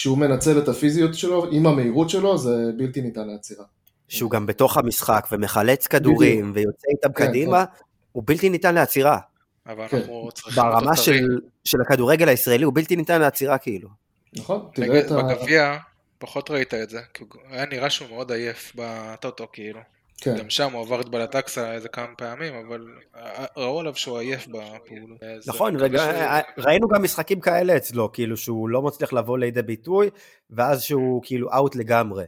כשהוא 0.01 0.19
מנצל 0.19 0.59
את 0.59 0.69
הפיזיות 0.69 1.15
שלו, 1.15 1.47
עם 1.51 1.67
המהירות 1.67 2.11
שלו, 2.11 2.39
זה 2.39 2.71
בלתי 2.77 3.01
ניתן 3.01 3.29
לעצירה. 3.29 3.65
שהוא 4.09 4.31
גם 4.31 4.47
בתוך 4.47 4.77
המשחק 4.77 5.27
ומחלץ 5.33 5.87
כדורים 5.87 6.53
ויוצא 6.55 6.89
איתם 6.91 7.13
כן, 7.13 7.27
קדימה, 7.27 7.65
הוא 8.13 8.23
בלתי 8.27 8.49
ניתן 8.49 8.75
לעצירה. 8.75 9.19
אבל 9.67 9.89
כן. 9.89 9.97
אנחנו 9.97 10.29
צריכים 10.35 10.63
ברמה. 10.63 10.97
של, 10.97 11.39
של 11.65 11.79
הכדורגל 11.81 12.29
הישראלי 12.29 12.65
הוא 12.65 12.73
בלתי 12.75 12.97
ניתן 12.97 13.21
לעצירה 13.21 13.59
כאילו. 13.59 13.89
נכון? 14.37 14.69
תראה 14.75 15.01
את 15.01 15.11
ה... 15.11 15.23
בגביע, 15.23 15.77
פחות 16.19 16.51
ראית 16.51 16.75
את 16.75 16.91
זה, 16.91 17.01
כי 17.15 17.25
הוא 17.25 17.43
היה 17.51 17.67
נראה 17.67 17.91
שהוא 17.91 18.09
מאוד 18.09 18.33
עייף 18.33 18.73
בטוטו, 18.75 19.47
כאילו. 19.53 19.81
כן, 20.21 20.37
גם 20.39 20.51
שם 20.51 20.73
הוא 20.73 20.83
עבר 20.83 21.01
את 21.01 21.09
בלטקסה 21.09 21.73
איזה 21.73 21.89
כמה 21.89 22.15
פעמים, 22.19 22.55
אבל 22.55 22.87
אה, 23.17 23.45
ראו 23.57 23.81
עליו 23.81 23.97
שהוא 23.97 24.19
עייף 24.19 24.47
בפעולות. 24.47 25.19
נכון, 25.47 25.77
מקווה 25.77 25.89
שהוא- 25.99 26.65
וראינו 26.65 26.89
גם 26.89 27.03
משחקים 27.03 27.41
כאלה 27.41 27.77
אצלו, 27.77 28.13
כאילו 28.13 28.37
שהוא 28.37 28.69
לא 28.69 28.83
מצליח 28.83 29.13
לבוא 29.13 29.39
לידי 29.39 29.63
ביטוי, 29.63 30.11
ואז 30.51 30.83
שהוא 30.83 31.23
כאילו 31.25 31.53
אאוט 31.53 31.77
לגמרי. 31.77 32.25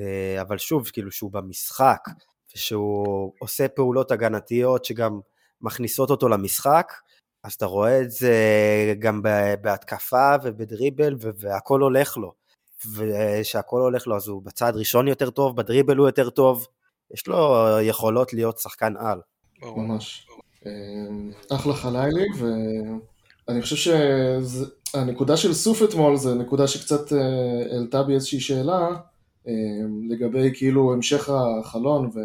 אה, 0.00 0.40
אבל 0.40 0.58
שוב, 0.58 0.88
כאילו 0.92 1.10
שהוא 1.12 1.32
במשחק, 1.32 1.98
ושהוא 2.56 3.32
עושה 3.38 3.68
פעולות 3.68 4.10
הגנתיות 4.10 4.84
שגם 4.84 5.20
מכניסות 5.60 6.10
אותו 6.10 6.28
למשחק, 6.28 6.92
אז 7.44 7.52
אתה 7.52 7.66
רואה 7.66 8.00
את 8.00 8.10
זה 8.10 8.34
גם 8.98 9.22
בהתקפה 9.60 10.34
ובדריבל, 10.42 11.16
והכל 11.20 11.80
הולך 11.80 12.16
לו. 12.16 12.32
וכשהכל 12.96 13.80
הולך 13.80 14.06
לו, 14.06 14.16
אז 14.16 14.28
הוא 14.28 14.42
בצד 14.42 14.72
ראשון 14.76 15.08
יותר 15.08 15.30
טוב, 15.30 15.56
בדריבל 15.56 15.96
הוא 15.96 16.08
יותר 16.08 16.30
טוב, 16.30 16.66
יש 17.14 17.26
לו 17.26 17.66
יכולות 17.82 18.32
להיות 18.32 18.58
שחקן 18.58 18.94
על. 18.96 19.20
ממש. 19.62 20.26
אה, 20.66 21.56
אחלה 21.56 21.74
חלילי, 21.74 22.26
ואני 22.38 23.62
חושב 23.62 23.92
שהנקודה 24.92 25.36
של 25.36 25.54
סוף 25.54 25.82
אתמול 25.82 26.16
זה 26.16 26.34
נקודה 26.34 26.66
שקצת 26.66 27.12
אה, 27.12 27.18
העלתה 27.72 28.02
בי 28.02 28.14
איזושהי 28.14 28.40
שאלה 28.40 28.88
אה, 29.48 29.52
לגבי 30.08 30.50
כאילו 30.54 30.92
המשך 30.92 31.30
החלון 31.30 32.10
ו... 32.14 32.20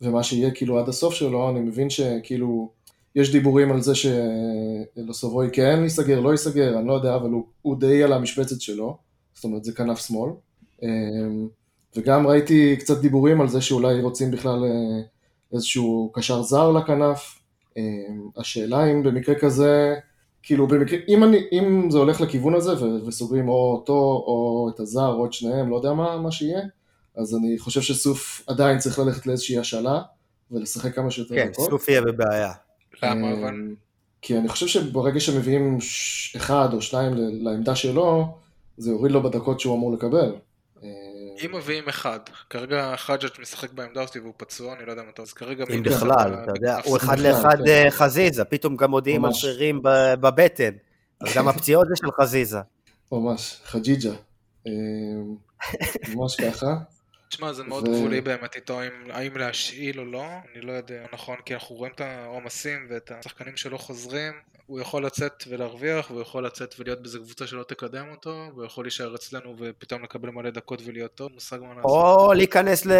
ומה 0.00 0.22
שיהיה 0.22 0.50
כאילו 0.50 0.78
עד 0.78 0.88
הסוף 0.88 1.14
שלו, 1.14 1.50
אני 1.50 1.60
מבין 1.60 1.90
שכאילו 1.90 2.70
יש 3.14 3.32
דיבורים 3.32 3.72
על 3.72 3.80
זה 3.80 3.92
שלסובוי 3.94 5.48
כן 5.52 5.80
ייסגר, 5.82 6.20
לא 6.20 6.30
ייסגר, 6.30 6.78
אני 6.78 6.88
לא 6.88 6.92
יודע, 6.92 7.16
אבל 7.16 7.30
הוא, 7.30 7.44
הוא 7.62 7.80
די 7.80 8.02
על 8.02 8.12
המשבצת 8.12 8.60
שלו, 8.60 8.96
זאת 9.34 9.44
אומרת 9.44 9.64
זה 9.64 9.72
כנף 9.72 9.98
שמאל. 9.98 10.30
וגם 11.98 12.26
ראיתי 12.26 12.76
קצת 12.76 13.00
דיבורים 13.00 13.40
על 13.40 13.48
זה 13.48 13.60
שאולי 13.60 14.00
רוצים 14.00 14.30
בכלל 14.30 14.64
אה, 14.64 15.00
איזשהו 15.52 16.10
קשר 16.14 16.42
זר 16.42 16.70
לכנף. 16.70 17.38
אה, 17.76 17.82
השאלה 18.36 18.90
אם 18.92 19.02
במקרה 19.02 19.34
כזה, 19.34 19.94
כאילו 20.42 20.66
במקרה, 20.66 20.98
אם, 21.08 21.24
אני, 21.24 21.38
אם 21.52 21.90
זה 21.90 21.98
הולך 21.98 22.20
לכיוון 22.20 22.54
הזה 22.54 22.84
ו- 22.84 23.06
וסוגרים 23.06 23.48
או 23.48 23.72
אותו 23.72 23.92
או 24.26 24.70
את 24.74 24.80
הזר 24.80 25.12
או 25.12 25.26
את 25.26 25.32
שניהם, 25.32 25.70
לא 25.70 25.76
יודע 25.76 25.92
מה, 25.92 26.16
מה 26.16 26.30
שיהיה, 26.30 26.60
אז 27.16 27.34
אני 27.34 27.58
חושב 27.58 27.80
שסוף 27.80 28.42
עדיין 28.46 28.78
צריך 28.78 28.98
ללכת 28.98 29.26
לאיזושהי 29.26 29.58
השאלה 29.58 30.02
ולשחק 30.50 30.94
כמה 30.94 31.10
שיותר 31.10 31.34
כן, 31.34 31.48
דקות. 31.52 31.70
סוף 31.70 31.88
יהיה 31.88 32.00
בבעיה. 32.00 32.52
למה 33.02 33.26
אה, 33.26 33.32
אבל? 33.40 33.54
כי 34.22 34.38
אני 34.38 34.48
חושב 34.48 34.66
שברגע 34.66 35.20
שמביאים 35.20 35.78
אחד 36.36 36.68
או 36.72 36.82
שניים 36.82 37.14
ל- 37.14 37.44
לעמדה 37.48 37.74
שלו, 37.76 38.26
זה 38.76 38.90
יוריד 38.90 39.12
לו 39.12 39.22
בדקות 39.22 39.60
שהוא 39.60 39.76
אמור 39.76 39.92
לקבל. 39.92 40.32
אם 41.44 41.54
מביאים 41.54 41.88
אחד, 41.88 42.18
כרגע 42.50 42.94
חג'ג' 42.96 43.28
משחק 43.40 43.70
בעמדה 43.72 44.00
אותי 44.00 44.18
והוא 44.18 44.34
פצוע, 44.36 44.74
אני 44.74 44.86
לא 44.86 44.90
יודע 44.90 45.02
מתי, 45.08 45.22
אז 45.22 45.32
כרגע... 45.32 45.64
אם 45.74 45.82
בכלל, 45.82 46.10
אחד 46.12 46.32
אתה 46.42 46.52
יודע, 46.56 46.78
הוא. 46.84 46.96
אחד 46.96 47.12
בכלל, 47.18 47.28
לאחד. 47.32 47.68
אה, 47.68 47.90
חזיזה, 47.90 48.44
פתאום 48.44 48.76
גם 48.76 48.90
מודיעים 48.90 49.24
על. 49.24 49.32
שרירים 49.32 49.82
ב- 49.82 50.14
בבטן. 50.20 50.70
אז 51.20 51.34
גם 51.36 51.48
הפציעות 51.48 51.86
זה 51.88 51.96
של 51.96 52.06
חזיזה. 52.20 52.58
ממש, 53.12 53.60
חג'יג'ה. 53.64 54.10
אה, 54.66 54.72
ממש 56.14 56.36
ככה. 56.40 56.74
תשמע, 57.28 57.52
זה 57.52 57.62
מאוד 57.64 57.84
גבולי 57.88 58.20
באמת 58.20 58.56
איתו, 58.56 58.82
אם- 58.82 59.10
האם 59.10 59.36
להשאיל 59.36 60.00
או 60.00 60.04
לא, 60.04 60.24
אני 60.54 60.60
לא 60.66 60.72
יודע, 60.72 61.04
נכון, 61.12 61.36
כי 61.44 61.54
אנחנו 61.54 61.76
רואים 61.76 61.92
את 61.94 62.00
העומסים 62.00 62.86
ואת 62.90 63.12
השחקנים 63.18 63.56
שלא 63.56 63.78
חוזרים, 63.78 64.32
הוא 64.68 64.80
יכול 64.80 65.06
לצאת 65.06 65.44
ולהרוויח, 65.48 66.10
והוא 66.10 66.22
יכול 66.22 66.46
לצאת 66.46 66.74
ולהיות 66.78 67.02
באיזה 67.02 67.18
קבוצה 67.18 67.46
שלא 67.46 67.62
תקדם 67.62 68.06
אותו, 68.10 68.30
והוא 68.54 68.64
יכול 68.64 68.84
להישאר 68.84 69.14
אצלנו 69.14 69.54
ופתאום 69.58 70.02
לקבל 70.02 70.30
מלא 70.30 70.50
דקות 70.50 70.82
ולהיות 70.84 71.14
טוב, 71.14 71.32
מושג 71.32 71.60
מה 71.60 71.74
לעשות. 71.74 71.84
או 71.84 72.32
להיכנס 72.32 72.86
ל- 72.86 72.92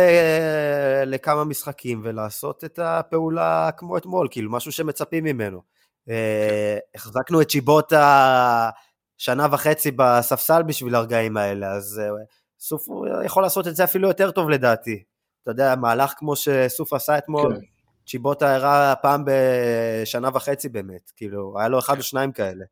לכמה 1.06 1.44
משחקים 1.44 2.00
ולעשות 2.04 2.64
את 2.64 2.78
הפעולה 2.82 3.70
כמו 3.76 3.96
אתמול, 3.96 4.28
כאילו 4.30 4.52
משהו 4.52 4.72
שמצפים 4.72 5.24
ממנו. 5.24 5.62
אה, 6.08 6.78
החזקנו 6.94 7.40
את 7.40 7.50
שיבוטה 7.50 8.70
שנה 9.18 9.46
וחצי 9.52 9.90
בספסל 9.90 10.62
בשביל 10.62 10.94
הרגעים 10.94 11.36
האלה, 11.36 11.72
אז 11.72 12.00
אה, 12.04 12.24
סוף 12.60 12.88
הוא 12.88 13.06
יכול 13.24 13.42
לעשות 13.42 13.66
את 13.68 13.76
זה 13.76 13.84
אפילו 13.84 14.08
יותר 14.08 14.30
טוב 14.30 14.50
לדעתי. 14.50 15.02
אתה 15.42 15.50
יודע, 15.50 15.74
מהלך 15.76 16.14
כמו 16.16 16.36
שסוף 16.36 16.92
עשה 16.92 17.18
אתמול, 17.18 17.54
כן. 17.54 17.60
צ'יבוטה 18.08 18.54
הראה 18.54 18.94
פעם 18.96 19.24
בשנה 19.26 20.28
וחצי 20.34 20.68
באמת, 20.68 21.12
כאילו, 21.16 21.54
היה 21.58 21.68
לו 21.68 21.78
אחד 21.78 21.98
או 21.98 22.02
שניים 22.02 22.32
כאלה. 22.32 22.64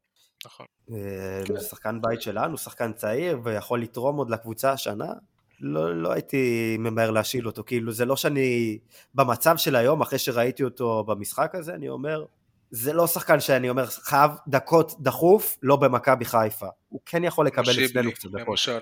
נכון. 0.47 0.67
אה, 0.91 1.59
זה 1.61 1.69
שחקן 1.69 1.99
בית 2.03 2.23
שלנו, 2.23 2.59
שחקן 2.59 2.93
צעיר, 2.93 3.41
ויכול 3.45 3.83
לתרום 3.83 4.17
עוד 4.17 4.31
לקבוצה 4.31 4.73
השנה. 4.73 5.13
לא, 5.61 6.03
לא 6.03 6.13
הייתי 6.13 6.77
ממהר 6.79 7.11
להשיל 7.11 7.47
אותו, 7.47 7.63
כאילו 7.67 7.93
זה 7.93 8.05
לא 8.05 8.17
שאני, 8.17 8.79
במצב 9.15 9.57
של 9.57 9.77
היום, 9.77 10.01
אחרי 10.03 10.19
שראיתי 10.19 10.65
אותו 10.65 11.05
במשחק 11.05 11.55
הזה, 11.55 11.75
אני 11.75 11.89
אומר, 11.89 12.25
זה 12.71 12.93
לא 12.93 13.07
שחקן 13.07 13.41
שאני 13.41 13.71
אומר, 13.71 13.87
חייב 13.87 14.31
דקות 14.49 14.93
דחוף, 15.01 15.59
לא 15.63 15.77
במכבי 15.77 16.25
חיפה. 16.25 16.69
הוא 16.89 17.01
כן 17.07 17.25
יכול 17.25 17.47
לקבל 17.47 17.85
אצלנו 17.85 18.13
קצת 18.13 18.29
דקות. 18.29 18.49
למשל. 18.49 18.79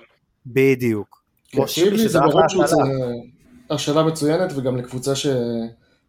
בדיוק. 0.46 1.24
כן, 1.48 1.56
כמו 1.56 1.68
שיבלי, 1.68 1.90
שיבלי 1.90 2.08
זה 2.08 2.20
ברור 2.20 2.48
שהוא 2.48 2.64
השאלה. 2.64 2.84
זה 2.84 3.74
השאלה 3.74 4.02
מצוינת 4.02 4.52
וגם 4.56 4.76
לקבוצה 4.76 5.12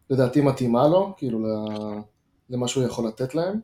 שלדעתי 0.08 0.40
מתאימה 0.40 0.88
לו, 0.88 1.14
כאילו 1.16 1.38
למה 2.50 2.68
שהוא 2.68 2.84
יכול 2.84 3.08
לתת 3.08 3.34
להם. 3.34 3.60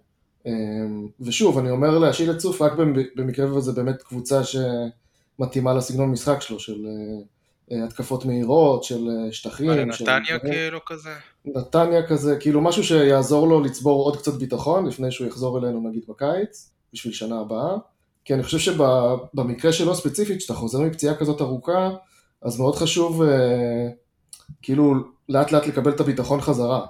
אמ, 0.47 1.09
ושוב, 1.21 1.59
אני 1.59 1.71
אומר 1.71 1.99
להשאיל 1.99 2.31
את 2.31 2.39
צוף 2.39 2.63
רק 2.63 2.73
במ- 2.73 2.95
במקרה 3.17 3.55
וזה 3.57 3.73
באמת 3.73 4.03
קבוצה 4.03 4.41
שמתאימה 4.45 5.75
לסגנון 5.75 6.11
משחק 6.11 6.41
שלו, 6.41 6.61
של 6.61 6.87
אה, 6.87 7.77
אה, 7.77 7.85
התקפות 7.85 8.25
מהירות, 8.25 8.85
של 8.85 9.09
אה, 9.09 9.33
שטחים. 9.33 9.67
מה, 9.87 9.93
של 9.93 10.05
לנתניה 10.05 10.39
דברים. 10.39 10.53
כאילו 10.53 10.79
כזה? 10.87 11.11
נתניה 11.45 12.07
כזה, 12.07 12.37
כאילו 12.37 12.61
משהו 12.61 12.85
שיעזור 12.85 13.49
לו 13.49 13.61
לצבור 13.61 14.05
עוד 14.05 14.17
קצת 14.17 14.35
ביטחון 14.35 14.87
לפני 14.87 15.11
שהוא 15.13 15.27
יחזור 15.27 15.59
אלינו 15.59 15.89
נגיד 15.89 16.03
בקיץ, 16.09 16.71
בשביל 16.93 17.13
שנה 17.13 17.41
הבאה. 17.41 17.77
כי 18.25 18.35
אני 18.35 18.43
חושב 18.43 18.59
שבמקרה 18.59 19.73
שלו 19.73 19.95
ספציפית, 19.95 20.39
כשאתה 20.39 20.55
חוזר 20.55 20.81
מפציעה 20.81 21.15
כזאת 21.15 21.41
ארוכה, 21.41 21.91
אז 22.43 22.59
מאוד 22.59 22.77
חשוב 22.77 23.23
כאילו 24.63 24.95
לאט 25.33 25.53
לאט 25.53 25.67
לקבל 25.67 25.91
את 25.91 26.01
הביטחון 26.01 26.41
חזרה. 26.41 26.87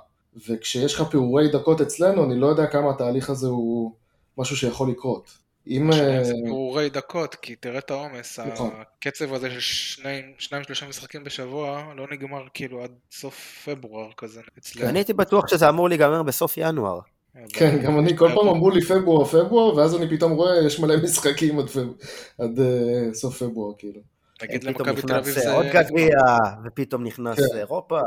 וכשיש 0.48 0.94
לך 0.94 1.02
פירורי 1.02 1.48
דקות 1.48 1.80
אצלנו, 1.80 2.24
אני 2.24 2.40
לא 2.40 2.46
יודע 2.46 2.66
כמה 2.66 2.90
התהליך 2.90 3.30
הזה 3.30 3.46
הוא 3.46 3.92
משהו 4.38 4.56
שיכול 4.56 4.90
לקרות. 4.90 5.38
אם... 5.66 5.92
אה, 5.92 6.24
זה 6.24 6.34
פירורי 6.44 6.90
דקות, 6.90 7.34
כי 7.34 7.56
תראה 7.56 7.78
את 7.78 7.90
העומס, 7.90 8.38
נכון. 8.38 8.70
הקצב 8.80 9.34
הזה 9.34 9.50
של 9.50 9.60
שניים, 9.60 10.24
שניים 10.38 10.64
שלושה 10.64 10.88
משחקים 10.88 11.24
בשבוע 11.24 11.92
לא 11.96 12.06
נגמר 12.10 12.42
כאילו 12.54 12.82
עד 12.82 12.90
סוף 13.12 13.68
פברואר 13.68 14.10
כזה 14.16 14.40
אצלנו. 14.58 14.88
אני 14.88 14.98
הייתי 14.98 15.12
בטוח 15.12 15.48
שזה 15.48 15.68
אמור 15.68 15.88
להיגמר 15.88 16.22
בסוף 16.22 16.54
ינואר. 16.56 17.00
כן, 17.48 17.82
גם 17.82 17.98
אני, 17.98 18.16
כל 18.16 18.28
פעם 18.34 18.48
אמרו 18.48 18.70
לי 18.70 18.80
פברואר, 18.84 19.24
פברואר, 19.24 19.76
ואז 19.76 19.96
אני 19.96 20.16
פתאום 20.16 20.32
רואה, 20.32 20.66
יש 20.66 20.80
מלא 20.80 20.96
משחקים 21.02 21.58
עד, 21.58 22.58
uh, 22.58 23.14
סוף 23.14 23.42
פברואר, 23.42 23.72
כאילו. 23.78 24.00
פתאום 24.38 24.60
למכבי 24.64 25.02
תל 25.02 25.14
אביב 25.14 25.28
נכנס 25.28 25.44
זה... 25.44 25.52
עוד 25.52 25.66
גביע, 25.66 26.18
ופתאום 26.64 27.04
נכנס 27.04 27.36
כן. 27.36 27.58
אירופה. 27.58 28.00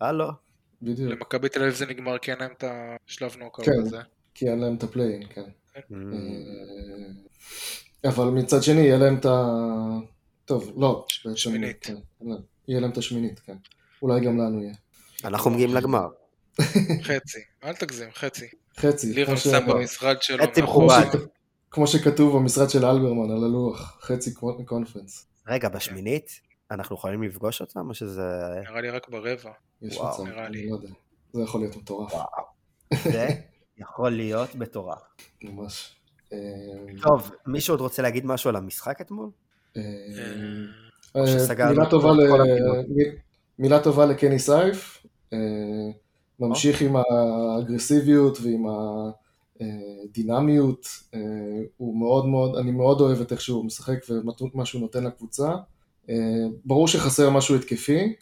הלו. 0.00 0.28
בדיוק. 0.82 1.10
למכבי 1.12 1.48
תל 1.48 1.62
אביב 1.62 1.74
זה 1.74 1.86
נגמר 1.86 2.18
כי 2.18 2.30
אין 2.30 2.38
להם 2.40 2.50
את 2.58 2.64
השלב 3.06 3.36
נוקאוט 3.38 3.66
כן. 3.68 3.80
הזה. 3.80 3.98
כי 4.34 4.48
אין 4.50 4.58
להם 4.58 4.74
את 4.74 4.82
ה 4.82 4.86
play-in, 4.86 5.22
כן. 5.34 5.42
Mm. 5.76 5.80
אה, 8.04 8.10
אבל 8.10 8.24
מצד 8.24 8.62
שני, 8.62 8.80
יהיה 8.80 8.98
להם 8.98 9.16
את 9.18 9.26
ה... 9.26 9.46
טוב, 10.44 10.72
לא. 10.76 11.06
שמינית. 11.34 11.76
כן, 11.84 11.94
לא, 12.20 12.36
יהיה 12.68 12.80
להם 12.80 12.90
את 12.90 12.96
השמינית, 12.96 13.38
כן. 13.38 13.56
אולי 14.02 14.20
גם 14.20 14.38
לנו 14.38 14.62
יהיה. 14.62 14.74
אנחנו 15.24 15.50
מגיעים 15.50 15.74
לגמר. 15.74 16.08
חצי, 17.02 17.38
אל 17.64 17.72
תגזים, 17.74 18.08
חצי. 18.14 18.46
חצי. 18.78 19.12
לירון 19.12 19.36
שם 19.36 19.66
במשרד 19.68 20.22
שלו. 20.22 20.44
חצי 20.44 20.60
מאחורי- 20.60 20.86
מכובד. 21.02 21.24
כמו 21.70 21.86
שכתוב 21.86 22.36
במשרד 22.36 22.70
של 22.70 22.84
אלברמן 22.84 23.30
על 23.30 23.44
הלוח, 23.44 23.98
חצי 24.02 24.30
קונ- 24.34 24.64
קונפרנס. 24.64 25.26
רגע, 25.48 25.68
בשמינית? 25.68 26.30
אנחנו 26.70 26.96
יכולים 26.96 27.22
לפגוש 27.22 27.60
אותם, 27.60 27.88
או 27.88 27.94
שזה... 27.94 28.22
נראה 28.68 28.80
לי 28.80 28.90
רק 28.90 29.08
ברבע. 29.08 29.50
יש 29.82 29.96
וואו, 29.96 30.24
מצב. 30.24 30.32
אני 30.32 30.66
לא 30.66 30.74
יודע. 30.74 30.88
זה 31.32 31.42
יכול 31.42 31.60
להיות 31.60 31.76
מטורף, 31.76 32.12
זה 33.04 33.28
יכול 33.78 34.10
להיות 34.10 34.54
מטורף. 34.54 35.02
ממש. 35.42 35.98
אה, 36.32 36.38
טוב, 37.02 37.30
מישהו 37.46 37.72
עוד 37.72 37.80
רוצה 37.80 38.02
להגיד 38.02 38.26
משהו 38.26 38.50
על 38.50 38.56
המשחק 38.56 39.00
אתמול? 39.00 39.30
אה, 39.76 39.82
אה, 41.16 41.22
מילה 43.58 43.82
טובה 43.82 44.06
לקני 44.06 44.38
סייף, 44.38 45.06
ממשיך 46.40 46.82
עם 46.82 46.96
האגרסיביות 46.96 48.38
ועם 48.42 48.66
הדינמיות, 49.60 50.86
הוא 51.76 51.98
מאוד 51.98 52.26
מאוד, 52.26 52.56
אני 52.56 52.70
מאוד 52.70 53.00
אוהב 53.00 53.20
את 53.20 53.32
איך 53.32 53.40
שהוא 53.40 53.64
משחק 53.64 53.98
ומה 54.54 54.64
שהוא 54.64 54.80
נותן 54.80 55.04
לקבוצה, 55.04 55.52
ברור 56.64 56.88
שחסר 56.88 57.30
משהו 57.30 57.56
התקפי, 57.56 58.14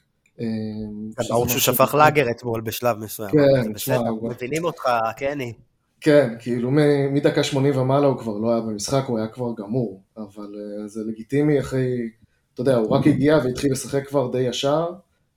ברור 1.28 1.49
שהוא 1.49 1.57
משהו- 1.59 1.61
שפך 1.74 1.95
לאגר 1.95 2.30
אתמול 2.30 2.61
בשלב 2.61 2.99
מסוים. 2.99 3.30
כן, 3.30 3.72
תשמע, 3.72 3.99
בסדר, 3.99 4.12
מבינים 4.22 4.64
אותך, 4.64 4.89
קני. 5.16 5.53
כן, 6.01 6.34
כאילו 6.39 6.70
מדקה 7.12 7.45
80 7.45 7.76
ומעלה 7.76 8.07
הוא 8.07 8.18
כבר 8.18 8.39
לא 8.39 8.53
היה 8.53 8.61
במשחק, 8.61 9.05
הוא 9.07 9.18
היה 9.18 9.28
כבר 9.28 9.47
גמור, 9.59 10.03
אבל 10.16 10.55
uh, 10.55 10.87
זה 10.87 11.01
לגיטימי 11.07 11.61
אחרי, 11.61 12.11
אתה 12.55 12.61
יודע, 12.61 12.76
הוא 12.76 12.97
רק 12.97 13.07
הגיע 13.07 13.39
והתחיל 13.45 13.72
לשחק 13.72 14.07
כבר 14.07 14.30
די 14.32 14.41
ישר, 14.41 14.87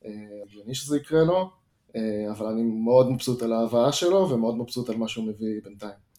אה, 0.06 0.12
הגיוני 0.46 0.76
שזה 0.76 0.98
יקרה 0.98 1.24
לו, 1.24 1.52
אה, 1.96 2.32
אבל 2.32 2.46
אני 2.46 2.62
מאוד 2.62 3.12
מבסוט 3.12 3.42
על 3.42 3.54
ההבאה 3.54 3.92
שלו 3.92 4.30
ומאוד 4.30 4.58
מבסוט 4.58 4.90
על 4.90 4.96
מה 4.96 5.08
שהוא 5.08 5.28
מביא 5.28 5.62
בינתיים. 5.64 6.10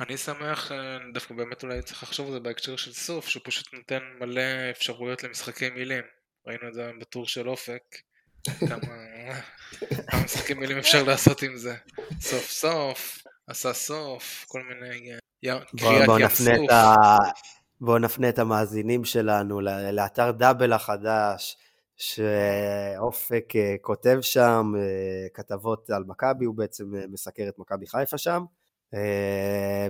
אני 0.00 0.16
שמח, 0.16 0.72
אה, 0.72 0.98
דווקא 1.14 1.34
באמת 1.34 1.62
אולי 1.62 1.82
צריך 1.82 2.02
לחשוב 2.02 2.26
על 2.26 2.32
זה 2.32 2.40
בהקשר 2.40 2.76
של 2.76 2.92
סוף, 2.92 3.28
שהוא 3.28 3.42
פשוט 3.44 3.74
נותן 3.74 3.98
מלא 4.20 4.70
אפשרויות 4.70 5.24
למשחקי 5.24 5.70
מילים. 5.70 6.02
ראינו 6.46 6.68
את 6.68 6.74
זה 6.74 6.84
היום 6.84 6.98
בטור 6.98 7.26
של 7.26 7.48
אופק. 7.48 7.82
כמה 8.68 8.78
כמה 10.06 10.24
משחקי 10.24 10.54
מילים 10.54 10.78
אפשר 10.78 11.02
לעשות 11.02 11.42
עם 11.42 11.56
זה. 11.56 11.74
סוף 12.20 12.50
סוף, 12.50 13.22
עשה 13.46 13.72
סוף, 13.72 14.44
כל 14.48 14.62
מיני... 14.62 15.12
קריאת 15.76 16.08
ים 16.20 16.28
סוף. 16.28 16.46
בואו 17.80 17.98
נפנה 17.98 18.28
את 18.28 18.38
המאזינים 18.38 19.04
שלנו 19.04 19.60
לאתר 19.92 20.30
דאבל 20.30 20.72
החדש, 20.72 21.56
שאופק 21.96 23.56
אה, 23.56 23.74
כותב 23.80 24.18
שם 24.20 24.72
אה, 24.78 24.82
כתבות 25.34 25.90
על 25.90 26.04
מכבי, 26.06 26.44
הוא 26.44 26.54
בעצם 26.54 26.94
אה, 26.94 27.04
מסקר 27.08 27.44
את 27.48 27.58
מכבי 27.58 27.86
חיפה 27.86 28.18
שם. 28.18 28.44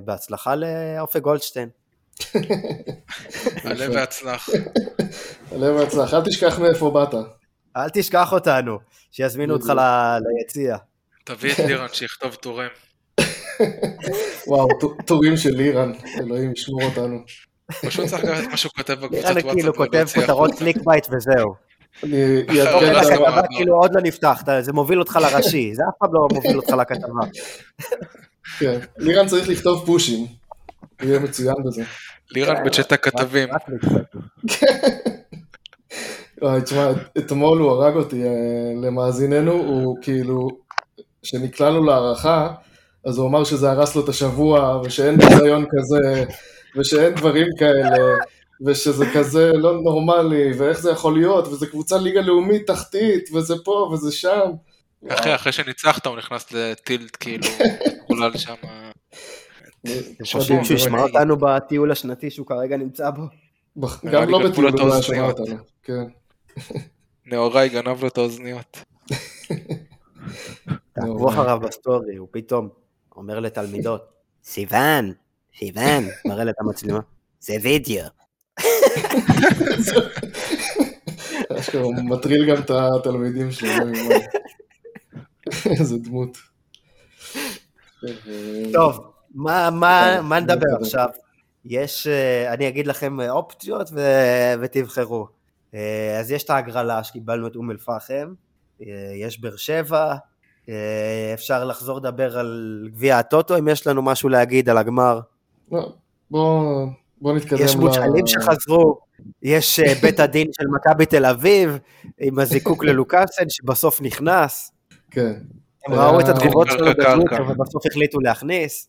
בהצלחה 0.04 0.54
לאופק 0.54 1.20
גולדשטיין. 1.20 1.68
עלה 3.64 3.90
והצלח. 3.94 4.48
עלה 5.52 5.72
והצלח, 5.72 6.14
אל 6.14 6.24
תשכח 6.24 6.58
מאיפה 6.58 6.90
באת. 6.90 7.14
אל 7.76 7.88
תשכח 7.92 8.32
אותנו, 8.32 8.78
שיזמינו 9.10 9.54
אותך 9.54 9.68
ל- 9.68 10.18
ליציע. 10.38 10.76
תביא 11.24 11.52
את 11.52 11.58
לירן 11.58 11.86
שיכתוב 11.92 12.34
טורים. 12.34 12.68
וואו, 14.46 14.68
טורים 15.04 15.36
של 15.36 15.50
לירן, 15.50 15.92
אלוהים 16.18 16.52
ישמור 16.52 16.82
אותנו. 16.82 17.18
פשוט 17.86 18.06
צריך 18.06 18.24
לקחת 18.24 18.44
מה 18.50 18.56
שהוא 18.56 18.72
כותב 18.76 18.92
בקבוצת 18.92 19.14
נראה 19.22 19.32
לי 19.32 19.42
כאילו 19.42 19.72
וואטסאפ 19.76 20.14
כותב 20.14 20.20
כותרות. 20.20 20.54
clickbait 20.58 21.06
וזהו. 21.16 21.54
את. 22.04 22.50
הכתבה 22.96 23.42
כאילו 23.56 23.74
עוד 23.76 23.94
לא 23.94 24.00
נפתח, 24.02 24.42
זה 24.60 24.72
מוביל 24.72 24.98
אותך 24.98 25.18
לראשי, 25.22 25.74
זה 25.74 25.82
אף 25.88 25.94
פעם 25.98 26.14
לא 26.14 26.28
מוביל 26.32 26.56
אותך 26.56 26.70
לכתבה. 26.70 27.26
כן, 28.58 28.78
לירן 28.98 29.26
צריך 29.26 29.48
לכתוב 29.48 29.86
פושים, 29.86 30.26
הוא 31.00 31.08
יהיה 31.08 31.18
מצוין 31.18 31.54
בזה. 31.66 31.82
לירן 32.30 32.64
בצ'אט 32.64 32.92
הכתבים. 32.92 33.48
וואי, 36.42 36.62
תשמע, 36.62 36.90
אתמול 37.18 37.58
הוא 37.58 37.70
הרג 37.70 37.96
אותי, 37.96 38.24
אה, 38.24 38.28
למאזיננו, 38.82 39.52
הוא 39.52 39.96
כאילו, 40.02 40.48
כשנקלענו 41.22 41.84
להערכה, 41.84 42.48
אז 43.04 43.18
הוא 43.18 43.28
אמר 43.28 43.44
שזה 43.44 43.70
הרס 43.70 43.96
לו 43.96 44.04
את 44.04 44.08
השבוע, 44.08 44.80
ושאין 44.84 45.16
ביזיון 45.18 45.64
כזה, 45.70 46.24
ושאין 46.76 47.14
דברים 47.14 47.46
כאלה, 47.58 47.96
ושזה 48.66 49.04
כזה 49.14 49.52
לא 49.52 49.80
נורמלי, 49.80 50.52
ואיך 50.58 50.80
זה 50.80 50.90
יכול 50.90 51.14
להיות, 51.14 51.48
וזה 51.48 51.66
קבוצה 51.66 51.98
ליגה 51.98 52.20
לאומית 52.20 52.66
תחתית, 52.66 53.30
וזה 53.34 53.54
פה 53.64 53.90
וזה 53.92 54.12
שם. 54.12 54.50
אחרי, 55.08 55.34
אחרי 55.34 55.52
שניצחת 55.52 56.06
הוא 56.06 56.16
נכנס 56.16 56.52
לטילט 56.52 57.16
כאילו, 57.20 57.44
חולל 58.06 58.36
שם. 58.36 58.54
חושבים 60.32 60.64
שהוא 60.64 60.76
ישמע 60.76 61.02
אותנו 61.02 61.36
בטיול 61.36 61.92
השנתי 61.92 62.30
שהוא 62.30 62.46
כרגע 62.46 62.76
נמצא 62.76 63.10
בו? 63.10 63.22
נראה 64.02 64.24
גם 64.24 64.30
לא 64.30 64.38
בטיול 64.48 64.66
הוא 64.66 64.88
לא 64.88 64.94
האוזניות. 64.94 65.40
אותנו, 65.40 65.56
כן. 65.82 66.04
נאורי 67.26 67.68
גנב 67.68 68.00
לו 68.02 68.08
את 68.08 68.18
האוזניות. 68.18 68.78
תעקבו 70.92 71.28
אחריו 71.28 71.60
בסטורי, 71.60 72.16
הוא 72.16 72.28
פתאום 72.30 72.68
אומר 73.16 73.40
לתלמידות, 73.40 74.12
סיוון, 74.44 75.12
סיוון, 75.58 76.04
מראה 76.26 76.44
לה 76.44 76.50
את 76.50 76.56
המצלמה, 76.60 77.00
זה 77.40 77.54
וידאו. 77.62 78.04
אשכרה, 81.58 81.82
הוא 81.82 81.94
מטריל 81.94 82.50
גם 82.50 82.62
את 82.62 82.70
התלמידים 82.70 83.50
שלו. 83.52 83.70
איזה 85.66 85.96
דמות. 85.98 86.38
טוב, 88.72 89.12
מה- 89.34 89.70
מה 90.22 90.40
נדבר 90.40 90.54
נתקדם. 90.54 90.76
עכשיו? 90.82 91.08
יש, 91.64 92.06
אה, 92.06 92.52
אני 92.52 92.68
אגיד 92.68 92.86
לכם 92.86 93.20
אה, 93.20 93.30
אופציות 93.30 93.90
ותבחרו. 94.60 95.28
אה, 95.74 96.18
אז 96.20 96.30
יש 96.30 96.44
את 96.44 96.50
ההגרלה 96.50 97.04
שקיבלנו 97.04 97.46
את 97.46 97.56
אום 97.56 97.70
אל-פחם, 97.70 98.32
אה, 98.82 98.86
יש 99.14 99.40
באר 99.40 99.56
שבע, 99.56 100.14
אה, 100.68 101.30
אפשר 101.34 101.64
לחזור 101.64 101.98
לדבר 101.98 102.38
על 102.38 102.82
גביע 102.92 103.18
הטוטו, 103.18 103.58
אם 103.58 103.68
יש 103.68 103.86
לנו 103.86 104.02
משהו 104.02 104.28
להגיד 104.28 104.68
על 104.68 104.78
הגמר. 104.78 105.20
לא, 105.72 105.92
בוא 106.30 106.86
בוא 107.20 107.32
נתקדם 107.32 107.58
יש 107.64 107.76
מושאלים 107.76 108.26
שחזרו, 108.26 108.98
יש 109.42 109.80
בית 110.02 110.20
הדין 110.20 110.46
של 110.52 110.64
מכבי 110.66 111.06
תל 111.06 111.24
אביב, 111.24 111.78
עם 112.20 112.38
הזיקוק 112.38 112.84
ללוקאסן, 112.84 113.44
שבסוף 113.48 114.02
נכנס. 114.02 114.72
כן. 115.10 115.32
הם 115.86 115.94
ראו 115.94 116.20
את 116.20 116.28
התגובות 116.28 116.68
שלו 116.70 116.86
בטוויטר. 116.86 117.44
ובסוף 117.48 117.86
החליטו 117.86 118.20
להכניס. 118.20 118.88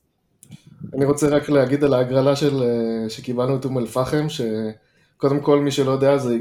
אני 0.94 1.06
רוצה 1.06 1.28
רק 1.28 1.50
להגיד 1.50 1.84
על 1.84 1.94
ההגרלה 1.94 2.36
של, 2.36 2.64
שקיבלנו 3.10 3.56
את 3.56 3.66
אום 3.66 3.78
אל-פחם, 3.78 4.30
שקודם 5.18 5.40
כל 5.40 5.60
מי 5.60 5.72
שלא 5.72 5.92
יודע, 5.92 6.18
זה 6.18 6.38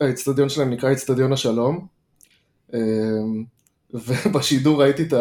האצטדיון 0.00 0.48
שלהם 0.48 0.70
נקרא 0.70 0.92
אצטדיון 0.92 1.32
השלום. 1.32 1.86
אה, 2.74 2.80
ובשידור 3.94 4.82
ראיתי 4.82 5.02
את 5.02 5.12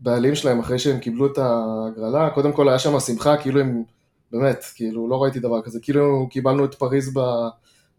הבעלים 0.00 0.34
שלהם 0.34 0.60
אחרי 0.60 0.78
שהם 0.78 0.98
קיבלו 0.98 1.26
את 1.26 1.38
ההגרלה, 1.38 2.30
קודם 2.30 2.52
כל 2.52 2.68
היה 2.68 2.78
שם 2.78 3.00
שמחה, 3.00 3.36
כאילו 3.36 3.60
הם, 3.60 3.82
באמת, 4.32 4.64
כאילו 4.74 5.08
לא 5.08 5.22
ראיתי 5.22 5.40
דבר 5.40 5.62
כזה, 5.62 5.78
כאילו 5.82 6.28
קיבלנו 6.30 6.64
את 6.64 6.74
פריז 6.74 7.10
ב- 7.14 7.48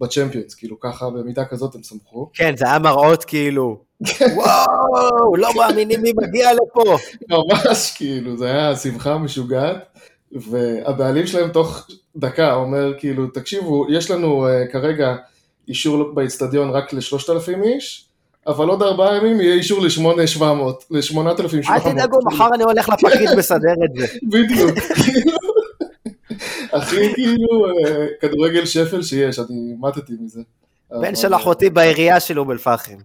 בצ'מפיונס, 0.02 0.56
כאילו 0.56 0.80
ככה 0.80 1.10
במידה 1.10 1.46
כזאת 1.46 1.76
הם 1.76 1.84
שמחו. 1.84 2.30
כן, 2.34 2.58
זה 2.58 2.66
היה 2.66 2.80
מראות 2.80 3.24
כאילו, 3.24 3.78
וואו, 4.36 5.36
לא 5.36 5.50
מאמינים 5.56 6.02
מי 6.02 6.12
מגיע 6.18 6.50
לפה. 6.54 6.98
ממש 7.30 7.94
כאילו, 7.96 8.38
זה 8.38 8.48
היה 8.48 8.76
שמחה 8.76 9.18
משוגעת, 9.18 9.78
והבעלים 10.32 11.28
שלהם 11.28 11.50
תוך 11.50 11.88
דקה 12.18 12.54
אומר 12.54 12.94
כאילו, 13.00 13.28
תקשיבו, 13.28 13.86
יש 13.90 14.12
לנו 14.12 14.48
uh, 14.48 14.72
כרגע 14.72 15.16
אישור 15.68 16.14
באיצטדיון 16.14 16.70
רק 16.70 16.94
לשלושת 16.94 17.30
אלפים 17.30 17.64
איש, 17.64 18.06
אבל 18.48 18.68
עוד 18.68 18.82
ארבעה 18.82 19.18
ימים 19.18 19.42
יהיה 19.42 19.54
אישור 19.54 19.82
לשמונה 19.82 20.28
שבע 20.28 20.54
מאות, 20.54 20.84
לשמונת 20.92 21.40
אלפים 21.40 21.64
שבע 21.64 21.74
אל 21.74 21.80
מאות. 21.80 21.94
תדאגו, 21.94 22.20
מחר 22.26 22.50
אני 22.56 22.64
הולך 22.64 22.90
לפקיד 22.90 23.30
מסדר 23.38 23.74
את 23.86 24.00
זה. 24.00 24.08
בדיוק. 24.32 24.72
הכי 26.74 27.14
כאילו 27.14 27.66
אה, 27.66 28.08
כדורגל 28.22 28.66
שפל 28.66 29.02
שיש, 29.02 29.40
אני 29.40 29.74
מתתי 29.80 30.14
מזה. 30.20 30.42
בן 30.92 31.16
של 31.16 31.36
אחותי 31.36 31.70
בעירייה 31.70 32.20
של 32.20 32.40
אום 32.40 32.52
אל-פחם. 32.52 32.98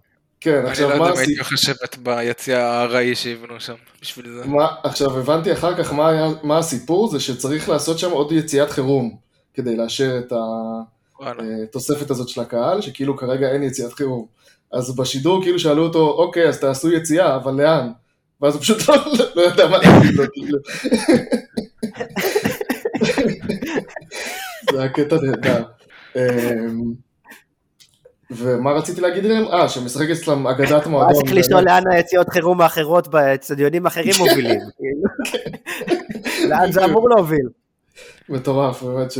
כן, 0.43 0.57
אני 0.57 0.69
עכשיו 0.69 0.89
לא 0.89 0.97
מה 0.97 1.05
יודע 1.05 1.13
אם 1.13 1.17
הייתי 1.17 1.41
מחשבת 1.41 1.97
ביציע 1.97 2.59
הארעי 2.59 3.15
שיבנו 3.15 3.59
שם, 3.59 3.73
בשביל 4.01 4.29
זה. 4.29 4.45
מה, 4.45 4.67
עכשיו 4.83 5.19
הבנתי 5.19 5.53
אחר 5.53 5.77
כך 5.77 5.93
מה, 5.93 6.09
היה, 6.09 6.27
מה 6.43 6.57
הסיפור, 6.57 7.07
זה 7.09 7.19
שצריך 7.19 7.69
לעשות 7.69 7.99
שם 7.99 8.11
עוד 8.11 8.31
יציאת 8.31 8.69
חירום 8.69 9.15
כדי 9.53 9.75
לאשר 9.75 10.19
את. 10.19 10.33
התוספת 11.63 12.09
הזאת 12.11 12.29
של 12.29 12.41
הקהל, 12.41 12.81
שכאילו 12.81 13.17
כרגע 13.17 13.51
אין 13.51 13.63
יציאת 13.63 13.93
חירום. 13.93 14.25
אז 14.73 14.95
בשידור 14.95 15.43
כאילו 15.43 15.59
שאלו 15.59 15.83
אותו, 15.83 16.09
אוקיי, 16.09 16.49
אז 16.49 16.59
תעשו 16.59 16.91
יציאה, 16.91 17.35
אבל 17.35 17.53
לאן? 17.53 17.91
ואז 18.41 18.53
הוא 18.53 18.61
פשוט 18.61 18.89
לא, 18.89 18.95
לא 19.35 19.41
ידע 19.41 19.67
מה 19.67 19.77
להגיד 19.77 20.13
לו, 20.13 20.23
כאילו. 20.33 20.57
זה 24.71 24.79
היה 24.81 24.89
קטע 24.89 25.15
נהדר. 25.21 25.63
ומה 28.31 28.71
רציתי 28.71 29.01
להגיד 29.01 29.25
להם? 29.25 29.45
אה, 29.45 29.69
שמשחק 29.69 30.09
אצלם 30.09 30.47
אגדת 30.47 30.87
מועדון. 30.87 31.11
אז 31.11 31.17
צריך 31.17 31.33
לשאול 31.33 31.61
לאן 31.63 31.83
היציאות 31.91 32.29
חירום 32.29 32.61
האחרות 32.61 33.07
באצטדיונים 33.07 33.85
אחרים 33.85 34.13
מובילים. 34.19 34.59
כאילו. 34.77 36.49
לאן 36.49 36.71
זה 36.71 36.85
אמור 36.85 37.09
להוביל? 37.09 37.49
מטורף, 38.29 38.83
באמת 38.83 39.11
ש... 39.11 39.19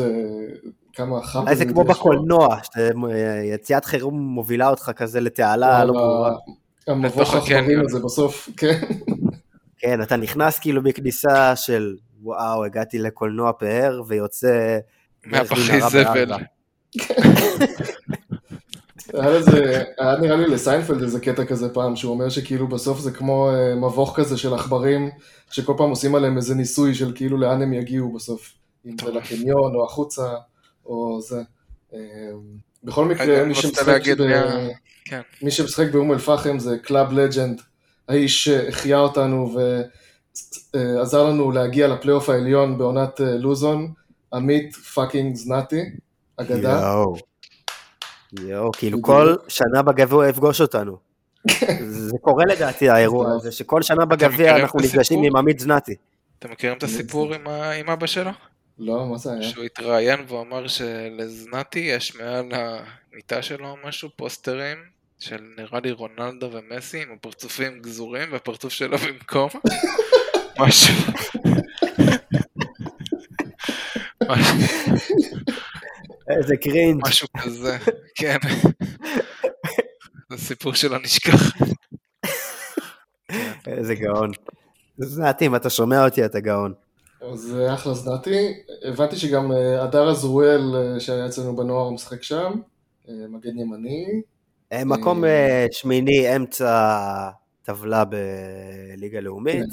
כמה 0.94 1.24
חם. 1.24 1.40
אולי 1.40 1.56
זה 1.56 1.66
כמו 1.66 1.84
בקולנוע, 1.84 2.58
שיציאת 2.74 3.86
חירום 3.86 4.20
מובילה 4.20 4.70
אותך 4.70 4.92
כזה 4.96 5.20
לתעלה 5.20 5.86
לא 5.86 5.94
ברורה. 5.94 6.36
המבוך 6.88 7.36
הקניון. 7.36 7.86
הזה 7.86 8.00
בסוף, 8.00 8.50
כן. 8.58 8.82
כן, 9.78 10.02
אתה 10.02 10.16
נכנס 10.16 10.60
כאילו 10.60 10.82
מכניסה 10.82 11.56
של 11.56 11.96
וואו, 12.22 12.66
הגעתי 12.66 13.00
לקולנוע 13.00 13.52
פאר 13.54 14.02
ויוצא... 14.08 14.78
מהפחי 15.26 15.82
זבל. 15.82 16.32
היה 19.14 19.30
לזה, 19.30 19.84
היה 19.98 20.16
נראה 20.18 20.36
לי 20.36 20.48
לסיינפלד 20.48 21.02
איזה 21.02 21.20
קטע 21.20 21.46
כזה 21.46 21.70
פעם, 21.70 21.96
שהוא 21.96 22.14
אומר 22.14 22.30
שכאילו 22.30 22.68
בסוף 22.68 23.00
זה 23.00 23.12
כמו 23.12 23.52
אה, 23.52 23.76
מבוך 23.76 24.14
כזה 24.16 24.38
של 24.38 24.54
עכברים, 24.54 25.10
שכל 25.52 25.74
פעם 25.78 25.90
עושים 25.90 26.16
עליהם 26.16 26.38
איזה 26.38 26.56
ניסוי 26.56 26.96
של 26.96 27.12
כאילו 27.16 27.38
לאן 27.38 27.62
הם 27.62 27.74
יגיעו 27.74 28.14
בסוף, 28.14 28.54
אם 28.86 28.96
זה 29.06 29.12
לקניון 29.12 29.76
או 29.76 29.86
החוצה, 29.86 30.30
או 30.86 31.22
זה. 31.22 31.42
אה, 31.94 32.00
בכל 32.84 33.06
מקרה, 33.06 33.42
אני 33.42 33.48
מי 33.48 33.56
שמשחק, 33.56 34.02
ב... 34.18 34.24
כן. 35.06 35.22
מי 35.42 35.52
שמשחק 35.52 35.92
באום 35.92 36.12
אל-פחם 36.12 36.60
זה 36.60 36.78
club 36.78 37.12
legend, 37.12 37.62
האיש 38.08 38.44
שהחיה 38.44 39.00
אותנו 39.00 39.56
ועזר 40.74 41.24
לנו 41.24 41.52
להגיע 41.52 41.88
לפלייאוף 41.88 42.30
העליון 42.30 42.78
בעונת 42.78 43.22
אה, 43.22 43.38
לוזון, 43.38 43.94
עמית 44.34 44.76
fucking 44.76 45.36
זנתי, 45.36 45.82
אגדה. 46.38 46.72
יואו. 46.72 47.33
יואו, 48.42 48.72
כאילו 48.72 49.02
כל 49.02 49.36
שנה 49.48 49.82
בגביע 49.82 50.16
הוא 50.16 50.26
יפגוש 50.26 50.62
אותנו. 50.62 50.98
זה 52.10 52.18
קורה 52.22 52.44
לדעתי 52.46 52.90
האירוע 52.90 53.34
הזה, 53.36 53.52
שכל 53.52 53.82
שנה 53.82 54.06
בגביע 54.06 54.56
אנחנו 54.56 54.80
נפגשים? 54.80 55.24
עם 55.24 55.36
עמית 55.36 55.60
זנתי. 55.60 55.96
אתם 56.40 56.52
מכירים 56.52 56.78
את 56.78 56.84
הסיפור 56.84 57.34
עם 57.80 57.90
אבא 57.90 58.08
שלו? 58.08 58.32
לא, 58.80 59.06
מה 59.06 59.18
זה 59.18 59.34
היה? 59.34 59.44
שהוא 59.44 59.64
התראיין 59.64 60.20
והוא 60.28 60.42
אמר 60.42 60.68
שלזנתי 60.68 61.80
יש 61.80 62.16
מעל 62.16 62.52
המיטה 62.52 63.42
שלו 63.42 63.70
או 63.70 63.76
משהו 63.88 64.10
פוסטרים 64.16 64.78
של 65.20 65.42
נראה 65.58 65.80
לי 65.84 65.92
רונלדו 65.92 66.50
ומסי 66.52 67.02
עם 67.02 67.08
הפרצופים 67.14 67.80
גזורים 67.82 68.32
והפרצוף 68.32 68.74
שלו 68.74 68.98
במקום. 68.98 69.50
משהו. 70.60 70.94
איזה 76.30 76.58
קרינג'. 76.58 77.08
משהו 77.08 77.28
כזה, 77.38 77.78
כן. 78.20 78.38
זה 80.32 80.38
סיפור 80.38 80.74
שלא 80.74 81.00
נשכח. 81.00 81.54
איזה 83.68 83.96
גאון. 83.96 84.32
זנתי, 84.98 85.46
אם 85.46 85.56
אתה 85.56 85.70
שומע 85.70 86.06
אותי, 86.06 86.26
אתה 86.26 86.40
גאון. 86.40 86.74
אז 87.32 87.56
אה, 87.60 87.74
אחלה 87.74 87.94
זנתי. 87.94 88.54
הבנתי 88.84 89.16
שגם 89.16 89.52
אה, 89.52 89.84
הדר 89.84 90.10
עזרואל 90.10 90.76
אה, 90.76 91.00
שהיה 91.00 91.26
אצלנו 91.26 91.56
בנוער 91.56 91.90
משחק 91.90 92.24
שם, 92.24 92.52
אה, 93.10 93.14
מגן 93.30 93.58
ימני. 93.58 94.22
מקום 94.86 95.24
שמיני, 95.72 96.36
אמצע 96.36 97.30
טבלה 97.64 98.04
בליגה 98.06 99.20
לאומית. 99.20 99.70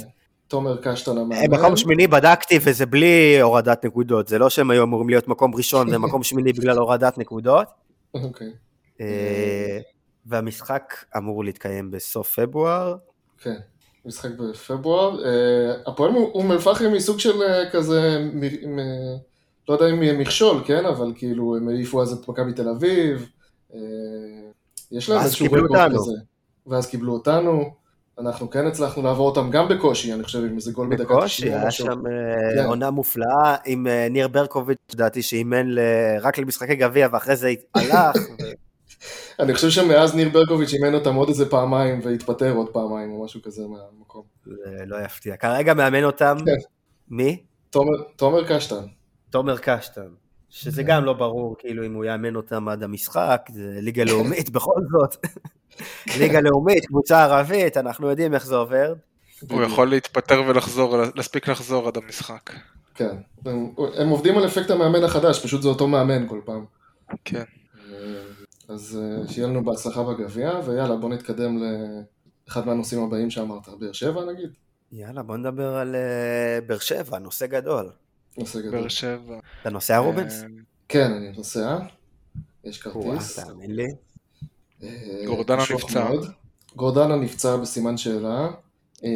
תומר 0.51 0.76
קשטן 0.82 1.16
אה, 1.16 1.22
המאמן. 1.22 1.59
מקום 1.59 1.76
שמיני 1.76 2.07
בדקתי 2.07 2.59
וזה 2.64 2.86
בלי 2.86 3.40
הורדת 3.40 3.84
נקודות, 3.84 4.28
זה 4.28 4.38
לא 4.38 4.51
שהם 4.51 4.70
היו 4.70 4.82
אמורים 4.82 5.09
להיות 5.09 5.28
מקום 5.28 5.55
ראשון 5.55 5.88
ומקום 5.94 6.22
שמיני 6.22 6.53
בגלל 6.53 6.78
הורדת 6.78 7.18
נקודות. 7.18 7.66
אוקיי, 8.14 8.53
אה, 9.01 9.78
והמשחק 10.26 10.94
אמור 11.16 11.44
להתקיים 11.44 11.90
בסוף 11.90 12.40
פברואר. 12.40 12.96
כן. 13.38 13.57
משחק 14.05 14.30
בפברואר. 14.30 15.24
אה, 15.24 15.74
הפועל 15.86 16.11
אום 16.16 16.53
אל-פחם 16.53 16.92
היא 16.92 17.01
סוג 17.01 17.18
של 17.18 17.42
אה, 17.42 17.70
כזה, 17.70 18.18
מ- 18.34 18.76
מ- 18.76 19.16
לא 19.68 19.74
יודע 19.74 19.90
אם 19.90 20.03
יהיה 20.03 20.18
מכשול, 20.18 20.62
כן? 20.66 20.86
אבל 20.86 21.12
כאילו 21.16 21.57
הם 21.57 21.68
העיפו 21.68 22.03
אז 22.03 22.12
את 22.12 22.28
מכבי 22.28 22.53
תל 22.53 22.68
אביב. 22.68 23.28
אה, 23.74 23.78
יש 24.92 25.11
להם 25.11 25.20
איזשהו 25.22 25.46
רקורד 25.46 25.62
אותנו. 25.62 25.98
כזה. 25.98 26.12
ואז 26.66 26.86
קיבלו 26.86 27.12
אותנו. 27.12 27.79
אנחנו 28.20 28.50
כן 28.50 28.66
הצלחנו 28.66 29.02
לעבור 29.02 29.28
אותם 29.28 29.50
גם 29.50 29.68
בקושי, 29.68 30.12
אני 30.12 30.22
חושב, 30.24 30.38
עם 30.38 30.56
איזה 30.56 30.72
גול 30.72 30.88
בדקה 30.90 31.14
בקושי, 31.14 31.42
90 31.42 31.52
או 31.54 31.58
היה. 31.60 31.70
שם 31.70 31.86
אה, 32.06 32.62
כן. 32.62 32.68
עונה 32.68 32.90
מופלאה 32.90 33.56
עם 33.64 33.86
אה, 33.86 34.06
ניר 34.10 34.28
ברקוביץ', 34.28 34.78
לדעתי 34.92 35.22
שאימן 35.22 35.66
ל- 35.66 35.78
רק 36.20 36.38
למשחקי 36.38 36.74
גביע 36.74 37.08
ואחרי 37.12 37.36
זה 37.36 37.52
הלך. 37.74 38.16
ו- 38.42 38.50
אני 39.42 39.54
חושב 39.54 39.70
שמאז 39.70 40.14
ניר 40.14 40.28
ברקוביץ' 40.28 40.72
אימן 40.74 40.94
אותם 40.94 41.14
עוד 41.14 41.28
איזה 41.28 41.50
פעמיים 41.50 42.00
והתפטר 42.02 42.52
עוד 42.52 42.68
פעמיים 42.68 43.12
או 43.12 43.24
משהו 43.24 43.42
כזה 43.42 43.62
מהמקום. 43.62 44.22
זה 44.46 44.52
לא 44.86 44.96
יפתיע. 45.04 45.36
כרגע 45.36 45.74
מאמן 45.74 46.04
אותם, 46.04 46.36
כן. 46.46 46.52
מי? 47.10 47.42
תומר, 47.70 47.92
תומר 48.16 48.56
קשטן. 48.56 48.84
תומר 49.30 49.56
קשטן. 49.58 50.08
שזה 50.50 50.82
גם 50.82 51.04
לא 51.04 51.12
ברור, 51.12 51.56
כאילו, 51.58 51.86
אם 51.86 51.94
הוא 51.94 52.04
יאמן 52.04 52.36
אותם 52.36 52.68
עד 52.68 52.82
המשחק, 52.82 53.40
זה 53.52 53.78
ליגה 53.80 54.04
לאומית 54.04 54.50
בכל 54.56 54.80
זאת. 54.92 55.26
ליגה 56.18 56.40
לאומית, 56.40 56.86
קבוצה 56.86 57.24
ערבית, 57.24 57.76
אנחנו 57.76 58.10
יודעים 58.10 58.34
איך 58.34 58.46
זה 58.46 58.56
עובר. 58.56 58.94
הוא 59.50 59.62
יכול 59.62 59.90
להתפטר 59.90 60.42
ולחזור, 60.48 60.96
להספיק 61.14 61.48
לחזור 61.48 61.88
עד 61.88 61.96
המשחק. 61.96 62.50
כן. 62.94 63.16
הם, 63.46 63.72
הם 63.96 64.08
עובדים 64.08 64.38
על 64.38 64.46
אפקט 64.46 64.70
המאמן 64.70 65.04
החדש, 65.04 65.44
פשוט 65.44 65.62
זה 65.62 65.68
אותו 65.68 65.88
מאמן 65.88 66.28
כל 66.28 66.40
פעם. 66.44 66.64
כן. 67.24 67.44
אה, 67.92 67.94
אז 68.68 69.00
אה, 69.02 69.28
שיהיה 69.32 69.48
לנו 69.48 69.64
בהצלחה 69.64 70.02
בגביע, 70.02 70.52
ויאללה, 70.64 70.96
בוא 70.96 71.08
נתקדם 71.08 71.58
לאחד 72.46 72.66
מהנושאים 72.66 73.02
הבאים 73.02 73.30
שאמרת. 73.30 73.68
באר 73.78 73.92
שבע 73.92 74.24
נגיד? 74.24 74.50
יאללה, 74.92 75.22
בוא 75.22 75.36
נדבר 75.36 75.74
על 75.76 75.94
אה, 75.94 76.60
באר 76.66 76.78
שבע, 76.78 77.18
נושא 77.18 77.46
גדול. 77.46 77.90
נושא 78.38 78.60
גדול. 78.60 78.80
באר 78.80 78.88
שבע. 78.88 79.38
אתה 79.60 79.70
נוסע 79.70 79.98
רובנס? 79.98 80.44
כן, 80.88 81.12
אני 81.12 81.32
נוסע. 81.36 81.78
יש 82.64 82.86
וואו, 82.86 83.04
כרטיס. 83.04 83.38
תאמין 83.38 83.76
לי. 83.76 83.86
אה, 84.82 85.26
גורדנה 85.26 85.62
נפצע. 85.74 86.10
גורדנה 86.76 87.16
נפצע 87.16 87.56
בסימן 87.56 87.96
שאלה. 87.96 88.48
אה, 89.04 89.10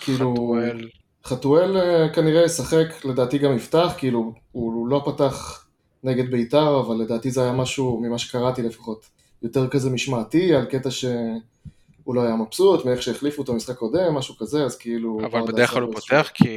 כאילו, 0.00 0.34
חתואל. 0.34 0.88
חתואל 1.24 1.76
אה, 1.76 2.08
כנראה 2.14 2.44
ישחק, 2.44 3.04
לדעתי 3.04 3.38
גם 3.38 3.56
יפתח, 3.56 3.92
כאילו, 3.98 4.32
הוא 4.52 4.88
לא 4.88 5.02
פתח 5.06 5.66
נגד 6.04 6.30
בית"ר, 6.30 6.80
אבל 6.80 6.96
לדעתי 6.96 7.30
זה 7.30 7.42
היה 7.42 7.52
משהו, 7.52 8.00
ממה 8.02 8.18
שקראתי 8.18 8.62
לפחות, 8.62 9.06
יותר 9.42 9.68
כזה 9.68 9.90
משמעתי, 9.90 10.54
על 10.54 10.64
קטע 10.64 10.90
שהוא 10.90 12.14
לא 12.14 12.22
היה 12.22 12.36
מבסוט, 12.36 12.84
מאיך 12.84 13.02
שהחליפו 13.02 13.42
אותו 13.42 13.52
במשחק 13.52 13.76
קודם, 13.76 14.14
משהו 14.14 14.36
כזה, 14.36 14.64
אז 14.64 14.76
כאילו... 14.76 15.20
אבל 15.24 15.40
בדרך 15.52 15.70
כלל 15.70 15.82
הוא 15.82 15.94
פותח, 15.94 16.30
כי 16.34 16.48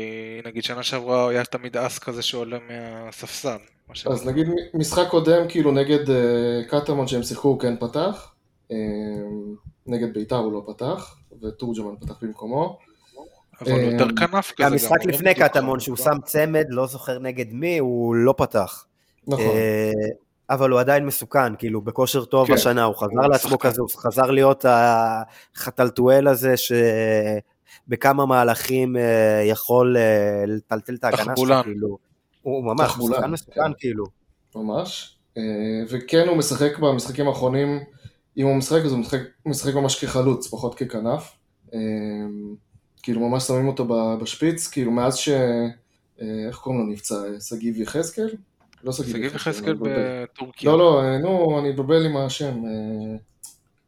נגיד 0.46 0.64
שנה 0.64 0.84
שעברה 0.84 1.30
היה 1.30 1.46
תמיד 1.46 1.78
אס 1.78 2.00
כזה 2.00 2.22
שעולה 2.22 2.58
מהספסל. 2.70 3.58
מה 3.92 3.96
ש- 3.96 4.08
אז 4.08 4.28
נגיד 4.28 4.48
משחק 4.74 5.08
קודם, 5.10 5.48
כאילו 5.48 5.72
נגד 5.72 6.10
אה, 6.10 6.62
קטמון 6.68 7.08
שהם 7.08 7.24
שיחקו, 7.24 7.48
הוא 7.48 7.60
כן 7.60 7.76
פתח. 7.80 8.34
אה, 8.72 8.78
נגד 9.88 10.14
בית"ר 10.14 10.36
הוא 10.36 10.54
לא 10.54 10.64
פתח, 10.68 11.16
ותורג'מן 11.42 11.96
פתח 12.00 12.14
במקומו. 12.22 12.78
אבל 13.62 13.72
הוא 13.72 13.80
יותר 13.80 14.08
כנף 14.16 14.52
כזה. 14.52 14.68
גם 14.70 14.76
משחק 14.76 15.06
לא 15.06 15.12
לפני 15.14 15.36
קטמון 15.36 15.80
שהוא 15.80 15.98
לא? 16.00 16.04
שם 16.04 16.22
צמד, 16.26 16.66
לא 16.70 16.88
זוכר 16.88 17.20
נגד 17.20 17.54
מי, 17.54 17.78
הוא 17.78 18.16
לא 18.16 18.34
פתח. 18.38 18.86
נכון. 19.28 19.46
אה, 19.46 19.92
אבל 20.50 20.70
הוא 20.70 20.80
עדיין 20.80 21.06
מסוכן, 21.06 21.56
כאילו 21.56 21.82
בכושר 21.82 22.26
טוב 22.26 22.48
כן. 22.48 22.54
השנה, 22.54 22.84
הוא 22.84 22.96
חזר 22.96 23.22
הוא 23.22 23.28
לעצמו 23.32 23.52
שחקן. 23.52 23.70
כזה, 23.70 23.82
הוא 23.82 23.90
חזר 23.96 24.32
להיות 24.32 24.66
החתלתואל 25.56 26.28
הזה 26.28 26.54
שבכמה 27.88 28.26
מהלכים 28.26 28.98
אה, 28.98 29.44
יכול 29.46 29.98
אה, 29.98 30.44
לטלטל 30.48 30.94
את 30.96 31.04
ההגנה. 31.04 31.34
שלך, 31.38 31.64
כאילו. 31.64 32.11
הוא 32.42 32.64
ממש, 32.66 32.92
שחקן 32.92 33.22
כן. 33.22 33.32
מסוכן, 33.32 33.74
כאילו. 33.78 34.06
ממש. 34.56 35.18
אה, 35.38 35.44
וכן 35.90 36.28
הוא 36.28 36.38
משחק 36.38 36.80
במשחקים 36.80 37.28
האחרונים, 37.28 37.80
אם 38.38 38.46
הוא 38.46 38.56
משחק 38.56 38.82
אז 38.86 38.92
הוא 38.92 39.00
משחק, 39.00 39.20
משחק 39.46 39.74
ממש 39.76 40.04
כחלוץ, 40.06 40.48
פחות 40.48 40.76
ככנף. 40.76 41.32
אה, 41.74 41.80
כאילו 43.04 43.30
ממש 43.30 43.44
שמים 43.44 43.68
אותו 43.68 43.86
בשפיץ, 44.22 44.68
כאילו 44.68 44.92
מאז 44.92 45.16
ש... 45.18 45.30
אה, 45.30 46.28
איך 46.48 46.56
קוראים 46.58 46.82
לו 46.82 46.88
נפצע? 46.94 47.16
שגיב 47.40 47.82
יחזקאל? 47.82 48.30
לא 48.84 48.92
שגיב 48.92 49.10
שגיב 49.10 49.24
יחזקאל. 49.36 49.52
יחזקאל 49.52 49.70
אני 49.70 49.74
מתבלבל. 49.80 50.24
בטורקיה. 50.24 50.72
לא, 50.72 50.78
לא, 50.78 51.18
נו, 51.18 51.60
אני 51.60 51.70
מתבלבל 51.70 52.06
עם 52.06 52.18
השם. 52.18 52.62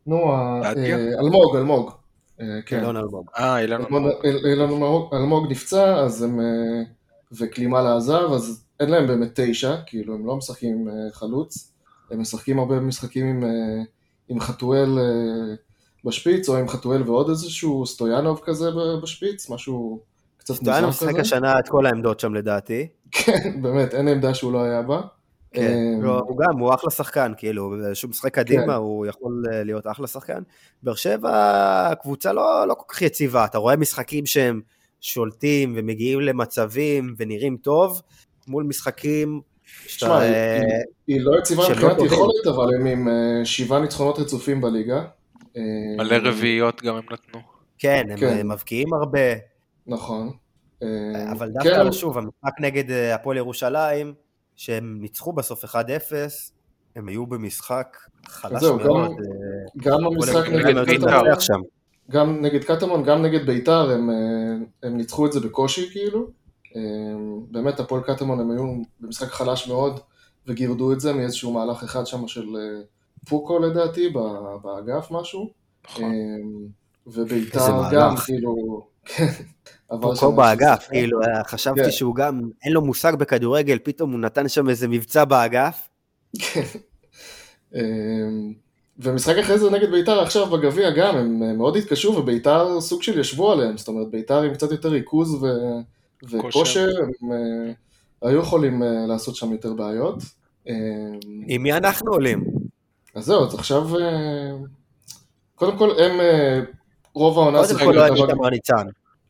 נו, 0.07 0.33
אלמוג, 1.19 1.55
אלמוג. 1.55 1.91
כן. 2.65 2.77
אילון 2.79 2.97
אלמוג. 2.97 3.29
אה, 3.37 3.59
אילן 3.59 3.81
אלמוג- 3.81 4.25
אלמוג- 4.45 5.13
אלמוג 5.15 5.51
נפצע, 5.51 5.95
אז 5.95 6.23
הם... 6.23 6.39
אה, 7.41 7.47
וקלימלה 7.47 7.97
עזב, 7.97 8.31
אז 8.35 8.63
אין 8.79 8.89
להם 8.89 9.07
באמת 9.07 9.29
תשע, 9.35 9.75
כאילו 9.85 10.13
הם 10.13 10.25
לא 10.25 10.35
משחקים 10.35 10.75
עם 10.75 10.87
אה, 10.87 10.93
חלוץ, 11.11 11.71
הם 12.11 12.21
משחקים 12.21 12.59
הרבה 12.59 12.79
משחקים 12.79 13.25
עם, 13.25 13.43
אה, 13.43 13.83
עם 14.29 14.39
חתואל 14.39 14.99
אה, 14.99 15.55
בשפיץ, 16.05 16.49
או 16.49 16.57
עם 16.57 16.67
חתואל 16.67 17.01
ועוד 17.01 17.29
איזשהו 17.29 17.85
סטויאנוב 17.85 18.41
כזה 18.43 18.69
בשפיץ, 19.03 19.49
משהו 19.49 19.99
קצת 20.37 20.53
סטויאנוב 20.53 20.85
מוזר 20.85 21.05
משחק 21.05 21.09
כזה. 21.09 21.21
השנה 21.21 21.59
את 21.59 21.69
כל 21.69 21.85
העמדות 21.85 22.19
שם 22.19 22.33
לדעתי. 22.33 22.87
כן, 23.11 23.61
באמת, 23.61 23.93
אין 23.93 24.07
עמדה 24.07 24.33
שהוא 24.33 24.53
לא 24.53 24.63
היה 24.63 24.81
בה. 24.81 25.01
כן, 25.51 25.99
לא, 26.01 26.21
הוא 26.27 26.37
גם, 26.37 26.59
הוא 26.59 26.73
אחלה 26.73 26.91
שחקן, 26.91 27.31
כאילו, 27.37 27.73
שהוא 27.93 28.09
משחק 28.09 28.33
קדימה, 28.33 28.63
כן. 28.63 28.73
הוא 28.73 29.05
יכול 29.05 29.43
להיות 29.65 29.87
אחלה 29.87 30.07
שחקן. 30.07 30.41
באר 30.83 30.95
שבע, 30.95 31.93
קבוצה 32.01 32.33
לא, 32.33 32.67
לא 32.67 32.73
כל 32.73 32.93
כך 32.93 33.01
יציבה, 33.01 33.45
אתה 33.45 33.57
רואה 33.57 33.75
משחקים 33.75 34.25
שהם 34.25 34.61
שולטים 35.03 35.73
ומגיעים 35.77 36.19
למצבים 36.21 37.15
ונראים 37.17 37.57
טוב, 37.57 38.01
מול 38.47 38.63
משחקים 38.63 39.41
שאתה... 39.63 40.05
תשמע, 40.05 40.17
היא- 40.19 40.33
אה, 40.33 40.61
היא- 41.07 41.21
לא 41.21 41.39
יציבה 41.39 41.63
לא 41.63 41.69
מבחינת. 41.69 42.11
יכולת, 42.11 42.47
אבל 42.55 42.75
הם 42.75 42.85
עם 42.85 43.07
אה, 43.07 43.13
שבעה 43.45 43.79
ניצחונות 43.79 44.19
רצופים 44.19 44.61
בליגה. 44.61 45.03
אה, 45.57 45.61
מלא 45.97 46.15
רביעיות 46.29 46.81
גם 46.83 46.95
הם 46.95 47.03
נתנו. 47.11 47.41
כן, 47.77 48.03
הם 48.09 48.17
כן. 48.19 48.47
מבקיעים 48.47 48.93
הרבה, 48.93 49.19
נכון. 49.87 50.31
אבל 51.31 51.49
כן, 51.63 51.69
דווקא, 51.69 51.91
שוב, 51.91 52.17
המשחק 52.17 52.59
נגד 52.61 52.83
הפועל 52.91 53.37
ירושלים, 53.37 54.13
שהם 54.55 54.97
ניצחו 55.01 55.33
בסוף 55.33 55.65
1-0, 55.65 55.77
הם 56.95 57.07
היו 57.07 57.25
במשחק 57.27 57.97
חלש 58.27 58.61
זהו, 58.61 58.77
גם- 58.77 58.85
מאוד. 58.85 59.11
גם 59.77 60.05
המשחק 60.05 60.49
נגד 60.49 60.77
בית"ר. 60.85 61.21
גם 62.11 62.41
נגד 62.41 62.63
קטמון, 62.63 63.03
גם 63.03 63.21
נגד 63.21 63.45
ביתר, 63.45 63.91
הם, 63.91 64.09
אה, 64.09 64.15
הם 64.83 64.97
ניצחו 64.97 65.25
את 65.25 65.31
זה 65.31 65.39
בקושי 65.39 65.89
כאילו. 65.91 66.27
אה, 66.75 66.81
באמת, 67.51 67.79
הפועל 67.79 68.01
קטמון 68.01 68.39
הם 68.39 68.51
היו 68.51 68.81
במשחק 68.99 69.27
חלש 69.27 69.67
מאוד, 69.67 69.99
וגירדו 70.47 70.93
את 70.93 70.99
זה 70.99 71.13
מאיזשהו 71.13 71.53
מהלך 71.53 71.83
אחד 71.83 72.05
שם 72.05 72.27
של 72.27 72.47
אה, 72.55 72.81
פוקו 73.29 73.59
לדעתי, 73.59 74.09
באגף 74.63 75.07
משהו. 75.11 75.49
נכון. 75.85 76.11
וביתר. 77.07 77.81
גם, 77.91 78.15
כאילו, 78.25 78.55
כן, 79.15 79.27
פוקו 80.01 80.31
באגף, 80.31 80.77
משהו. 80.77 80.89
כאילו, 80.89 81.19
חשבתי 81.47 81.83
כן. 81.83 81.91
שהוא 81.91 82.15
גם, 82.15 82.41
אין 82.65 82.73
לו 82.73 82.81
מושג 82.81 83.15
בכדורגל, 83.15 83.79
פתאום 83.83 84.11
הוא 84.11 84.19
נתן 84.19 84.47
שם 84.47 84.69
איזה 84.69 84.87
מבצע 84.87 85.25
באגף. 85.25 85.89
ומשחק 88.99 89.37
אחרי 89.37 89.57
זה 89.57 89.69
נגד 89.69 89.91
ביתר 89.91 90.19
עכשיו 90.19 90.45
בגביע 90.45 90.89
גם, 90.89 91.15
הם 91.15 91.43
אה, 91.43 91.53
מאוד 91.53 91.77
התקשו 91.77 92.09
וביתר 92.09 92.81
סוג 92.81 93.03
של 93.03 93.19
ישבו 93.19 93.51
עליהם, 93.51 93.77
זאת 93.77 93.87
אומרת 93.87 94.11
ביתר 94.11 94.41
עם 94.41 94.53
קצת 94.53 94.71
יותר 94.71 94.89
ריכוז 94.89 95.43
ו... 95.43 95.47
וכושר, 96.31 96.89
הם 97.21 97.31
אה, 97.31 97.73
היו 98.29 98.39
יכולים 98.39 98.83
אה, 98.83 98.87
לעשות 99.07 99.35
שם 99.35 99.51
יותר 99.51 99.73
בעיות. 99.73 100.23
אמ, 100.67 101.19
עם 101.47 101.63
מי 101.63 101.73
אנחנו 101.73 102.11
עולים? 102.11 102.43
אז 103.15 103.25
זהו, 103.25 103.45
אז 103.45 103.53
עכשיו, 103.53 103.99
אה, 103.99 104.51
קודם 105.55 105.77
כל 105.77 105.89
הם 105.99 106.19
אה, 106.19 106.59
רוב 107.13 107.39
העונה 107.39 107.57
קודם 107.57 107.69
שיחקו 107.69 107.85
כל 107.85 107.91
לא 107.91 108.01
היה 108.03 108.13
איתמר 108.13 108.49
ניצן. 108.49 108.87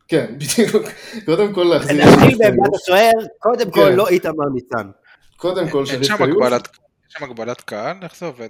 כן, 0.08 0.36
בדיוק, 0.40 0.86
קודם 1.26 1.54
כל 1.54 1.64
להחזיר, 1.64 2.06
נתחיל 2.06 2.38
בעמדת 2.38 2.76
השוער, 2.76 3.12
קודם 3.40 3.72
כל 3.72 3.90
כן. 3.90 3.96
לא 3.96 4.08
איתמר 4.08 4.50
ניצן. 4.54 4.90
קודם 5.38 5.70
כל 5.70 5.86
שריף 5.86 6.22
הגבלת 6.22 6.68
יש 7.10 7.16
שם 7.18 7.24
הגבלת 7.26 7.62
קהל? 7.62 7.98
איך 8.02 8.18
זה 8.18 8.26
עובד? 8.26 8.50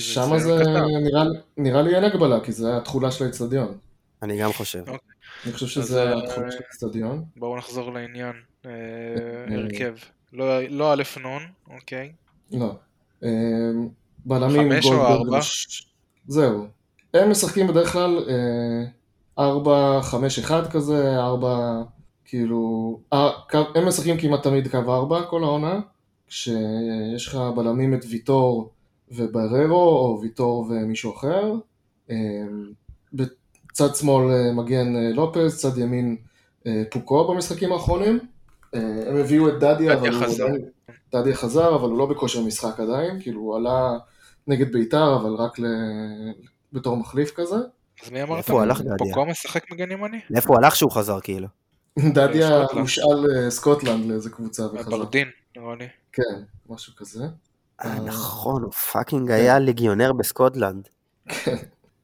שם 0.00 0.38
זה 0.38 0.58
קטן. 0.60 0.84
נראה, 1.02 1.22
נראה 1.56 1.82
לי 1.82 1.94
אין 1.94 2.04
הגבלה, 2.04 2.40
כי 2.40 2.52
זה 2.52 2.76
התכולה 2.76 3.10
של 3.10 3.24
האצטדיון. 3.24 3.78
אני 4.22 4.38
גם 4.38 4.52
חושב. 4.52 4.84
אני 5.44 5.52
חושב 5.52 5.66
שזה 5.66 6.02
אה, 6.02 6.18
התחום 6.18 6.50
של 6.50 6.58
האצטדיון. 6.68 7.24
בואו 7.36 7.56
נחזור 7.56 7.92
לעניין. 7.92 8.32
אה, 8.66 8.70
אה, 9.50 9.54
הרכב. 9.54 9.94
לא- 10.32 10.62
לא 10.68 10.92
א' 10.92 11.02
נון, 11.22 11.42
אוקיי. 11.70 12.12
לא. 12.52 12.74
בלמים 14.26 14.72
חמש 14.72 14.86
או 14.86 14.90
גולדברג 14.90 15.12
ארבע? 15.12 15.38
זהו. 16.26 16.66
הם 17.14 17.30
משחקים 17.30 17.66
בדרך 17.66 17.92
כלל 17.92 18.24
ארבע, 19.38 20.00
חמש, 20.02 20.38
אחד 20.38 20.70
כזה, 20.72 21.16
ארבע, 21.18 21.82
כאילו... 22.24 23.00
הם 23.52 23.88
משחקים 23.88 24.18
כמעט 24.18 24.42
תמיד 24.42 24.68
קו 24.68 24.94
ארבע 24.94 25.22
כל 25.22 25.44
העונה, 25.44 25.80
כשיש 26.28 27.28
לך 27.28 27.38
בלמים 27.56 27.94
את 27.94 28.04
ויטור 28.10 28.71
ובררו, 29.14 29.74
או 29.74 30.18
ויטור 30.22 30.66
ומישהו 30.70 31.16
אחר. 31.16 31.54
אה, 32.10 32.16
בצד 33.12 33.94
שמאל 33.94 34.30
אה, 34.30 34.52
מגן 34.52 34.96
אה, 34.96 35.10
לופז, 35.10 35.56
צד 35.56 35.78
ימין 35.78 36.16
אה, 36.66 36.82
פוקו 36.90 37.28
במשחקים 37.28 37.72
האחרונים. 37.72 38.18
הם 39.06 39.16
הביאו 39.16 39.48
את 39.48 39.54
דדיה, 39.54 39.92
אבל 39.92 40.08
דדיה 40.08 40.18
הוא 40.18 40.26
חזר. 40.26 40.46
עדיין... 40.46 40.62
דדיה 41.12 41.34
חזר, 41.34 41.74
אבל 41.74 41.88
הוא 41.88 41.98
לא 41.98 42.06
בכושר 42.06 42.40
משחק 42.40 42.80
עדיין, 42.80 43.20
כאילו 43.20 43.40
הוא 43.40 43.56
עלה 43.56 43.98
נגד 44.46 44.72
ביתר, 44.72 45.16
אבל 45.16 45.34
רק 45.34 45.58
ל... 45.58 45.64
בתור 46.72 46.96
מחליף 46.96 47.30
כזה. 47.34 47.56
אז 48.04 48.10
מי 48.10 48.22
אמרת? 48.22 48.38
איפה 48.38 48.52
הוא 48.52 48.62
הלך, 48.62 48.80
דדיה? 48.80 48.96
פוקו 48.98 49.26
משחק 49.26 49.72
מגן 49.72 49.90
ימני? 49.90 50.20
לאיפה 50.30 50.48
הוא 50.48 50.56
הלך 50.56 50.76
שהוא 50.76 50.90
חזר 50.90 51.20
כאילו? 51.20 51.48
דדיה 51.98 52.48
סקוטלנד. 52.48 52.80
הושאל 52.80 53.46
לסקוטלנד 53.46 54.10
לאיזה 54.10 54.30
קבוצה 54.30 54.66
וחזר. 54.66 54.90
אברדין, 54.90 55.28
נראה 55.56 55.74
לי. 55.74 55.88
כן, 56.12 56.42
משהו 56.68 56.92
כזה. 56.96 57.24
אה, 57.84 58.00
נכון, 58.00 58.62
הוא 58.62 58.72
fucking 58.72 59.30
היה 59.30 59.58
ליגיונר 59.58 60.12
בסקוטלנד. 60.12 60.88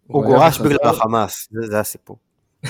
הוא 0.06 0.24
היה 0.24 0.36
גורש. 0.36 0.60
בגלל 0.60 0.78
החמאס, 0.84 1.48
זה 1.50 1.66
זה 1.66 1.80
הסיפור. 1.80 2.16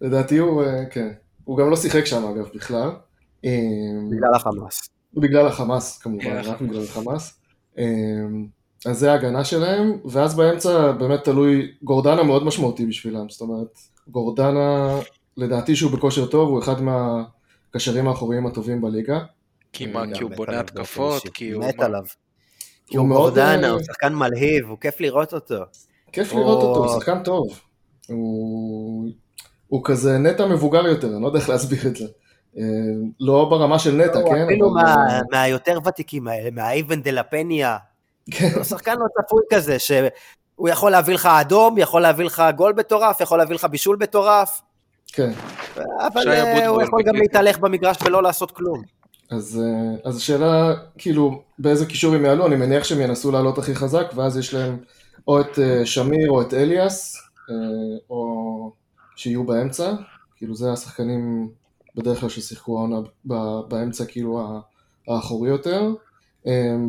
לדעתי 0.00 0.38
הוא, 0.38 0.64
אה, 0.64 0.84
כן. 0.90 1.08
הוא 1.44 1.58
גם 1.58 1.70
לא 1.70 1.76
שיחק 1.76 2.04
שם 2.04 2.24
אגב 2.24 2.48
בכלל. 2.54 2.90
אה, 3.44 3.50
בגלל 4.10 4.34
החמאס. 4.34 4.88
בגלל 5.14 5.46
החמאס 5.46 5.98
כמובן, 5.98 6.36
רק. 6.44 6.60
בגלל 6.60 6.82
החמאס. 6.84 7.40
אה, 7.78 7.84
אז 8.86 8.98
זה 8.98 9.12
ההגנה 9.12 9.44
שלהם, 9.44 9.98
ואז 10.04 10.36
באמצע 10.36 10.92
באמת 10.92 11.24
תלוי, 11.24 11.72
גורדנה 11.82 12.22
מאוד 12.22 12.44
משמעותי 12.44 12.86
בשבילם, 12.86 13.28
זאת 13.28 13.40
אומרת, 13.40 13.78
גורדנה, 14.08 14.98
לדעתי 15.36 15.76
שהוא 15.76 15.92
בכושר 15.92 16.26
טוב, 16.26 16.48
הוא 16.48 16.58
אחד 16.58 16.74
מהקשרים 16.80 18.08
האחוריים 18.08 18.46
הטובים 18.46 18.80
בליגה. 18.80 19.18
כי 19.74 19.86
מה, 19.86 20.04
כי 20.14 20.22
הוא 20.22 20.30
בונה 20.36 20.60
התקפות? 20.60 21.22
כי. 21.34 21.50
הוא... 21.50 21.64
מת 21.64 21.80
עליו. 21.80 22.02
כי 22.86 22.96
הוא 22.96 23.06
מאוד, 23.06 23.34
גורדנה, 23.34 23.66
אה, 23.66 23.72
הוא 23.72 23.82
שחקן 23.82 24.14
מלהיב, 24.14 24.68
הוא 24.68 24.78
כיף 24.78 25.00
לראות 25.00 25.34
אותו. 25.34 25.62
כיף 26.12 26.32
או- 26.32 26.38
לראות 26.38 26.62
אותו, 26.62 26.84
הוא 26.84 27.00
שחקן 27.00 27.22
טוב. 27.22 27.60
הוא, 28.06 29.10
כזה 29.84 30.18
נטע 30.18 30.46
מבוגר 30.46 30.86
יותר, 30.86 31.06
אני 31.06 31.22
לא 31.22 31.26
יודע 31.26 31.38
איך 31.38 31.48
להסביר 31.48 31.86
את 31.86 31.96
זה. 31.96 32.04
אה, 32.58 32.62
לא 33.20 33.46
ברמה 33.50 33.78
של 33.78 33.92
נטע, 33.94 34.18
הוא 34.18 34.34
כן? 34.34 34.44
אפילו 34.44 34.74
מהיותר 35.32 35.78
ותיקים 35.86 36.28
האלה, 36.28 36.50
מהאיבן 36.50 37.02
דה 37.02 37.10
לפניה. 37.10 37.76
כן, 38.30 38.48
הוא 38.54 38.64
שחקן 38.64 38.94
לא 38.98 39.04
צפוי 39.22 39.42
כזה, 39.52 39.78
שהוא 39.78 40.68
יכול 40.68 40.90
להביא 40.90 41.14
לך 41.14 41.26
אדום, 41.26 41.78
יכול 41.78 42.02
להביא 42.02 42.24
לך 42.24 42.42
גול 42.56 42.72
מטורף, 42.76 43.20
יכול 43.20 43.38
להביא 43.38 43.54
לך 43.54 43.64
בישול 43.64 43.96
מטורף. 44.00 44.60
כן. 45.12 45.32
אבל 45.76 46.28
אה, 46.28 46.66
הוא 46.66 46.82
יכול 46.82 47.02
גם. 47.02 47.14
להתהלך 47.14 47.58
במגרש 47.58 47.96
ולא 48.04 48.22
לעשות 48.22 48.50
כלום. 48.50 48.82
אז, 49.34 49.62
אה, 49.64 49.96
אז 50.04 50.16
השאלה, 50.16 50.74
כאילו, 50.98 51.42
באיזה 51.58 51.86
קישור 51.86 52.14
הם 52.14 52.24
יעלו, 52.24 52.46
אני 52.46 52.56
מניח 52.56 52.84
שהם 52.84 53.00
ינסו 53.00 53.32
לעלות 53.32 53.58
הכי 53.58 53.74
חזק, 53.74 54.06
ואז 54.14 54.38
יש 54.38 54.54
להם 54.54 54.78
או 55.28 55.40
את 55.40 55.58
אה, 55.58 55.86
שמיר 55.86 56.30
או 56.30 56.42
את 56.42 56.54
אליאס, 56.54 57.16
אה, 57.50 57.54
או 58.10 58.72
שיהיו 59.16 59.44
באמצע, 59.44 59.92
כאילו 60.36 60.54
זה 60.54 60.72
השחקנים 60.72 61.48
בדרך 61.96 62.20
כלל 62.20 62.28
ששיחקו 62.28 62.78
העונה 62.78 62.96
באמצע, 63.68 64.04
כאילו 64.04 64.60
האחורי 65.08 65.48
יותר. 65.48 65.94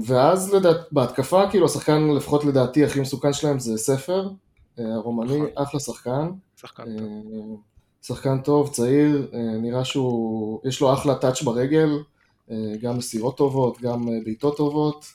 ואז 0.06 0.54
לדעת, 0.54 0.78
בהתקפה, 0.92 1.50
כאילו 1.50 1.66
השחקן 1.66 2.08
לפחות 2.08 2.46
לדעתי 2.46 2.86
הכי 2.86 3.00
מסוכן 3.02 3.34
שלהם 3.34 3.60
זה 3.60 3.78
ספר, 3.78 4.30
הרומני, 4.78 5.38
נכון. 5.38 5.48
אחלה 5.56 5.80
שחקן. 5.80 6.30
שחקן 6.58 6.84
טוב. 6.98 7.62
שחקן 8.08 8.42
טוב, 8.42 8.70
צעיר, 8.70 9.28
אה, 9.34 9.40
נראה 9.40 9.86
שהוא, 9.86 10.60
יש 10.66 10.82
לו 10.82 10.94
אחלה 10.94 11.16
טאץ' 11.16 11.42
ברגל, 11.42 11.90
גם 12.82 12.98
מסירות 12.98 13.38
טובות, 13.38 13.82
גם 13.82 14.10
אה, 14.10 14.14
בעיטות 14.24 14.58
טובות. 14.58 15.06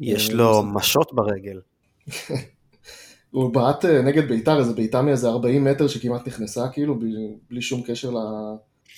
יש 0.00 0.30
אה, 0.30 0.34
לו 0.34 0.62
משות 0.62 1.14
ברגל. 1.14 1.60
הוא 3.30 3.54
בעט 3.54 3.84
אה, 3.84 4.02
נגד 4.02 4.28
ביתר, 4.28 4.58
איזה 4.58 4.72
בעיטה 4.72 5.02
מאיזה 5.02 5.28
40 5.28 5.64
מטר 5.64 5.88
שכמעט 5.88 6.26
נכנסה, 6.26 6.68
כאילו, 6.68 6.98
בלי, 7.48 7.62
שום 7.62 7.82
קשר 7.82 8.10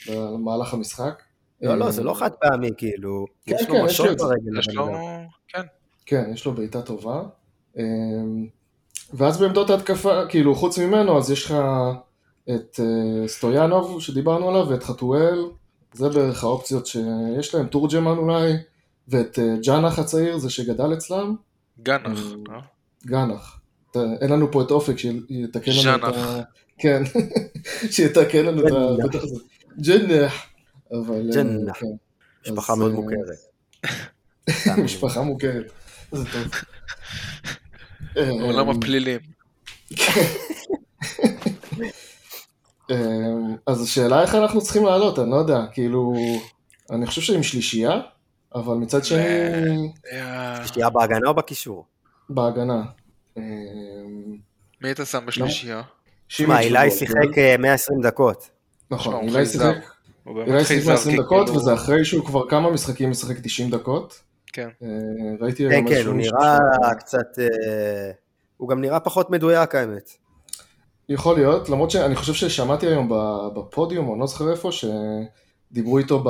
למהלך 0.08 0.74
המשחק. 0.74 1.22
לא, 1.62 1.78
לא, 1.78 1.84
אה, 1.84 1.90
זה 1.90 2.02
לא 2.02 2.14
חד 2.14 2.30
פעמי, 2.40 2.70
כאילו. 2.76 3.26
כן, 3.46 3.54
יש 3.54 3.66
כן, 3.66 3.72
לו 3.72 3.86
יש 3.86 4.00
משות. 4.00 4.18
ברגל. 4.18 4.58
יש 4.58 4.68
לו... 4.68 4.88
אדם. 4.88 4.94
כן. 5.48 5.62
כן, 6.06 6.30
יש 6.34 6.46
לו 6.46 6.52
בעיטה 6.52 6.82
טובה. 6.82 7.22
אה, 7.78 7.84
ואז 9.14 9.40
בעמדות 9.40 9.70
ההתקפה, 9.70 10.26
כאילו, 10.28 10.54
חוץ 10.54 10.78
ממנו, 10.78 11.18
אז 11.18 11.30
יש 11.30 11.44
לך 11.44 11.54
את 12.44 12.80
אה, 12.80 13.28
סטויאנוב, 13.28 14.00
שדיברנו 14.00 14.48
עליו, 14.48 14.68
ואת 14.68 14.82
חתואל, 14.82 15.44
זה 15.92 16.08
בערך 16.08 16.44
האופציות 16.44 16.86
שיש 16.86 17.54
להם, 17.54 17.66
תורג'מן 17.66 18.16
אולי, 18.16 18.52
ואת 19.08 19.38
אה, 19.38 19.54
ג'אנח 19.64 19.98
הצעיר, 19.98 20.38
זה 20.38 20.50
שגדל 20.50 20.92
אצלם. 20.92 21.34
גנח, 21.82 22.18
אה, 22.18 22.54
לא? 22.54 22.60
גנח. 23.06 23.58
אין 24.20 24.30
לנו 24.30 24.52
פה 24.52 24.62
את 24.62 24.70
אופק 24.70 24.98
שיתקן 25.02 25.72
לנו 25.84 25.96
את 25.96 26.04
ה... 26.04 26.12
ז'אנח. 26.12 26.44
כן, 26.78 27.02
שיתקן 27.90 28.46
לנו 28.46 28.66
את. 28.66 28.72
ה... 28.72 29.22
ג'נח. 29.80 30.46
אבל... 30.92 31.30
אה, 31.30 31.34
ג'נח. 31.34 31.80
כן. 31.80 31.86
משפחה 32.46 32.74
מאוד 32.74 32.90
אה, 32.90 32.96
מוכרת. 32.96 34.78
משפחה 34.84 35.22
מוכרת. 35.22 35.72
זה 36.12 36.24
טוב. 36.32 36.42
אה, 38.16 38.30
עולם 38.30 38.68
הפלילים. 38.68 39.20
אה, 42.90 42.96
אז 43.66 43.82
השאלה 43.82 44.22
איך 44.22 44.34
אנחנו 44.34 44.60
צריכים 44.60 44.84
לעלות, 44.84 45.18
אני 45.18 45.30
לא 45.30 45.36
יודע, 45.36 45.60
כאילו, 45.72 46.12
אני 46.90 47.06
חושב 47.06 47.20
שעם 47.20 47.42
שלישייה, 47.42 48.00
אבל 48.54 48.74
מצד 48.74 49.04
שני, 49.04 49.92
אה, 50.12 50.66
שתייה 50.66 50.90
בהגנה 50.90 51.28
או 51.28 51.34
בקישור? 51.34 51.84
בהגנה. 52.28 52.82
אה, 53.38 53.42
מי 54.82 54.92
אתה 54.92 55.04
שם 55.04 55.26
בשלישייה? 55.26 55.82
מה, 56.46 56.60
אילי. 56.60 56.90
שיחק 56.90 57.38
אה, 57.38 57.56
120 57.58 58.00
דקות. 58.00 58.50
נכון, 58.90 59.14
הוא 59.14 59.22
אילי. 59.22 59.46
שיחק, 59.46 59.74
הוא 60.24 60.34
באמת 60.34 60.48
אילי 60.48 60.58
שיחק 60.58 60.68
חייזר, 60.68 60.90
120 60.92 61.16
כי 61.16 61.22
דקות, 61.22 61.46
כאילו- 61.46 61.60
וזה 61.60 61.74
אחרי 61.74 62.04
שהוא 62.04 62.26
כבר 62.26 62.48
כמה 62.48 62.70
משחקים 62.70 63.10
משחק 63.10 63.36
90 63.42 63.70
דקות. 63.70 64.20
כן. 64.52 64.68
אה, 64.82 64.88
ראיתי 65.40 65.68
כן, 65.70 65.84
כן, 65.88 66.06
הוא 66.06 66.14
נראה 66.14 66.58
קצת... 66.98 67.38
אה, 67.38 68.10
הוא 68.56 68.68
גם 68.68 68.80
נראה 68.80 69.00
פחות 69.00 69.30
מדויק 69.30 69.74
האמת. 69.74 70.10
יכול 71.08 71.34
להיות, 71.34 71.68
למרות 71.68 71.90
שאני 71.90 72.16
חושב 72.16 72.34
ששמעתי 72.34 72.86
היום 72.86 73.08
בפודיום, 73.54 74.08
או 74.08 74.12
אני 74.12 74.20
לא 74.20 74.26
זוכר 74.26 74.50
איפה, 74.50 74.70
שדיברו 74.72 75.98
איתו 75.98 76.24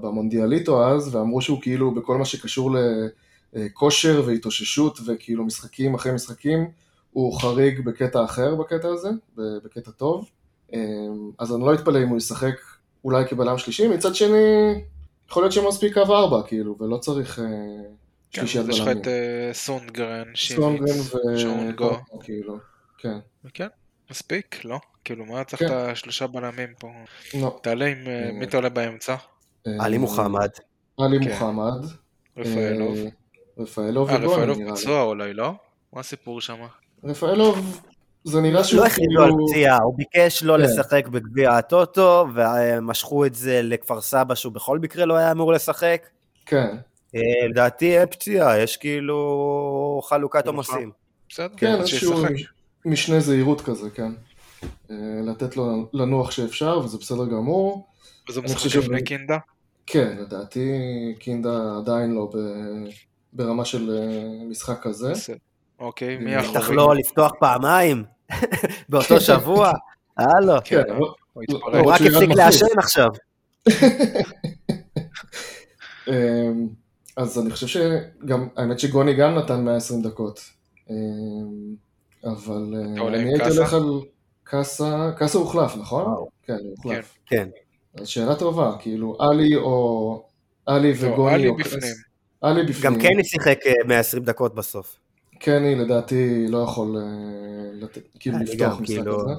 במונדיאליטו 0.00 0.86
אז, 0.86 1.14
ואמרו 1.14 1.40
שהוא 1.40 1.62
כאילו 1.62 1.94
בכל 1.94 2.18
מה 2.18 2.24
שקשור 2.24 2.70
לכושר 3.52 4.22
והתאוששות, 4.26 4.98
וכאילו 5.06 5.44
משחקים 5.44 5.94
אחרי 5.94 6.12
משחקים, 6.12 6.70
הוא 7.12 7.40
חריג 7.40 7.84
בקטע 7.84 8.24
אחר 8.24 8.54
בקטע 8.54 8.88
הזה, 8.88 9.08
בקטע 9.36 9.90
טוב. 9.90 10.30
אה, 10.74 10.80
אז 11.38 11.54
אני 11.54 11.62
לא 11.62 11.74
אתפלא 11.74 12.02
אם 12.02 12.08
הוא 12.08 12.16
ישחק 12.16 12.54
אולי 13.04 13.26
כבלם 13.26 13.58
שלישי, 13.58 13.88
מצד 13.88 14.14
שני, 14.14 14.74
יכול 15.30 15.42
להיות 15.42 15.52
שמספיק 15.52 15.94
קו 15.94 16.00
ארבע, 16.00 16.42
כאילו, 16.46 16.76
ולא 16.80 16.96
צריך 16.96 17.38
אה, 17.38 17.44
כן, 18.30 18.46
שלישיית 18.46 18.64
אז 18.64 18.70
יש 18.70 18.80
לך 18.80 18.86
בלמים. 18.86 19.02
את 19.02 19.08
אה, 19.08 19.50
סונגרן, 19.52 20.24
שימיץ, 20.34 21.12
שונגו. 21.36 21.84
ו... 21.84 22.20
כאילו, 22.20 22.58
כן. 22.98 23.18
כן, 23.52 23.68
מספיק, 24.14 24.64
לא? 24.64 24.80
כאילו, 25.04 25.24
מה 25.24 25.44
צריך 25.44 25.62
כן. 25.62 25.66
את 25.66 25.72
השלושה 25.72 26.26
בלמים 26.26 26.68
פה? 26.78 26.88
לא. 27.34 27.58
תעלה 27.62 27.86
עם... 27.86 28.06
אה, 28.06 28.30
מי 28.32 28.46
תעלה 28.46 28.68
באמצע? 28.68 29.14
אה, 29.66 29.72
עלי 29.80 29.98
מוחמד. 29.98 30.48
עלי 30.98 31.18
כן. 31.24 31.30
מוחמד. 31.30 31.86
רפאלוב. 32.36 32.96
אה, 32.96 33.08
רפאלוב 33.58 34.10
אה, 34.10 34.16
רפאלוב 34.16 34.58
נראה 34.58 34.70
לי. 34.70 34.76
פצוע 34.76 35.02
אולי, 35.02 35.34
לא? 35.34 35.52
מה 35.92 36.00
הסיפור 36.00 36.40
שם? 36.40 36.56
רפאלוב, 37.04 37.80
זה 38.24 38.40
נראה 38.40 38.64
שהוא 38.64 38.80
לא 38.80 38.86
הכריזו 38.86 39.22
על 39.22 39.30
כאילו... 39.30 39.46
פציעה, 39.46 39.78
הוא 39.78 39.94
ביקש 39.96 40.42
לא 40.42 40.56
כן. 40.56 40.60
לשחק 40.62 41.08
בגביע 41.08 41.52
הטוטו, 41.52 42.26
ומשכו 42.34 43.26
את 43.26 43.34
זה 43.34 43.60
לכפר 43.62 44.00
סבא 44.00 44.34
שהוא 44.34 44.52
בכל 44.52 44.78
מקרה 44.78 45.04
לא 45.04 45.16
היה 45.16 45.32
אמור 45.32 45.52
לשחק. 45.52 46.08
כן, 46.46 46.76
אה, 47.14 47.20
לדעתי 47.50 47.98
אין 47.98 48.06
פציעה, 48.06 48.58
יש 48.58 48.76
כאילו 48.76 50.00
חלוקת 50.04 50.38
נכון. 50.38 50.54
עומסים. 50.54 50.90
בסדר, 51.28 51.54
כן, 51.56 51.80
אז 51.80 51.88
שישחק. 51.88 52.30
משנה 52.86 53.20
זהירות 53.20 53.60
כזה, 53.60 53.90
כן. 53.90 54.12
אה, 54.90 54.96
לתת 55.26 55.56
לו 55.56 55.88
לנוח 55.92 56.30
שאפשר, 56.30 56.80
וזה 56.84 56.98
בסדר 56.98 57.24
גמור. 57.26 57.86
אני 58.30 58.44
משחק 58.44 58.74
לפני 58.76 58.98
ש- 59.00 59.02
קינדה? 59.02 59.38
כן, 59.86 60.16
לדעתי 60.20 60.68
קינדה 61.18 61.76
עדיין 61.78 62.14
לא 62.14 62.30
ב- 62.34 62.88
ברמה 63.32 63.64
של 63.64 63.90
אה, 63.90 64.44
משחק 64.50 64.78
כזה. 64.82 65.10
בסדר. 65.10 65.36
אוקיי, 65.78 66.16
מי 66.16 66.36
בטח 66.36 66.46
בטח 66.50 66.56
האחורי? 66.56 66.76
לא 66.76 66.94
לפתוח 66.96 67.32
פעמיים 67.40 68.04
באותו 68.88 69.20
שבוע. 69.20 69.72
הלו, 70.16 70.54
כן, 70.64 70.82
כן, 70.88 70.94
הוא 70.94 71.92
רק 71.92 72.00
הפסיק. 72.00 72.28
לעשן 72.36 72.66
עכשיו. 72.78 73.08
אמ, 76.08 76.68
אז 77.16 77.38
אני 77.38 77.50
חושב 77.50 77.66
שגם, 77.66 78.48
האמת 78.56 78.80
שגוני 78.80 79.14
גם 79.14 79.34
נתן 79.34 79.64
120 79.64 80.02
דקות. 80.02 80.40
אבל 82.24 82.74
אה, 82.76 83.08
אני 83.08 83.28
הייתי? 83.28 83.48
הולך 83.48 83.74
על 83.74 84.00
קאסה, 84.44 85.10
קאסה 85.16 85.38
הוחלף, 85.38 85.76
נכון? 85.76 86.26
כן, 86.42 86.52
הוא 86.52 86.74
הוחלף. 86.76 87.14
כן. 87.26 87.48
אז 87.94 88.08
שאלה 88.08 88.34
טובה, 88.34 88.72
כאילו, 88.78 89.16
עלי 89.20 89.56
או... 89.56 90.22
עלי 90.66 90.94
לא, 90.94 91.08
וגוני 91.12 91.34
עלי 91.34 91.48
או 91.48 91.56
בפנים. 91.56 91.80
קאסה. 91.80 91.94
עלי 92.40 92.62
בפנים. 92.62 92.92
גם 92.94 93.00
קני 93.00 93.24
שיחק 93.24 93.58
אה, 93.66 93.72
120 93.86 94.22
דקות 94.24 94.54
בסוף. 94.54 94.96
קני 95.38 95.74
לדעתי 95.74 96.46
לא 96.48 96.58
יכול 96.58 96.96
אה, 96.96 97.02
לתת, 97.74 98.02
כאילו 98.18 98.38
לפתוח 98.38 98.80
משחק 98.80 98.86
כאילו- 98.86 99.18
כזה. 99.18 99.32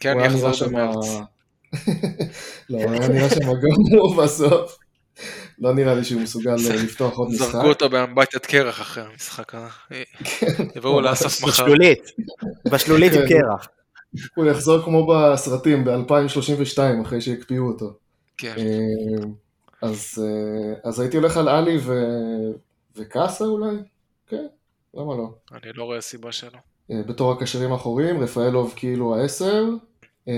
כן, 0.00 0.12
הוא 0.12 0.20
היה 0.22 0.30
יחזור 0.30 0.68
במרץ. 0.68 1.06
לא, 2.70 2.78
היה 2.78 3.08
נראה 3.08 3.30
שם 3.30 3.40
גמור 3.40 4.14
בסוף. 4.22 4.78
לא 5.58 5.74
נראה 5.74 5.94
לי 5.94 6.04
שהוא 6.04 6.22
מסוגל 6.22 6.56
אה, 6.70 6.76
לפתוח 6.84 7.18
עוד 7.18 7.28
משחק. 7.28 7.52
זרקו 7.52 7.68
אותו 7.68 7.88
באמבטיית 7.88 8.46
קרח 8.46 8.80
אחרי 8.80 9.04
המשחק 9.04 9.54
הזה. 9.54 10.02
יבואו 10.76 11.00
ממש. 11.00 11.10
לאסוף 11.10 11.42
מחר. 11.42 11.64
בשלולית. 11.64 12.10
בשלולית 12.72 13.12
עם 13.12 13.28
כן. 13.28 13.40
קרח. 13.40 13.68
הוא 14.34 14.46
יחזור 14.46 14.82
כמו 14.82 15.06
בסרטים 15.06 15.84
ב-2032 15.84 16.78
אחרי 17.02 17.20
שהקפיאו 17.20 17.66
אותו. 17.66 17.92
כן. 18.38 18.54
אה, 18.58 19.26
אז, 19.82 20.24
אה, 20.24 20.74
אז 20.84 21.00
הייתי 21.00 21.16
הולך 21.16 21.36
על 21.36 21.48
עלי 21.48 21.78
ו... 21.78 21.92
וקאסה 22.96 23.44
אולי? 23.44 23.76
כן, 24.26 24.46
למה 24.94 25.16
לא? 25.16 25.34
אני 25.52 25.72
לא 25.74 25.84
רואה 25.84 26.00
סיבה 26.00 26.32
שלא. 26.32 26.58
אה, 26.90 27.02
בתור 27.06 27.32
הקשרים 27.32 27.72
האחוריים, 27.72 28.20
רפאלוב 28.20 28.72
כאילו 28.76 29.16
העשר, 29.16 29.64
אה, 30.28 30.34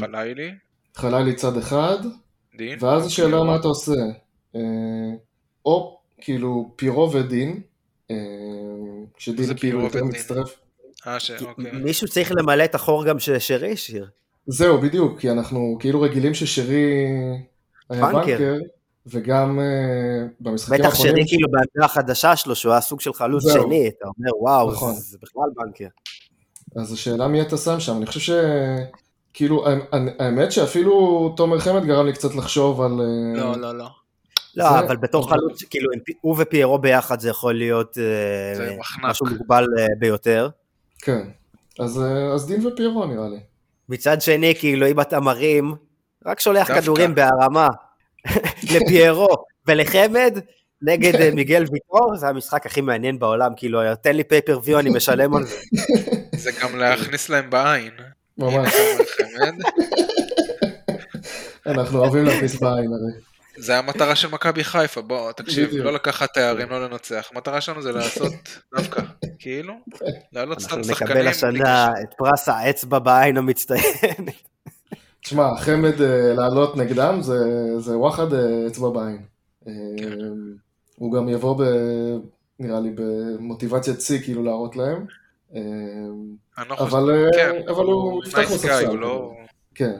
חלילי, 0.00 0.50
חלילי 0.94 1.34
צד 1.34 1.56
אחד, 1.56 1.98
דין. 2.56 2.78
ואז 2.80 3.06
השאלה 3.06 3.42
מה 3.44 3.56
אתה 3.56 3.68
עושה. 3.68 3.92
אה, 4.56 4.60
או 5.66 5.98
כאילו 6.20 6.70
פירו 6.76 7.12
ודין, 7.12 7.60
אה, 8.10 8.16
כשדין 9.16 9.44
זה 9.44 9.54
כאילו 9.54 9.78
פירו 9.90 10.00
יותר? 10.00 10.04
מצטרף. 10.04 10.56
אה, 11.06 11.20
ש... 11.20 11.30
אוקיי. 11.30 11.72
מישהו 11.72 12.08
צריך 12.08 12.32
למלא 12.36 12.64
את 12.64 12.74
החור 12.74 13.04
גם 13.04 13.18
ששרי 13.18 13.72
השאיר. 13.72 14.06
זהו, 14.46 14.80
בדיוק, 14.80 15.20
כי 15.20 15.30
אנחנו 15.30 15.76
כאילו 15.80 16.00
רגילים 16.00 16.34
ששרי 16.34 17.06
היה 17.90 18.06
בנקר. 18.12 18.54
וגם 19.06 19.60
אה, 19.60 19.64
במשחקים 20.40 20.78
בטח 20.78 20.84
האחרונים... 20.90 21.14
שרי 21.16 21.24
כאילו 21.28 21.48
בעמדה 21.50 21.84
החדשה 21.84 22.36
שלו, 22.36 22.54
שהוא 22.54 22.72
היה 22.72 22.80
סוג 22.80 23.00
של 23.00 23.12
חלוץ 23.12 23.42
זהו. 23.44 23.62
שני, 23.62 23.88
אתה 23.88 24.06
אומר 24.06 24.30
וואו, 24.42 24.70
נכון. 24.72 24.92
זה- 24.94 25.00
זה 25.00 25.18
בכלל 25.22 25.44
בנקר. 25.56 25.86
אז 26.76 26.92
השאלה 26.92 27.28
מי 27.28 27.42
אתה 27.42 27.56
שם 27.56 27.80
שם, 27.80 27.96
אני 27.96 28.06
חושב 28.06 28.20
ש... 28.20 28.30
כאילו, 29.34 29.66
האמ- 29.66 29.94
האמת 30.18 30.52
שאפילו 30.52 30.94
תומר 31.36 31.58
חמד 31.58 31.84
גרם 31.84 32.06
לי 32.06 32.12
קצת 32.12 32.34
לחשוב 32.34 32.80
על... 32.80 32.92
אה, 33.00 33.40
לא, 33.42 33.56
לא, 33.56 33.78
לא. 33.78 33.88
לא, 34.56 34.70
זה- 34.70 34.78
אבל 34.78 34.96
בתור 34.96 35.30
חלוץ, 35.30 35.62
כאילו, 35.62 35.90
הוא 36.20 36.36
ופיירו 36.38 36.78
ביחד 36.78 37.20
זה 37.20 37.28
יכול 37.30 37.54
להיות 37.54 37.98
אה, 37.98 38.54
זה 38.56 38.76
מחנק. 38.80 39.04
משהו 39.04 39.26
מוגבל 39.26 39.66
אה, 39.78 39.86
ביותר. 39.98 40.48
כן, 40.98 41.22
אז, 41.80 42.02
אה, 42.02 42.32
אז 42.34 42.46
דין 42.46 42.66
ופיירו 42.66 43.06
נראה 43.06 43.28
לי. 43.28 43.40
מצד 43.88 44.22
שני, 44.22 44.54
כאילו, 44.58 44.86
אם 44.86 45.00
אתה 45.00 45.20
מרים 45.20 45.74
רק 46.26 46.40
שולח 46.40 46.66
דווקא. 46.68 46.82
כדורים 46.82 47.14
בהרמה 47.14 47.68
לפיירו 48.74 49.28
ולחמד 49.66 50.38
נגד 50.82 51.34
מיגל 51.34 51.64
ויטור, 51.72 52.16
זה 52.16 52.28
המשחק 52.28 52.66
הכי 52.66 52.80
מעניין 52.80 53.18
בעולם, 53.18 53.50
כאילו, 53.56 53.80
תן 54.02 54.16
לי 54.16 54.24
פייפריוויו, 54.24 54.78
אני 54.78 54.90
משלם 54.90 55.34
על 55.34 55.44
זה. 55.44 55.56
זה 56.44 56.50
גם 56.62 56.78
להכניס 56.78 57.28
להם 57.28 57.50
בעין. 57.50 57.90
ממש. 58.38 58.74
חמד. 59.16 59.54
אנחנו 61.66 61.98
אוהבים 61.98 62.24
להכניס 62.24 62.60
בעין 62.60 62.92
הרי. 62.92 63.20
זה 63.56 63.78
המטרה 63.78 64.16
של 64.16 64.28
מכבי 64.28 64.64
חיפה, 64.64 65.02
בוא, 65.02 65.32
תקשיב. 65.32 65.74
לא 65.74 65.92
לקחת 65.92 66.34
תארים, 66.34 66.70
לא 66.70 66.84
לנצח. 66.84 67.28
המטרה 67.32 67.60
שלנו 67.60 67.82
זה 67.82 67.92
לעשות 67.92 68.32
דווקא, 68.76 69.02
כאילו, 69.38 69.74
להעלות 70.32 70.60
סתם 70.60 70.76
אנחנו 70.76 70.84
שחקנים. 70.84 71.10
נקבל 71.10 71.20
בלי 71.20 71.30
השנה 71.30 71.88
את 72.02 72.14
פרס 72.18 72.48
האצבע 72.48 72.98
בעין 72.98 73.36
המצטיין. 73.36 74.26
תשמע, 75.24 75.56
חמד 75.56 76.02
אה, 76.02 76.34
לעלות 76.34 76.76
נגדם 76.76 77.18
זה, 77.20 77.38
זה 77.78 77.98
וואחד 77.98 78.34
אה, 78.34 78.66
אצבע 78.66 78.88
בעין. 78.88 79.22
אה, 79.68 79.72
הוא 80.96 81.12
גם 81.12 81.28
יבוא, 81.28 81.56
ב, 81.58 81.62
נראה 82.58 82.80
לי, 82.80 82.90
במוטיבציית 82.94 84.00
שיא, 84.00 84.20
כאילו, 84.22 84.42
להראות 84.42 84.76
להם. 84.76 85.06
אה, 85.54 85.60
אבל, 86.78 87.10
אה, 87.10 87.28
כן, 87.34 87.68
אבל 87.68 87.84
הוא 87.84 88.24
יפתח 88.24 88.38
נייס 88.38 88.52
בספסל. 88.52 88.86
הוא 88.86 88.98
לא... 88.98 89.32
כן. 89.74 89.96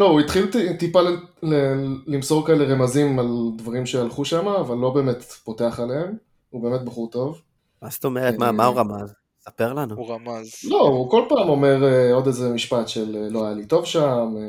לא, 0.00 0.08
הוא 0.08 0.20
התחיל 0.20 0.46
טיפה 0.78 1.00
ל- 1.00 1.16
ל- 1.42 1.96
למסור 2.06 2.46
כאלה 2.46 2.64
רמזים 2.64 3.18
על 3.18 3.26
דברים 3.56 3.86
שהלכו 3.86 4.24
שם, 4.24 4.48
אבל 4.48 4.76
לא 4.76 4.90
באמת 4.90 5.22
פותח 5.22 5.80
עליהם. 5.82 6.14
הוא 6.50 6.62
באמת 6.62 6.82
בחור 6.82 7.10
טוב. 7.10 7.40
מה 7.82 7.88
זאת 7.90 8.04
אומרת, 8.04 8.34
מה 8.38 8.52
מה 8.52 8.66
הוא 8.66 8.76
רמז? 8.76 9.14
ספר 9.40 9.72
לנו. 9.72 9.94
הוא 9.96 10.08
רמז. 10.08 10.50
לא, 10.68 10.80
הוא 10.80 11.10
כל 11.10 11.22
פעם 11.28 11.48
אומר 11.48 11.84
אה, 11.84 12.12
עוד 12.14 12.26
איזה 12.26 12.48
משפט 12.54 12.88
של 12.88 13.16
אה, 13.16 13.28
לא 13.30 13.44
היה 13.44 13.54
לי 13.54 13.66
טוב 13.66 13.84
שם, 13.84 14.00
אה, 14.36 14.42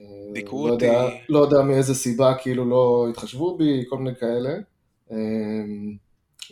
אה, 0.00 0.06
דיכאו 0.32 0.68
לא 0.68 0.72
יודע- 0.72 1.04
אותי. 1.04 1.14
לא 1.28 1.38
יודע 1.38 1.62
מאיזה 1.62 1.94
סיבה 1.94 2.34
כאילו 2.34 2.64
לא 2.64 3.06
התחשבו 3.10 3.56
בי, 3.56 3.84
כל 3.88 3.98
מיני 3.98 4.16
כאלה. 4.16 4.50
אה, 5.12 5.16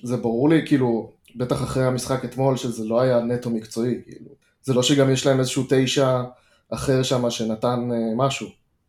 זה 0.03 0.17
ברור 0.17 0.49
לי, 0.49 0.67
כאילו, 0.67 1.11
בטח 1.37 1.63
אחרי 1.63 1.85
המשחק 1.85 2.25
אתמול, 2.25 2.57
שזה 2.57 2.85
לא 2.85 3.01
היה 3.01 3.21
נטו 3.21 3.51
מקצועי, 3.51 4.03
כאילו. 4.05 4.31
זה 4.63 4.75
לא 4.75 4.83
שגם 4.83 5.11
יש 5.11 5.27
להם 5.27 5.39
איזשהו 5.39 5.67
תשע 5.69 6.23
אחר 6.71 7.03
שם 7.03 7.31
שנתן 7.31 7.89
אה, 7.93 8.15
משהו. 8.17 8.47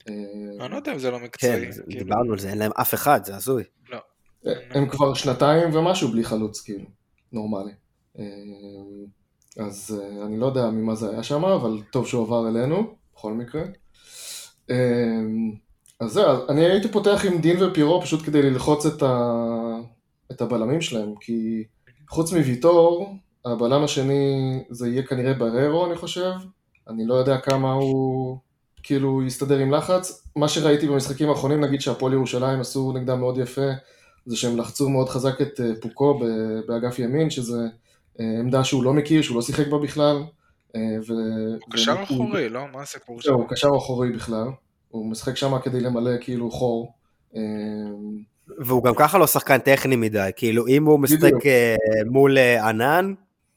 אה, 0.10 0.14
אני 0.60 0.72
לא 0.72 0.76
יודע 0.76 0.94
אם 0.94 1.00
זה 1.00 1.12
לא 1.12 1.20
מקצועי. 1.20 1.66
כן, 1.66 1.72
כאילו, 1.72 2.04
דיברנו 2.04 2.34
על 2.34 2.40
זה, 2.40 2.50
אין 2.50 2.58
להם 2.58 2.72
אף 2.82 2.94
אחד, 2.94 3.26
זה 3.26 3.36
הזוי. 3.36 3.64
הם 4.46 4.90
כבר 4.90 5.14
שנתיים 5.14 5.76
ומשהו 5.76 6.12
בלי 6.12 6.24
חלוץ, 6.24 6.62
כאילו, 6.62 6.86
נורמלי. 7.32 7.72
אה, 8.20 8.26
אז 9.58 10.00
אה, 10.02 10.26
אני 10.26 10.38
לא 10.38 10.46
יודע 10.46 10.70
ממה 10.70 10.96
זה 10.96 11.10
היה 11.10 11.24
שם, 11.24 11.46
אבל 11.46 11.82
טוב 11.92 12.08
שהוא 12.08 12.24
עבר 12.24 12.48
אלינו, 12.48 12.96
בכל 13.16 13.34
מקרה. 13.34 13.62
אה, 14.70 15.22
אז 16.00 16.12
זהו, 16.12 16.30
אז 16.30 16.40
אני 16.50 16.66
הייתי 16.66 16.88
פותח 16.88 17.26
עם 17.26 17.42
דין 17.42 17.64
ופירו 17.64 18.02
פשוט 18.02 18.26
כדי 18.26 18.42
ללחוץ 18.42 18.86
את, 18.86 19.04
ה... 19.04 19.34
את 20.32 20.42
הבלמים 20.42 20.82
שלהם, 20.82 21.14
כי 21.20 21.64
חוץ 22.12 22.34
מוויטור, 22.34 23.16
הבלם 23.46 23.84
השני 23.84 24.64
זה 24.70 24.88
יהיה 24.88 25.04
כנראה 25.04 25.34
בררו, 25.34 25.86
אני 25.86 25.96
חושב. 25.96 26.32
אני 26.90 27.06
לא 27.06 27.14
יודע 27.14 27.38
כמה 27.38 27.74
הוא 27.74 28.38
כאילו 28.84 29.24
יסתדר 29.24 29.58
עם 29.58 29.72
לחץ. 29.72 30.28
מה 30.36 30.48
שראיתי 30.48 30.88
במשחקים 30.88 31.30
האחרונים, 31.30 31.62
נגיד 31.62 31.82
שהפועל 31.82 32.14
ירושלים 32.14 32.60
עשו 32.60 32.92
נגדם 32.92 33.20
מאוד 33.20 33.38
יפה, 33.38 33.68
זה 34.26 34.38
שהם 34.38 34.58
לחצו 34.58 34.90
מאוד 34.90 35.10
חזק 35.10 35.42
את 35.42 35.60
אה, 35.60 35.72
פוקו 35.82 36.20
באגף 36.68 37.00
ימין, 37.00 37.30
שזה 37.30 37.68
אה, 38.20 38.40
עמדה 38.40 38.64
שהוא 38.64 38.84
לא 38.84 38.94
מכיר, 38.94 39.22
שהוא 39.22 39.36
לא 39.36 39.42
שיחק 39.42 39.68
בה 39.68 39.78
בכלל. 39.78 40.24
אה, 40.76 40.82
ו... 41.08 41.14
הוא 41.52 41.72
קשר 41.72 41.96
ו- 42.00 42.04
אחורי, 42.04 42.50
לא? 42.50 42.62
מה 42.74 42.82
הסיפור 42.82 43.22
שלו? 43.22 43.36
הוא 43.36 43.48
קשר 43.50 43.70
אחורי 43.78 44.12
בכלל. 44.12 44.48
הוא 44.90 45.12
משחק 45.12 45.36
שם 45.38 45.60
כדי 45.60 45.80
למלא 45.80 46.12
כאילו 46.22 46.52
חור. 46.52 46.94
והוא 48.58 48.84
גם 48.84 48.94
ככה 48.96 49.18
לא 49.18 49.28
שחקן 49.28 49.58
טכני 49.58 49.96
מדי, 49.96 50.30
כאילו 50.36 50.68
אם 50.68 50.86
הוא 50.86 51.00
משחק. 51.00 51.46
אה, 51.46 51.76
מול 52.06 52.38
אה, 52.38 52.70
ענן, 52.70 53.14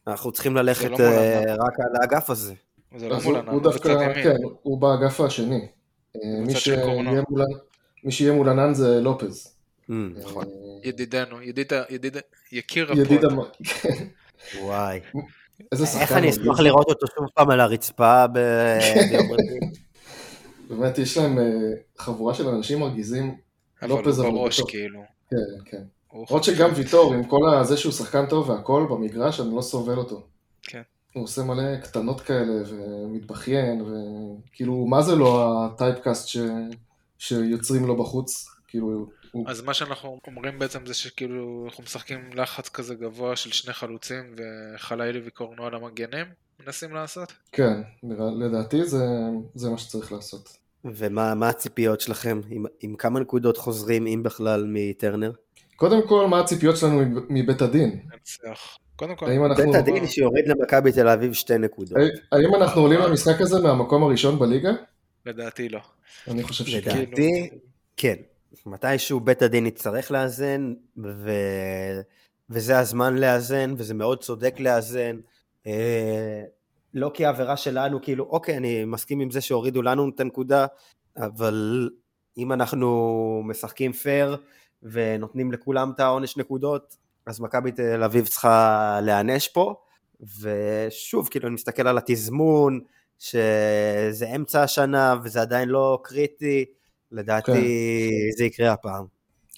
אנחנו 0.07 0.33
צריכים 0.33 0.57
ללכת 0.57 0.91
לא 0.91 0.97
אה. 1.01 1.55
רק 1.55 1.81
על 1.81 2.03
האגף 2.03 2.31
הזה. 2.31 2.55
זה 2.97 3.09
לא 3.09 3.17
אז 3.17 3.25
מול 3.25 3.35
הוא, 3.35 3.41
ענן, 3.43 3.49
הוא 3.49 3.55
הוא 3.55 3.63
דווקא, 3.63 3.95
בצד 3.95 4.03
ימין. 4.03 4.23
כן, 4.25 4.37
הוא 4.63 4.79
באגף 4.79 5.21
השני. 5.21 5.67
מי 6.25 6.55
שיהיה. 6.55 6.87
מול, 7.31 7.45
מי 8.05 8.13
שיהיה 8.13 8.33
מול 8.33 8.49
ענן 8.49 8.75
זה 8.75 9.01
לופז. 9.01 9.55
Mm, 9.91 9.93
ידידנו, 10.85 11.43
ידיד, 11.43 11.73
ידיד, 11.91 12.17
יקיר. 12.53 12.93
המ- 12.93 13.41
כן, 13.65 13.89
וואי. 14.63 15.01
איזה 15.73 15.87
שחקן. 15.87 16.01
איך 16.03 16.13
אני 16.13 16.31
אשמח 16.31 16.61
לראות 16.61 16.89
אותו 16.89 17.07
שוב 17.07 17.27
פעם 17.35 17.51
על 17.51 17.61
הרצפה 17.61 18.27
ביום 18.33 19.33
רביעי. 19.33 19.59
באמת, 20.69 20.99
יש 20.99 21.19
להם 21.19 21.39
חבורה 21.99 22.35
של 22.35 22.49
אנשים 22.49 22.81
מרגיזים. 22.81 23.35
אבל 23.85 23.99
לופז 23.99 24.19
הוא 24.19 24.29
אבל 24.29 24.37
בראש, 24.37 24.59
בטוח. 24.61 24.71
כאילו. 24.71 25.01
כן, 25.31 25.37
כן. 25.65 25.83
הוא 26.09 26.27
למרות 26.31 26.45
שגם 26.45 26.71
ויטור, 26.75 27.15
עם 27.15 27.25
כל 27.25 27.41
זה 27.63 27.77
שהוא 27.77 27.93
שחקן 27.93 28.27
טוב 28.27 28.51
והכל 28.51 28.87
במגרש, 28.91 29.41
אני 29.41 29.57
לא 29.57 29.63
סובל 29.63 29.97
אותו. 29.97 30.27
כן. 30.63 30.83
הוא 31.15 31.25
עושה 31.25 31.43
מלא 31.43 31.77
קטנות 31.77 32.21
כאלה 32.21 32.63
ומתבכיין, 32.67 33.83
וכאילו, 33.83 34.87
מה 34.87 35.03
זה 35.03 35.17
לא 35.17 35.65
הטייפקאסט 35.65 36.29
ש... 36.29 36.37
שיוצרים 37.19 37.87
לו 37.87 37.97
בחוץ? 37.97 38.49
כאילו, 38.69 39.07
הוא... 39.33 39.45
אז 39.49 39.63
מה 39.63 39.75
שאנחנו 39.75 40.19
אומרים 40.27 40.59
בעצם 40.59 40.87
זה 40.87 40.95
שכאילו 40.95 41.65
אנחנו 41.67 41.83
משחקים 41.85 42.31
לחץ 42.35 42.69
כזה 42.69 42.95
גבוה 42.95 43.37
של 43.37 43.53
שני 43.53 43.73
חלוצים 43.73 44.35
וחלילי 44.37 45.21
וקורנו 45.25 45.67
על 45.67 45.75
המגנים, 45.75 46.27
מנסים 46.67 46.95
לעשות. 46.95 47.33
כן, 47.53 47.83
לדעתי 48.39 48.85
זה, 48.85 49.07
זה 49.55 49.71
מה 49.71 49.79
שצריך 49.79 50.13
לעשות. 50.13 50.57
ומה 50.85 51.35
מה 51.35 51.49
הציפיות 51.49 52.01
שלכם? 52.01 52.41
עם- 52.51 52.65
עם 52.81 52.97
כמה 52.97 53.21
נקודות 53.21 53.57
חוזרים, 53.57 54.07
אם 54.07 54.23
בכלל, 54.23 54.65
מטרנר? 54.69 55.33
קודם 55.77 56.09
כל, 56.09 56.27
מה 56.27 56.41
הציפיות 56.41 56.77
שלנו 56.77 56.99
מב- 57.01 57.21
מבית 57.29 57.63
הדין? 57.63 58.01
קודם 58.97 59.17
כל, 59.17 59.27
בית 59.57 59.75
הדין 59.75 60.07
שיוריד 60.07 60.49
למכבי 60.49 60.93
תל 60.93 61.09
אביב 61.09 61.33
שתי 61.33 61.59
נקודות. 61.59 61.99
האם 62.33 62.55
אנחנו 62.55 62.81
עולים 62.81 63.01
למשחק 63.01 63.41
הזה 63.41 63.61
מהמקום 63.63 64.03
הראשון 64.03 64.39
בליגה? 64.39 64.73
לדעתי 65.27 65.69
לא. 65.69 65.81
אני 66.29 66.43
חושב 66.43 66.65
שכן. 66.65 66.99
לדעתי, 67.01 67.49
כן. 67.97 68.15
מתישהו 68.67 69.21
בית 69.21 69.43
הדין 69.43 69.67
יצטרך 69.67 70.11
לאזן, 70.11 70.73
ו... 71.05 71.31
וזה 72.51 72.79
הזמן 72.79 73.19
לאזן, 73.19 73.75
וזה 73.77 73.95
מאוד 73.95 74.23
צודק 74.23 74.55
לאזן. 74.61 75.17
לא 76.95 77.11
כעבירה 77.15 77.57
שלנו, 77.57 78.03
כאילו, 78.03 78.25
אוקיי, 78.25 78.57
אני 78.57 78.85
מסכים 78.85 79.21
עם 79.21 79.31
זה 79.31 79.41
שהורידו 79.41 79.83
לנו 79.83 80.09
את 80.09 80.21
הנקודה, 80.21 80.67
אבל 81.17 81.91
אם 82.39 82.53
אנחנו 82.53 83.43
משחקים 83.45 83.93
פייר 83.93 84.37
ונותנים 84.83 85.53
לכולם 85.53 85.93
את 85.95 86.01
העונש 86.01 86.37
נקודות, 86.37 86.97
אז 87.27 87.41
מכבי 87.41 87.73
תל 87.73 88.03
אביב 88.03 88.27
צריכה 88.27 88.99
להיענש 89.03 89.49
פה. 89.49 89.75
ושוב, 90.41 91.29
כאילו, 91.29 91.47
אני 91.47 91.55
מסתכל 91.55 91.87
על 91.89 91.99
התזמון, 91.99 92.81
שזה 93.19 94.27
אמצע 94.37 94.63
השנה 94.63 95.15
וזה 95.25 95.41
עדיין 95.41 95.69
לא 95.69 95.99
קריטי, 96.03 96.65
לדעתי 97.13 97.53
כן. 97.53 98.37
זה 98.39 98.45
יקרה 98.45 98.73
הפעם. 98.73 99.05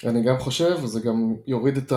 אני 0.05 0.25
גם 0.25 0.39
חושב, 0.39 0.85
זה 0.85 1.01
גם 1.01 1.35
יוריד 1.47 1.77
את 1.77 1.93
ה... 1.93 1.97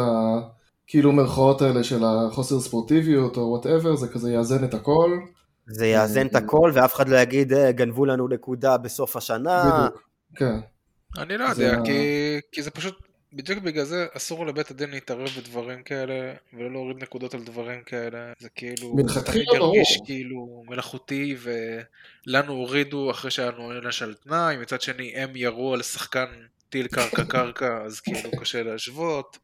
כאילו 0.90 1.12
מרכאות 1.12 1.62
האלה 1.62 1.84
של 1.84 2.04
החוסר 2.04 2.60
ספורטיביות 2.60 3.38
או 3.38 3.42
וואטאבר, 3.42 3.96
זה 3.96 4.08
כזה 4.08 4.32
יאזן 4.32 4.64
את 4.64 4.74
הכל. 4.74 5.20
זה 5.68 5.88
יאזן 5.88 6.28
את 6.28 6.36
הכל 6.36 6.72
ואף 6.74 6.96
אחד 6.96 7.10
לא 7.10 7.18
יגיד 7.18 7.54
"אה, 7.54 7.72
גנבו 7.72 8.06
לנו 8.06 8.28
נקודה 8.28 8.78
בסוף 8.78 9.16
השנה. 9.16 9.64
בדיוק. 9.64 10.04
כן. 10.36 10.60
אני 11.18 11.38
לא 11.38 11.54
זה 11.54 11.64
יודע, 11.64 11.82
כי, 11.86 12.02
כי 12.52 12.62
זה 12.62 12.72
פשוט, 12.72 13.00
בדיוק 13.34 13.60
בגלל 13.60 13.86
זה 13.86 14.06
אסור 14.18 14.46
לבית 14.46 14.72
הדין 14.72 14.90
להתערב 14.90 15.30
בדברים 15.38 15.84
כאלה, 15.84 16.34
ולא 16.54 16.72
להוריד 16.72 17.04
נקודות 17.04 17.34
על 17.34 17.44
דברים 17.44 17.82
כאלה, 17.86 18.34
זה 18.40 18.50
כאילו, 18.56 18.96
מלכתחילה 18.96 19.46
תמיד 19.46 19.62
ירגיש 19.62 19.96
ברור. 19.96 20.06
כאילו 20.06 20.64
מלאכותי, 20.68 21.36
ולנו 22.28 22.54
הורידו 22.54 23.12
אחרי 23.12 23.32
שהיה 23.32 23.52
לנו 23.52 23.64
עונש 23.64 24.02
על 24.02 24.14
תנאי, 24.14 24.58
מצד 24.58 24.82
שני 24.82 25.14
הם 25.16 25.30
ירו 25.36 25.74
על 25.74 25.82
שחקן 25.82 26.26
טיל 26.70 26.88
קרקע 26.88 27.24
קרקע, 27.24 27.82
אז 27.86 28.00
כאילו 28.00 28.32
קשה 28.40 28.64
להשוות. 28.64 29.38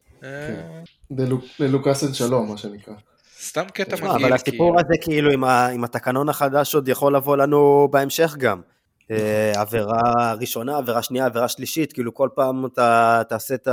כן. 0.48 1.20
אה, 1.20 1.26
ללוקאסן 1.60 2.14
שלום, 2.14 2.52
מה 2.52 2.58
שנקרא. 2.58 2.94
סתם 3.40 3.66
קטע 3.74 3.96
תשמע, 3.96 4.10
מגעיל, 4.10 4.26
אבל 4.26 4.34
הסיפור 4.34 4.80
הזה 4.80 4.94
כאילו 5.02 5.32
עם, 5.32 5.84
התקנון 5.84 6.30
החדש 6.30 6.76
עוד 6.76 6.88
יכול 6.88 7.16
לבוא 7.16 7.38
לנו 7.38 7.88
בהמשך 7.92 8.36
גם. 8.38 8.62
אה, 9.12 9.54
עבירה 9.56 10.34
ראשונה, 10.40 10.78
עבירה 10.78 11.02
שנייה, 11.02 11.26
עבירה 11.26 11.48
שלישית, 11.48 11.94
כאילו 11.94 12.14
כל 12.14 12.30
פעם 12.36 12.66
אתה 12.66 13.22
תעשה 13.30 13.56
את 13.56 13.68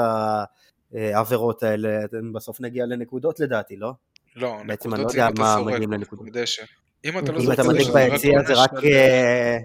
העבירות 0.94 1.62
האלה, 1.62 2.04
אתם 2.04 2.32
בסוף 2.32 2.60
נגיע 2.60 2.86
לנקודות 2.86 3.40
לדעתי, 3.40 3.76
לא? 3.76 3.92
לא, 4.36 4.56
נקודות 4.64 4.98
לא 4.98 5.08
זה 5.08 5.28
אם 5.28 5.68
אתה 5.68 5.78
לנקודות. 5.78 6.26
בדשא. 6.26 6.62
אם 7.04 7.18
אתה 7.18 7.32
לא 7.32 7.40
זורק 7.40 7.58
אם 7.58 7.62
אתה 7.64 7.68
מדליק 7.72 7.86
זה 7.86 7.92
ביציע 7.92 8.42
זה 8.46 8.54
עונש 8.54 8.58
רק 8.58 8.84
אה, 8.84 9.58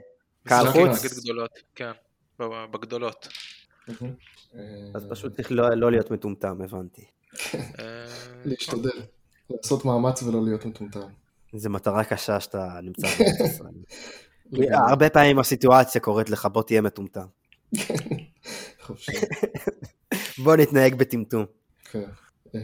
קהל 0.48 0.68
חוץ, 0.68 1.06
נגד 1.06 1.14
גדולות, 1.22 1.52
כן, 1.76 1.92
ב- 2.40 2.66
בגדולות. 2.72 3.28
אה, 4.56 4.62
אז 4.94 5.08
פשוט 5.10 5.36
צריך 5.36 5.52
לא, 5.52 5.70
לא 5.70 5.92
להיות 5.92 6.12
מטומטם, 6.12 6.62
הבנתי. 6.62 7.06
אה, 7.56 7.60
להשתדל. 8.46 9.02
לעשות 9.50 9.86
מאמץ 9.86 10.24
ולא 10.24 10.44
להיות 10.44 10.66
מטומטם. 10.66 11.08
זו 11.54 11.70
מטרה 11.70 12.04
קשה 12.04 12.40
שאתה 12.40 12.80
נמצא 12.84 13.08
בארץ 13.20 13.40
ישראל. 13.40 13.74
הרבה 14.74 15.10
פעמים 15.10 15.40
הסיטואציה 15.40 16.02
קורית 16.02 16.30
לך, 16.30 16.46
בוא 16.46 16.64
תהיה 16.64 16.82
מטומטם. 16.82 17.26
חופשי. 18.86 19.12
בוא 20.44 20.56
נתנהג 20.56 20.96
בטמטום. 20.96 21.46
כן. 21.92 22.04
אה, 22.56 22.62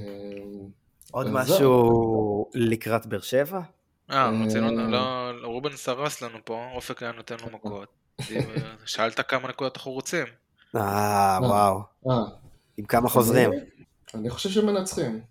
עוד 1.11 1.27
משהו 1.29 2.49
לקראת 2.53 3.05
באר 3.05 3.21
שבע? 3.21 3.61
אה, 4.11 4.31
רצינו, 4.45 4.67
אה. 4.67 4.87
לא, 4.87 5.31
רובן 5.43 5.75
סרס 5.75 6.21
לנו 6.21 6.37
פה, 6.45 6.65
אופק 6.75 7.03
היה 7.03 7.11
נותן 7.11 7.35
לו 7.41 7.57
מכות. 7.57 7.87
שאלת 8.85 9.19
כמה 9.29 9.49
נקודות 9.49 9.77
אנחנו 9.77 9.91
רוצים. 9.91 10.25
אה, 10.75 11.39
וואו. 11.41 11.79
אה, 12.09 12.23
עם 12.77 12.85
כמה 12.85 13.09
חוזרים? 13.09 13.51
אני 14.13 14.29
חושב 14.29 14.49
שהם 14.49 14.65
מנצחים. 14.65 15.21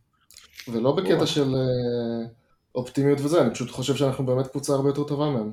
ולא 0.69 0.93
בקטע 0.97 1.27
של 1.27 1.55
אה, 1.55 2.27
אופטימיות 2.75 3.21
וזה, 3.21 3.41
אני 3.41 3.55
פשוט 3.55 3.71
חושב 3.71 3.97
שאנחנו 3.97 4.27
באמת 4.27 4.47
קבוצה 4.47 4.73
הרבה 4.73 4.89
יותר 4.89 5.05
טובה 5.05 5.31
מהם. 5.31 5.53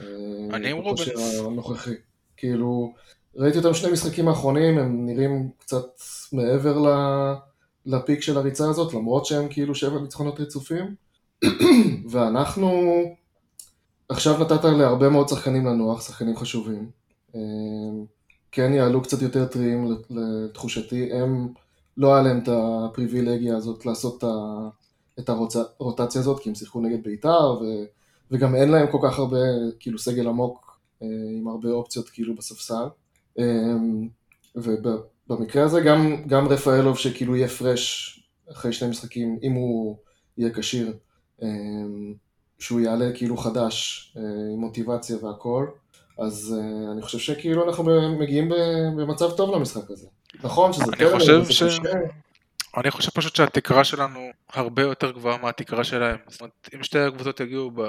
אה, 0.00 0.56
אני 0.56 0.70
עם 0.70 0.76
רובנס. 0.76 1.08
הנוכחי. 1.46 1.94
כאילו, 2.36 2.92
ראיתי 3.36 3.58
אותם 3.58 3.74
שני 3.74 3.92
משחקים 3.92 4.28
האחרונים, 4.28 4.78
הם 4.78 5.06
נראים 5.06 5.50
קצת 5.58 5.86
מעבר 6.32 6.78
ל- 6.78 7.34
לפיק 7.86 8.20
של 8.22 8.38
הריצה 8.38 8.70
הזאת, 8.70 8.94
למרות 8.94 9.26
שהם 9.26 9.48
כאילו 9.50 9.74
שבע 9.74 10.00
ניצחונות 10.00 10.40
רצופים. 10.40 10.94
ואנחנו, 12.10 12.70
עכשיו 14.08 14.38
נתת 14.40 14.64
להרבה 14.64 15.08
מאוד 15.08 15.28
שחקנים 15.28 15.66
לנוח, 15.66 16.06
שחקנים 16.06 16.36
חשובים. 16.36 16.90
כן 18.52 18.72
יעלו 18.72 19.02
קצת 19.02 19.22
יותר 19.22 19.46
טריים 19.46 19.96
לתחושתי, 20.10 21.12
הם, 21.12 21.48
לא 21.96 22.14
היה 22.14 22.22
להם 22.22 22.38
את 22.38 22.48
הפריבילגיה 22.52 23.56
הזאת 23.56 23.86
לעשות 23.86 24.24
את 25.18 25.28
הרוטציה 25.28 26.20
הזאת, 26.20 26.40
כי 26.40 26.48
הם 26.48 26.54
שיחקו 26.54 26.80
נגד 26.80 27.02
בית"ר, 27.02 27.58
ו, 27.60 27.64
וגם 28.30 28.54
אין 28.54 28.68
להם 28.68 28.86
כל 28.90 28.98
כך 29.02 29.18
הרבה, 29.18 29.38
כאילו 29.80 29.98
סגל 29.98 30.28
עמוק, 30.28 30.78
אה, 31.02 31.06
עם 31.38 31.48
הרבה 31.48 31.70
אופציות 31.70 32.08
כאילו 32.08 32.34
בספסל. 32.34 32.86
אה, 33.38 33.74
ובמקרה 34.56 35.64
הזה 35.64 35.80
גם, 35.80 36.22
גם 36.26 36.48
רפאלוב 36.48 36.98
שכאילו 36.98 37.36
יהיה 37.36 37.48
פרש 37.48 38.14
אחרי 38.50 38.72
שני 38.72 38.88
משחקים, 38.88 39.38
אם 39.42 39.52
הוא 39.52 39.96
יהיה 40.38 40.54
כשיר, 40.54 40.96
אה, 41.42 41.48
שהוא 42.58 42.80
יעלה 42.80 43.12
כאילו 43.14 43.36
חדש, 43.36 44.04
עם 44.54 44.60
מוטיבציה 44.60 45.16
והכל, 45.24 45.66
אז 46.18 46.56
אה, 46.58 46.92
אני 46.92 47.02
חושב 47.02 47.18
שכאילו 47.18 47.68
אנחנו 47.68 47.84
מגיעים 48.18 48.48
במצב 48.96 49.30
טוב 49.36 49.54
למשחק 49.54 49.90
הזה. 49.90 50.06
נכון 50.44 50.72
שזה 50.72 50.84
אני 50.84 50.96
טרנר, 50.96 51.14
חושב 51.18 51.44
ש- 51.44 51.62
קשה, 51.62 51.82
אני 52.76 52.90
חושב 52.90 53.10
פשוט 53.14 53.36
שהתקרה 53.36 53.84
שלנו 53.84 54.20
הרבה 54.52 54.82
יותר 54.82 55.10
גבוהה 55.10 55.38
מהתקרה 55.42 55.84
שלהם. 55.84 56.16
זאת 56.28 56.40
אומרת, 56.40 56.68
אם 56.74 56.82
שתי 56.82 56.98
הקבוצות 56.98 57.40
יגיעו 57.40 57.70
ב... 57.74 57.82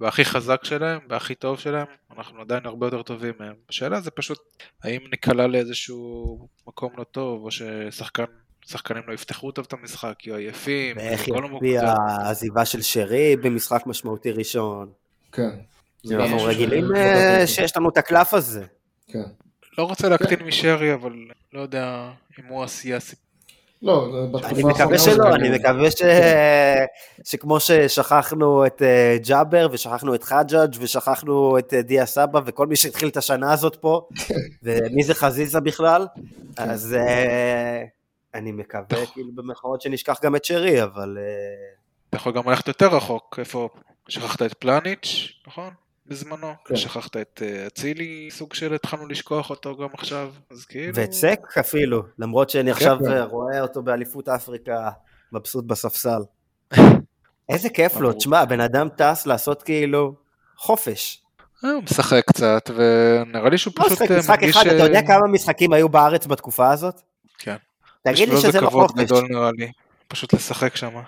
בהכי 0.00 0.24
חזק 0.24 0.64
שלהם, 0.64 0.98
בהכי 1.06 1.34
טוב 1.34 1.58
שלהם, 1.58 1.86
אנחנו 2.18 2.40
עדיין 2.40 2.66
הרבה 2.66 2.86
יותר 2.86 3.02
טובים 3.02 3.34
מהם. 3.40 3.54
השאלה 3.68 4.00
זה 4.00 4.10
פשוט, 4.10 4.38
האם 4.84 5.00
ניקלע 5.10 5.46
לאיזשהו 5.46 6.38
מקום 6.66 6.92
לא 6.96 7.04
טוב, 7.04 7.44
או 7.44 7.50
ששחקן... 7.50 8.24
שחקנים 8.66 9.02
לא 9.06 9.12
יפתחו 9.12 9.50
טוב 9.50 9.64
את 9.68 9.72
המשחק, 9.72 10.26
יהיו 10.26 10.36
עייפים, 10.36 10.96
ואיך 10.96 11.28
יצביע. 11.28 11.94
העזיבה 12.08 12.64
של 12.64 12.82
שרי 12.82 13.36
במשחק 13.36 13.82
משמעותי 13.86 14.30
ראשון? 14.30 14.90
כן. 15.32 15.50
זה 16.02 16.16
אנחנו 16.16 16.42
רגילים 16.42 16.96
אה, 16.96 17.46
שיש 17.46 17.76
לנו 17.76 17.88
את 17.88 17.96
הקלף 17.96 18.34
הזה. 18.34 18.64
כן. 19.08 19.22
לא 19.78 19.82
רוצה 19.84 20.08
להקטין 20.08 20.42
משרי, 20.42 20.94
אבל 20.94 21.12
לא 21.52 21.60
יודע 21.60 22.10
אם 22.38 22.44
הוא 22.48 22.64
עשייה 22.64 22.96
הסיפור. 22.96 23.28
לא, 23.82 24.26
בתקופה 24.32 24.48
אני 24.54 24.62
מקווה 24.62 24.98
שלא, 24.98 25.34
אני 25.34 25.50
מקווה 25.50 25.90
ש... 25.90 26.02
שכמו 27.24 27.60
ששכחנו 27.60 28.66
את 28.66 28.82
אה, 28.82 29.16
ג'אבר 29.22 29.68
ושכחנו 29.72 30.14
את 30.14 30.24
חג'אג' 30.24 30.74
ושכחנו 30.78 31.58
את 31.58 31.74
אה, 31.74 31.82
דיה 31.82 32.06
סבא 32.06 32.40
וכל 32.46 32.66
מי 32.66 32.76
שהתחיל 32.76 33.08
את 33.08 33.16
השנה 33.16 33.52
הזאת 33.52 33.76
פה, 33.76 34.08
ומי 34.62 35.04
זה 35.04 35.14
חזיזה 35.14 35.60
בכלל, 35.60 36.06
אז 36.56 36.96
אני 38.34 38.52
מקווה 38.52 39.06
כאילו 39.12 39.32
במרכאות 39.34 39.82
שנשכח 39.82 40.18
גם 40.22 40.36
את 40.36 40.44
שרי, 40.44 40.82
אבל 40.82 41.18
אתה 42.08 42.16
יכול 42.16 42.32
גם 42.32 42.48
ללכת 42.48 42.68
יותר 42.68 42.86
רחוק, 42.86 43.36
איפה 43.38 43.68
שכחת 44.08 44.42
את 44.42 44.54
פלניץ', 44.54 45.32
נכון? 45.46 45.70
בזמנו. 46.08 46.52
כן. 46.64 46.76
שכחת 46.76 47.16
את 47.16 47.42
אה, 47.44 47.66
אצילי, 47.66 48.28
סוג 48.30 48.54
של 48.54 48.74
התחלנו 48.74 49.06
לשכוח 49.06 49.50
אותו 49.50 49.76
גם 49.76 49.88
עכשיו, 49.92 50.32
אז 50.50 50.64
כאילו... 50.64 50.94
ואת 50.94 51.12
סק 51.12 51.40
אפילו, 51.60 52.02
למרות 52.18 52.50
שאני 52.50 52.70
עכשיו 52.70 52.98
כן. 53.04 53.12
אה, 53.12 53.24
רואה 53.24 53.60
אותו 53.60 53.82
באליפות 53.82 54.28
אפריקה 54.28 54.90
מבסוט 55.32 55.64
בספסל. 55.64 56.20
איזה 57.48 57.68
כיף 57.68 57.96
לו, 57.96 58.12
תשמע, 58.12 58.44
בן 58.44 58.60
אדם 58.60 58.88
טס 58.96 59.26
לעשות 59.26 59.62
כאילו 59.62 60.14
חופש. 60.56 61.22
אה, 61.64 61.70
הוא 61.70 61.82
משחק 61.82 62.24
קצת, 62.26 62.70
ונראה 62.74 63.50
לי 63.50 63.58
שהוא 63.58 63.74
לא 63.78 63.84
פשוט 63.84 64.02
משחק 64.02 64.10
אה, 64.10 64.18
משחק 64.18 64.38
מרגיש... 64.40 64.56
אחד, 64.56 64.66
אתה 64.66 64.84
יודע 64.84 65.02
כמה 65.02 65.26
משחקים 65.32 65.72
היו 65.72 65.88
בארץ 65.88 66.26
בתקופה 66.26 66.70
הזאת? 66.70 67.00
כן. 67.38 67.56
תגיד 68.02 68.28
לי 68.28 68.36
שזה 68.36 68.60
לא 68.60 68.68
כבוד 68.68 68.90
חופש. 68.90 69.04
גדול 69.04 69.24
נראה 69.30 69.50
לי, 69.52 69.72
פשוט 70.08 70.34
לשחק 70.34 70.76
שם, 70.76 71.00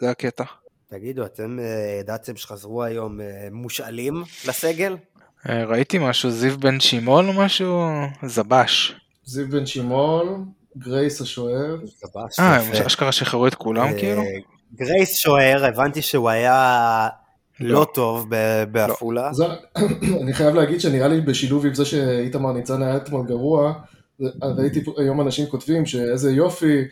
זה 0.00 0.10
הקטע. 0.10 0.44
תגידו, 0.90 1.24
אתם 1.24 1.58
אה, 1.58 1.98
ידעתם 2.00 2.36
שחזרו 2.36 2.82
היום 2.82 3.20
אה, 3.20 3.48
מושאלים 3.50 4.22
לסגל? 4.48 4.96
אה, 5.48 5.64
ראיתי 5.64 5.98
משהו, 5.98 6.30
זיו 6.30 6.58
בן 6.58 6.80
שמעון 6.80 7.28
או 7.28 7.32
משהו? 7.32 7.82
זבש. 8.26 8.94
זיו 9.24 9.48
בן 9.48 9.66
שמעון, 9.66 10.44
גרייס 10.78 11.20
השוער, 11.20 11.76
אה, 12.38 12.56
הם 12.56 12.72
אשכרה 12.86 13.12
שחררו 13.12 13.46
את 13.46 13.54
כולם 13.54 13.98
כאילו? 13.98 14.22
גרייס 14.74 15.18
שוער, 15.18 15.64
הבנתי 15.64 16.02
שהוא 16.02 16.30
היה 16.30 17.08
לא. 17.60 17.80
לא 17.80 17.86
טוב 17.94 18.26
בעפולה. 18.72 19.32
זה, 19.32 19.44
אני 20.22 20.32
חייב 20.32 20.54
להגיד 20.54 20.80
שנראה 20.80 21.08
לי 21.08 21.20
בשילוב 21.20 21.66
עם 21.66 21.74
זה 21.74 21.84
שאיתמר 21.84 22.52
ניצן 22.52 22.82
היה 22.82 22.96
אתמול 22.96 23.26
גרוע, 23.26 23.72
ראיתי 24.42 24.82
היום 24.96 25.20
אנשים 25.20 25.46
כותבים 25.46 25.86
שאיזה 25.86 26.32
יופי, 26.32 26.84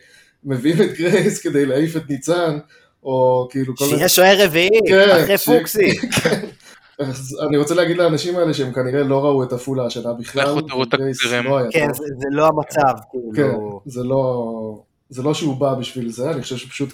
מביאים 0.43 0.81
את 0.81 0.97
גרייס 0.97 1.41
כדי 1.41 1.65
להעיף 1.65 1.97
את 1.97 2.09
ניצן, 2.09 2.57
או 3.03 3.47
כאילו 3.51 3.75
כל 3.75 3.85
שיהיה 3.85 4.09
שוער 4.09 4.43
רביעי, 4.45 4.69
כן, 4.87 5.09
אחרי 5.23 5.37
ש- 5.37 5.45
פוקסי. 5.49 5.91
אז 6.99 7.37
אני 7.47 7.57
רוצה 7.57 7.75
להגיד 7.75 7.97
לאנשים 7.97 8.35
האלה 8.35 8.53
שהם 8.53 8.73
כנראה 8.73 9.03
לא 9.03 9.25
ראו 9.25 9.43
את 9.43 9.53
עפולה 9.53 9.85
השנה 9.85 10.13
בכלל, 10.13 10.49
לכו 10.51 10.61
תראו 10.61 10.83
את 10.83 10.93
וגרייס 10.93 11.17
התקצירים. 11.25 11.45
לא 11.51 11.59
כן. 11.71 11.93
זה 11.93 12.03
זה 12.17 12.27
לא 12.31 12.47
המצב, 12.47 12.93
כן, 13.11 13.19
כאילו. 13.33 13.81
זה 13.85 14.03
לא, 14.03 14.83
זה 15.09 15.23
לא 15.23 15.33
שהוא 15.33 15.57
בא 15.57 15.73
בשביל 15.73 16.09
זה, 16.11 16.31
אני 16.31 16.41
חושב 16.41 16.57
שפשוט, 16.57 16.93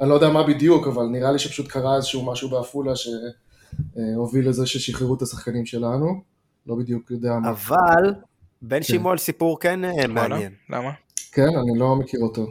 אני 0.00 0.08
לא 0.08 0.14
יודע 0.14 0.28
מה 0.28 0.42
בדיוק, 0.42 0.86
אבל 0.86 1.04
נראה 1.06 1.32
לי 1.32 1.38
שפשוט 1.38 1.68
קרה 1.68 1.96
איזשהו 1.96 2.24
משהו 2.24 2.48
בעפולה 2.48 2.92
שהוביל 2.96 4.48
לזה 4.48 4.66
ששחררו 4.66 5.14
את 5.14 5.22
השחקנים 5.22 5.66
שלנו, 5.66 6.20
לא 6.66 6.74
בדיוק 6.74 7.10
יודע 7.10 7.32
מה. 7.42 7.50
אבל 7.50 8.14
בן 8.62 8.82
שמעון 8.82 9.18
סיפור 9.18 9.60
כן 9.60 9.84
אה, 9.84 9.90
וואלה? 9.90 10.28
מעניין. 10.28 10.52
למה? 10.70 10.90
כן, 11.32 11.48
אני 11.48 11.78
לא 11.78 11.96
מכיר 11.96 12.20
אותו. 12.20 12.46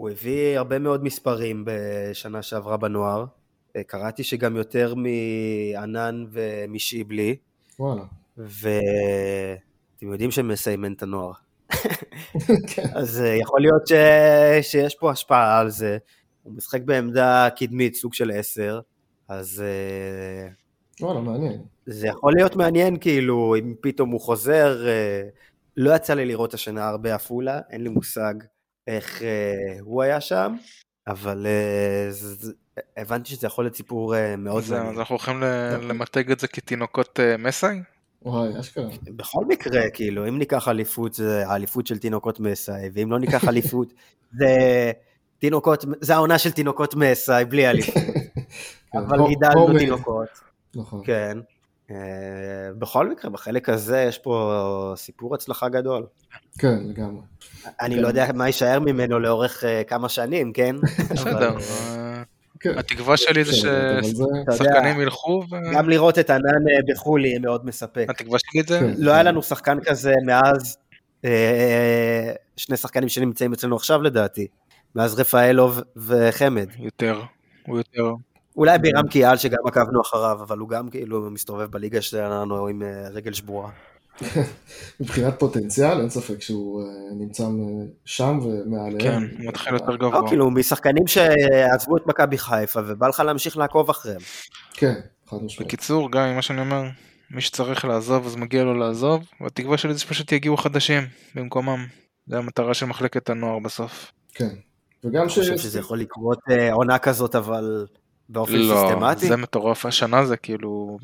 הוא, 0.00 0.10
הביא 0.10 0.58
הרבה 0.58 0.78
מאוד 0.78 1.04
מספרים 1.04 1.64
בשנה 1.66 2.42
שעברה 2.42 2.76
בנוער. 2.76 3.24
אה, 3.76 3.82
קראתי 3.82 4.22
שגם 4.22 4.56
יותר 4.56 4.94
מענן 4.94 6.24
ומשעבלי, 6.30 7.36
וואלה. 7.78 8.02
ואתם 8.36 10.12
יודעים 10.12 10.30
שמסיימן 10.30 10.92
את 10.92 11.02
הנוער. 11.02 11.32
כן. 12.74 12.82
אז 12.94 13.20
אה, 13.20 13.34
יכול 13.34 13.60
להיות 13.60 13.86
ש... 13.86 13.92
שיש 14.62 14.94
פה 14.94 15.10
השפעה 15.10 15.58
על 15.58 15.70
זה. 15.70 15.98
הוא 16.42 16.52
משחק 16.52 16.82
בעמדה 16.82 17.48
קדמית, 17.56 17.94
סוג 17.94 18.14
של 18.14 18.30
עשר, 18.30 18.80
אז 19.28 19.64
אה, 19.66 20.48
וואלה, 21.00 21.20
מעניין. 21.20 21.62
זה 21.86 22.06
יכול 22.06 22.32
להיות 22.36 22.56
מעניין, 22.56 22.98
כאילו, 22.98 23.56
אם 23.58 23.74
פתאום 23.80 24.10
הוא 24.10 24.20
חוזר. 24.20 24.86
לא 25.76 25.94
יצא 25.94 26.14
לי 26.14 26.26
לראות 26.26 26.54
השנה 26.54 26.88
הרבה 26.88 27.14
עפולה, 27.14 27.60
אין 27.70 27.84
לי 27.84 27.88
מושג 27.88 28.34
איך 28.90 29.22
אה, 29.22 29.28
הוא 29.80 30.02
היה 30.02 30.20
שם, 30.20 30.54
אבל 31.06 31.46
אה, 31.46 32.10
זה- 32.10 32.34
זה- 32.34 32.52
הבנתי 32.96 33.30
שזה 33.30 33.46
יכול 33.46 33.64
להיות 33.64 33.74
סיפור 33.76 34.16
אה, 34.16 34.36
מאוד 34.36 34.62
אז 34.62 34.72
אז. 34.72 34.98
אנחנו 34.98 35.12
הולכים 35.14 35.40
ל- 35.42 35.76
למתג 35.88 36.30
את 36.30 36.40
זה 36.40 36.48
כתינוקות 36.48 37.20
אה, 37.20 37.36
מסאי? 37.36 37.80
וואי, 38.22 38.60
אשכרה. 38.60 38.88
בכל 39.02 39.44
מקרה, 39.48 39.90
כאילו, 39.90 40.28
אם 40.28 40.38
ניקח 40.38 40.68
אליפות, 40.68 41.14
זה 41.14 41.48
האליפות 41.48 41.86
של 41.86 41.98
תינוקות 41.98 42.40
מסאי, 42.40 42.90
ואם 42.94 43.10
לא 43.12 43.18
ניקח 43.18 43.48
אליפות, 43.48 43.92
זה 44.38 44.46
תינוקות, 45.38 45.84
זה 46.00 46.14
העונה 46.14 46.38
של 46.38 46.50
תינוקות 46.50 46.94
מסאי, 46.94 47.44
בלי 47.44 47.70
אליפות. 47.70 48.02
אבל 48.94 49.18
הו- 49.18 49.28
גידלנו. 49.28 49.78
תינוקות, 49.78 50.28
נכון. 50.74 51.02
כן. 51.04 51.38
אה, 51.90 51.96
בכל 52.78 53.08
מקרה, 53.10 53.30
בחלק 53.30 53.68
הזה 53.68 54.00
יש 54.08 54.18
פה 54.18 54.52
סיפור 54.96 55.34
הצלחה 55.34 55.68
גדול. 55.68 56.06
כן, 56.58 56.78
לגמרי. 56.84 57.22
אני 57.80 57.94
כן. 57.94 58.02
לא 58.02 58.08
יודע 58.08 58.26
מה 58.34 58.46
יישאר 58.46 58.80
ממנו 58.80 59.18
לאורך 59.18 59.64
אה, 59.64 59.84
כמה 59.84 60.08
שנים, 60.08 60.52
כן? 60.52 60.76
בסדר. 61.10 61.56
אה, 61.56 62.22
כן. 62.60 62.78
התקווה 62.78 63.16
שלי 63.16 63.44
זה 63.44 63.68
יודע, 63.68 64.00
ששחקנים 64.52 65.00
ילכו 65.00 65.42
ו... 65.50 65.56
גם 65.74 65.88
לראות 65.88 66.18
את 66.18 66.30
ענן 66.30 66.42
אה, 66.44 66.94
בחו"ל 66.94 67.24
יהיה 67.24 67.38
מאוד 67.38 67.66
מספק. 67.66 68.06
התקווה 68.08 68.38
שלי 68.38 68.62
זה... 68.62 68.80
כן. 68.80 68.94
לא 68.98 69.12
היה 69.12 69.22
לנו 69.22 69.42
שחקן 69.42 69.78
כזה 69.84 70.12
מאז, 70.26 70.76
שני 72.56 72.76
שחקנים 72.76 73.08
שנמצאים 73.08 73.52
אצלנו 73.52 73.76
עכשיו 73.76 74.02
לדעתי, 74.02 74.46
מאז 74.94 75.20
רפאלוב 75.20 75.80
וחמד. 75.96 76.68
יותר. 76.78 77.20
הוא 77.66 77.78
יותר. 77.78 78.12
אולי 78.56 78.78
בירם 78.78 79.08
קיאל 79.08 79.36
שגם 79.36 79.58
עקבנו 79.66 80.00
אחריו, 80.00 80.38
אבל 80.42 80.58
הוא 80.58 80.68
גם 80.68 80.88
כאילו 80.88 81.30
מסתובב 81.30 81.70
בליגה 81.70 82.02
שלנו 82.02 82.66
עם 82.66 82.82
רגל 83.12 83.32
שבורה. 83.32 83.70
מבחינת 85.00 85.38
פוטנציאל, 85.38 86.00
אין 86.00 86.10
ספק 86.10 86.42
שהוא 86.42 86.82
אה, 86.82 86.86
נמצא 87.18 87.44
שם 88.04 88.38
ומעליהם. 88.42 89.00
כן, 89.00 89.22
הוא 89.38 89.48
מתחיל 89.48 89.74
יותר 89.74 89.96
גבוה. 89.96 90.20
לא, 90.20 90.28
כאילו, 90.28 90.50
משחקנים 90.50 91.06
שעזבו 91.06 91.96
את 91.96 92.06
מכבי 92.06 92.38
חיפה, 92.38 92.80
ובא 92.86 93.08
לך 93.08 93.20
להמשיך 93.20 93.56
לעקוב 93.56 93.90
אחריהם. 93.90 94.20
כן, 94.72 94.94
חד 95.26 95.36
משמעית. 95.42 95.68
בקיצור, 95.68 96.12
גם 96.12 96.28
ממה 96.32 96.42
שאני 96.42 96.60
אומר, 96.60 96.82
מי 97.30 97.40
שצריך 97.40 97.84
לעזוב 97.84 98.26
אז 98.26 98.36
מגיע 98.36 98.64
לו 98.64 98.74
לעזוב, 98.74 99.22
והתקווה 99.40 99.78
שלי 99.78 99.94
זה 99.94 100.00
שפשוט 100.00 100.32
יגיעו 100.32 100.56
חדשים 100.56 101.02
במקומם. 101.34 101.86
זה 102.26 102.38
המטרה 102.38 102.74
של 102.74 102.86
מחלקת 102.86 103.30
הנוער 103.30 103.58
בסוף. 103.58 104.12
כן. 104.34 104.54
וגם 105.04 105.22
אני 105.22 105.30
ש... 105.30 105.38
חושב 105.38 105.58
שזה 105.58 105.78
יכול 105.78 106.00
לקרות 106.00 106.38
אה, 106.50 106.72
עונה 106.72 106.98
כזאת, 106.98 107.34
אבל 107.34 107.86
באופן 108.28 108.54
לא, 108.54 108.74
סיסטמטי. 108.74 109.28
זה 109.28 109.36
מטורף, 109.36 109.86
השנה 109.86 110.24
זה 110.26 110.36
כאילו 110.36 110.98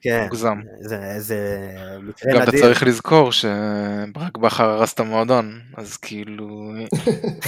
כן, 0.00 0.22
מוגזם. 0.24 0.60
זה- 0.80 1.14
זה 1.18 1.68
מקרה 2.02 2.32
גם 2.34 2.42
אתה 2.42 2.50
נדיר. 2.50 2.60
צריך 2.62 2.82
לזכור 2.82 3.32
שברק 3.32 4.38
בכר 4.38 4.64
הרס 4.70 4.92
את 4.94 5.00
המועדון, 5.00 5.60
אז 5.76 5.96
כאילו, 5.96 6.72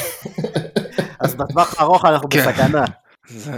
אז 1.21 1.35
בטווח 1.35 1.81
הארוך 1.81 2.05
אנחנו 2.05 2.29
כן. 2.31 2.39
בסכנה. 2.49 2.85
זה, 3.29 3.53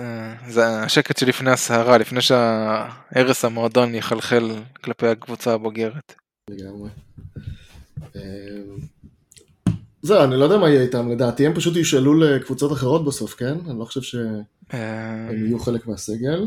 זה 0.48 0.66
השקט 0.82 1.16
שלפני 1.16 1.50
הסערה, 1.50 1.98
לפני 1.98 2.20
שהרס 2.20 3.44
המועדון 3.44 3.94
יחלחל 3.94 4.50
כלפי 4.84 5.06
הקבוצה 5.06 5.52
הבוגרת. 5.54 6.14
לגמרי. 6.50 6.90
אה, 8.16 8.20
זהו, 10.02 10.24
אני 10.24 10.36
לא 10.36 10.44
יודע 10.44 10.56
מה 10.56 10.68
יהיה 10.70 10.82
איתם, 10.82 11.10
לדעתי 11.10 11.46
הם 11.46 11.54
פשוט 11.54 11.76
ישאלו 11.76 12.14
לקבוצות 12.14 12.72
אחרות 12.72 13.04
בסוף, 13.04 13.34
כן? 13.34 13.54
אני 13.70 13.78
לא 13.78 13.84
חושב 13.84 14.02
שהם 14.02 14.42
אה, 14.74 15.28
יהיו 15.32 15.58
חלק 15.58 15.86
מהסגל. 15.86 16.44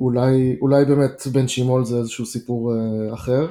אולי, 0.00 0.56
אולי 0.60 0.84
באמת 0.84 1.26
בן 1.32 1.48
שימול 1.48 1.84
זה 1.84 1.96
איזשהו 1.96 2.26
סיפור 2.26 2.72
אה, 2.74 3.14
אחר, 3.14 3.46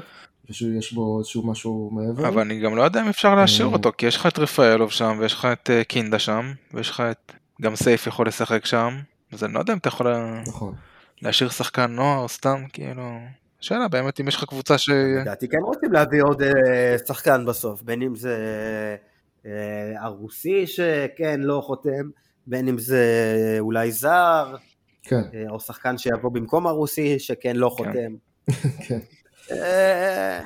ושיש 0.50 0.94
בו 0.94 1.20
איזשהו 1.20 1.48
משהו 1.48 1.90
מעבר. 1.94 2.28
אבל 2.28 2.42
אני 2.42 2.60
גם 2.60 2.76
לא 2.76 2.82
יודע 2.82 3.02
אם 3.02 3.08
אפשר 3.08 3.36
להשאיר 3.36 3.68
אה. 3.68 3.74
אותו, 3.74 3.92
כי 3.98 4.06
יש 4.06 4.16
לך 4.16 4.26
את 4.26 4.40
רפאלוב 4.40 4.92
שם, 4.92 5.18
ויש 5.20 5.34
לך 5.34 5.46
את 5.46 5.70
אה, 5.70 5.84
קינדה 5.84 6.20
שם, 6.20 6.52
ויש 6.74 6.90
לך 6.90 7.04
את... 7.12 7.32
גם 7.62 7.76
סייף 7.76 8.08
יכול 8.08 8.28
לשחק 8.28 8.66
שם, 8.66 9.00
אז 9.34 9.44
אני 9.44 9.54
לא 9.54 9.60
יודע 9.60 9.74
אם 9.74 9.78
אתה 9.78 9.88
יכול 9.88 10.08
נכון. 10.48 10.74
להשאיר 11.22 11.50
שחקן 11.50 11.92
נוער, 11.92 12.28
סתם, 12.28 12.64
כאילו... 12.74 13.04
שאלה 13.62 13.88
באמת 13.88 14.20
אם 14.20 14.28
יש 14.28 14.36
לך 14.36 14.44
קבוצה 14.44 14.78
ש... 14.78 14.90
לדעתי 14.90 15.48
כן 15.48 15.58
רוצים 15.64 15.92
להביא 15.92 16.24
עוד 16.24 16.42
אה, 16.42 16.96
שחקן 17.08 17.46
בסוף, 17.46 17.82
בין 17.82 18.02
אם 18.02 18.16
זה 18.16 18.38
אה, 19.46 19.52
הרוסי 20.00 20.68
שכן 20.68 21.40
לא 21.40 21.62
חותם, 21.66 22.10
בין 22.48 22.68
אם 22.68 22.78
זה 22.78 23.06
אולי 23.60 23.92
זר, 23.92 24.56
כן, 25.08 25.22
אה, 25.34 25.50
או 25.50 25.60
שחקן 25.60 25.98
שיבוא 25.98 26.32
במקום 26.32 26.68
הרוסי 26.68 27.20
שכן 27.20 27.56
לא 27.56 27.70
חותם. 27.70 28.16
כן. 28.88 29.00
אה, 29.52 30.44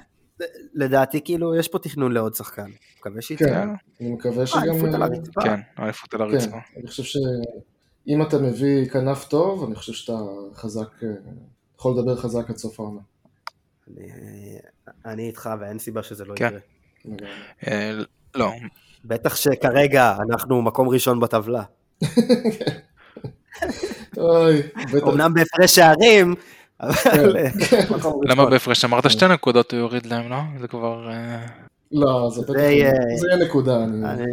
לדעתי 0.74 1.22
כאילו 1.26 1.56
יש 1.56 1.68
פה 1.68 1.80
תכנון 1.80 2.12
לעוד 2.12 2.34
שחקן. 2.36 2.72
מקווה 3.00 3.22
שיצא. 3.22 3.46
כן. 3.46 3.70
אני 4.02 4.12
מקווה 4.12 4.48
שגם... 4.48 4.62
אליפות 4.62 4.94
על 4.94 5.04
אה, 5.04 5.08
הרצפה. 5.08 5.42
כן, 5.42 5.60
אליפות 5.80 6.14
על 6.14 6.20
כן, 6.20 6.36
הרצפה. 6.36 6.58
אני 6.78 6.88
חושב 6.88 7.04
שאם 7.04 8.22
אתה 8.22 8.38
מביא 8.38 8.90
כנף 8.90 9.26
טוב, 9.26 9.64
אני 9.66 9.76
חושב 9.76 9.94
שאתה 9.94 10.18
חזק, 10.54 11.04
אה, 11.04 11.10
יכול 11.80 11.94
לדבר 11.98 12.16
חזק 12.16 12.50
עד 12.50 12.58
סוף 12.58 12.80
העונה. 12.80 13.02
אני- 15.06 15.28
איתך 15.28 15.50
ואין 15.60 15.80
סיבה 15.80 16.04
שזה 16.04 16.26
לא 16.26 16.36
כן. 16.36 16.54
יקרה. 17.06 17.28
אה, 17.68 18.00
לא, 18.36 18.52
בטח 19.06 19.36
שכרגע 19.36 20.16
אנחנו 20.30 20.62
מקום 20.62 20.90
ראשון 20.90 21.20
בטבלה. 21.20 21.64
אוי, 24.18 24.62
בטח. 24.94 25.08
אמנם 25.08 25.34
בהפרש 25.34 25.76
שערים, 25.76 26.36
אבל 26.80 27.50
כן. 27.70 27.88
למה. 28.24 28.46
בהפרש? 28.50 28.86
אמרת 28.86 29.10
שתי 29.12 29.28
נקודות 29.28 29.72
הוא 29.72 29.80
יוריד 29.80 30.06
להם, 30.06 30.30
לא? 30.30 30.38
זה 30.60 30.68
כבר... 30.68 31.10
אה, 31.12 31.46
לא, 31.92 32.30
זה 32.36 32.42
בטח, 32.42 32.54
יהיה- 32.60 32.92
זה 33.20 33.28
יהיה 33.28 33.46
נקודה, 33.46 33.84
אני... 33.84 34.26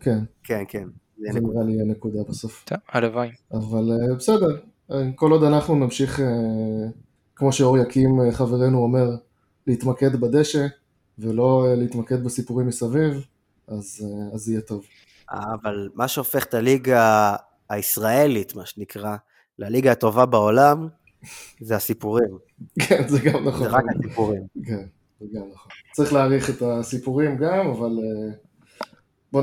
כן, 0.00 0.18
כן, 0.44 0.62
כן. 0.68 0.84
זה. 1.32 1.40
נראה 1.40 1.64
לי 1.64 1.72
יהיה 1.72 1.84
נקודה 1.84 2.18
בסוף. 2.28 2.64
טוב, 2.66 2.78
הלוואי. 2.92 3.30
אבל 3.52 3.90
אה, 3.92 4.14
בסדר, 4.16 4.56
אה, 4.92 5.02
כל 5.14 5.30
עוד 5.32 5.44
אנחנו 5.44 5.74
נמשיך, 5.74 6.20
כמו 7.36 7.52
שאור 7.52 7.78
יקים 7.78 8.20
חברנו 8.32 8.78
אומר, 8.78 9.10
להתמקד 9.66 10.16
בדשא, 10.20 10.66
ולא 11.18 11.66
להתמקד 11.76 12.24
בסיפורים 12.24 12.66
מסביב, 12.66 13.24
אז 13.68 14.06
אז 14.34 14.48
יהיה 14.48 14.60
טוב. 14.60 14.84
אבל 15.30 15.88
מה 15.94 16.08
שהופך 16.08 16.44
את 16.44 16.54
הליגה 16.54 17.34
הישראלית, 17.72 18.54
מה 18.54 18.66
שנקרא, 18.66 19.16
לליגה 19.58 19.92
הטובה 19.92 20.26
בעולם, 20.26 20.88
זה 21.60 21.76
הסיפורים. 21.76 22.38
כן, 22.80 23.08
זה 23.08 23.18
גם 23.18 23.48
נכון. 23.48 23.68
זה 23.68 23.68
רק 23.68 23.84
הסיפורים. 23.96 24.42
כן, 24.64 24.84
זה 25.20 25.26
גם 25.34 25.42
נכון. 25.52 25.72
צריך 25.92 26.12
להעריך 26.12 26.50
את 26.50 26.62
הסיפורים 26.62 27.36
גם, 27.36 27.66
אבל 27.66 27.98
אה, 27.98 28.34
בוא, 29.32 29.42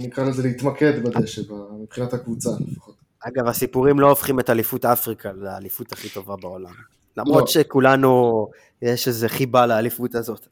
נקרא 0.00 0.24
לזה 0.24 0.42
להתמקד 0.42 1.04
בדשא, 1.04 1.42
מבחינת 1.82 2.12
הקבוצה 2.12 2.50
לפחות. 2.60 2.94
אגב, 3.20 3.46
הסיפורים 3.46 4.00
לא 4.00 4.08
הופכים 4.08 4.40
את 4.40 4.50
אליפות 4.50 4.84
אפריקה 4.84 5.32
לאליפות 5.32 5.92
הכי 5.92 6.08
טובה 6.08 6.36
בעולם. 6.36 6.72
למרות 7.16 7.40
לא. 7.40 7.46
שכולנו, 7.46 8.46
יש 8.82 9.08
איזה 9.08 9.28
חיבה 9.28 9.66
לאליפות 9.66 10.14
הזאת. 10.14 10.46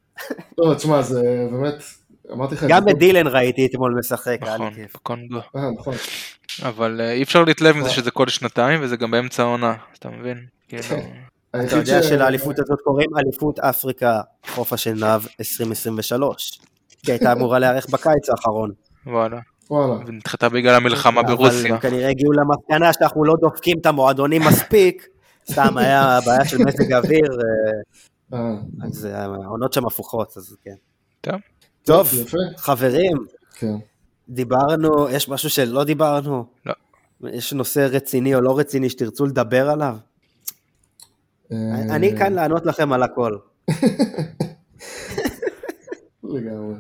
לא, 0.58 0.74
תשמע, 0.74 1.02
זה 1.02 1.48
באמת, 1.50 1.74
אמרתי 2.32 2.54
לך... 2.54 2.64
גם 2.68 2.82
זה 2.84 2.90
את 2.90 2.98
דילן 2.98 3.26
ראיתי 3.26 3.66
אתמול 3.66 3.96
משחק, 3.98 4.38
היה 4.40 4.56
לי 4.56 4.64
נכון, 4.64 4.74
כיף. 4.74 4.94
בקונגו. 4.94 5.40
אה, 5.56 5.70
נכון. 5.78 5.94
אבל 6.62 7.00
אה, 7.00 7.12
אי 7.12 7.22
אפשר 7.22 7.44
להתלהב 7.44 7.76
מזה 7.76 7.84
וואו. 7.84 7.94
שזה 7.94 8.10
כל 8.10 8.28
שנתיים, 8.28 8.80
וזה 8.82 8.96
גם 8.96 9.10
באמצע 9.10 9.42
העונה, 9.42 9.74
אתה 9.98 10.08
מבין? 10.08 10.38
כאילו... 10.68 10.82
כן. 10.82 11.10
אתה 11.66 11.76
יודע 11.76 12.02
שלאליפות 12.02 12.58
הזאת 12.58 12.80
קוראים 12.84 13.10
אליפות 13.18 13.58
אפריקה 13.58 14.20
חוף 14.46 14.72
השנהב 14.72 15.22
2023. 15.40 16.60
כי 17.06 17.12
הייתה 17.12 17.32
אמורה 17.32 17.58
להיערך 17.58 17.86
בקיץ 17.90 18.30
האחרון. 18.30 18.70
וואלה. 19.06 19.38
וואלה. 19.70 19.94
ונדחתה 20.06 20.48
בגלל 20.48 20.74
המלחמה 20.74 21.20
אבל 21.20 21.34
ברוסיה. 21.34 21.74
הם 21.74 21.80
כנראה 21.80 22.08
הגיעו 22.08 22.32
למסקנה 22.32 22.92
שאנחנו 22.92 23.24
לא 23.24 23.34
דופקים 23.40 23.78
את 23.80 23.86
המועדונים 23.86 24.42
מספיק. 24.42 25.06
סתם 25.50 25.78
היה 25.78 26.18
בעיה 26.26 26.44
של 26.44 26.58
מזג 26.58 26.92
אוויר, 26.92 27.30
אה, 28.32 28.38
אה, 28.38 28.54
אז 28.82 29.06
אה, 29.06 29.24
העונות 29.24 29.72
שם 29.72 29.86
הפוכות, 29.86 30.36
אז 30.36 30.56
כן. 30.64 30.74
טוב. 31.20 31.40
טוב, 31.85 32.09
יפה. 32.14 32.39
חברים, 32.57 33.16
כן. 33.55 33.74
דיברנו, 34.28 35.09
יש 35.11 35.28
משהו 35.28 35.51
שלא 35.51 35.85
דיברנו? 35.85 36.45
לא. 36.66 36.74
יש 37.33 37.53
נושא 37.53 37.89
רציני 37.91 38.35
או 38.35 38.41
לא 38.41 38.59
רציני 38.59 38.91
שתרצו 38.91 39.26
לדבר 39.26 39.70
עליו? 39.70 39.97
אה, 41.53 41.57
אני 41.97 42.16
כאן 42.18 42.33
לענות 42.33 42.66
לכם 42.66 42.93
על 42.93 43.03
הכל. 43.03 43.37
לגמרי. 46.24 46.74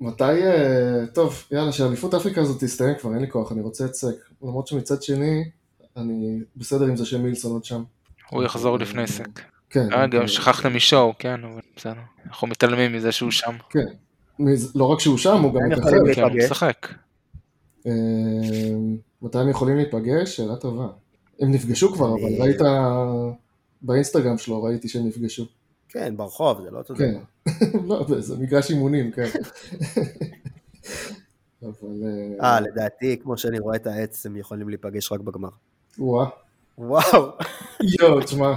מתי, 0.00 0.24
אה, 0.24 1.06
טוב, 1.14 1.44
יאללה, 1.50 1.72
שאליפות 1.72 2.14
אפריקה 2.14 2.40
הזאת 2.40 2.64
תסתיים 2.64 2.94
כבר, 3.00 3.14
אין 3.14 3.20
לי 3.20 3.30
כוח, 3.30 3.52
אני 3.52 3.60
רוצה 3.60 3.84
את 3.84 3.94
סק. 3.94 4.14
למרות 4.42 4.66
שמצד 4.66 5.02
שני, 5.02 5.44
אני 5.96 6.40
בסדר 6.56 6.84
עם 6.84 6.96
זה 6.96 7.06
שמילסון 7.06 7.52
עוד 7.52 7.64
שם. 7.64 7.82
הוא 8.30 8.42
יחזור 8.42 8.78
לפני 8.78 9.06
סק. 9.06 9.40
כן. 9.70 9.92
אה, 9.92 10.06
גם 10.06 10.26
שכחתם 10.26 10.76
משואו, 10.76 11.14
כן, 11.18 11.44
אבל 11.44 11.60
בסדר. 11.76 12.00
אנחנו 12.26 12.46
מתעלמים 12.46 12.92
מזה 12.92 13.12
שהוא 13.12 13.30
שם. 13.30 13.56
כן. 13.70 13.86
לא 14.74 14.84
רק 14.84 15.00
שהוא 15.00 15.18
שם, 15.18 15.42
הוא 15.42 15.54
גם. 15.54 15.72
יכולים 15.72 16.14
כן, 16.14 16.22
הוא. 16.22 16.30
משחק. 16.44 16.88
אה, 17.86 17.92
מתי 19.22 19.38
הם 19.38 19.48
יכולים 19.48 19.76
להיפגש? 19.76 20.36
שאלה 20.36 20.56
טובה. 20.56 20.88
הם 21.40 21.52
נפגשו 21.52 21.92
כבר, 21.92 22.14
אבל 22.14 22.42
ראית 22.42 22.60
באינסטגרם 23.82 24.38
שלו, 24.38 24.62
ראיתי 24.62 24.88
שהם 24.88 25.06
נפגשו. 25.06 25.46
כן, 25.88 26.16
ברחוב, 26.16 26.62
זה 26.62 26.70
לא 26.70 26.78
אותו 26.78 26.94
כן. 26.94 27.14
דבר. 27.84 27.88
לא, 28.10 28.20
זה 28.20 28.36
מגרש 28.36 28.70
אימונים, 28.70 29.10
כן. 29.12 29.28
אבל... 31.62 32.02
אה, 32.42 32.60
לדעתי, 32.60 33.16
כמו 33.22 33.36
שאני 33.38 33.58
רואה 33.58 33.76
את 33.76 33.86
העץ, 33.86 34.26
הם 34.26 34.36
יכולים 34.36 34.68
להיפגש 34.68 35.12
רק 35.12 35.20
בגמר. 35.20 35.48
וואה. 35.98 36.26
וואו, 36.78 37.28
יואו, 38.00 38.20
תשמע. 38.20 38.54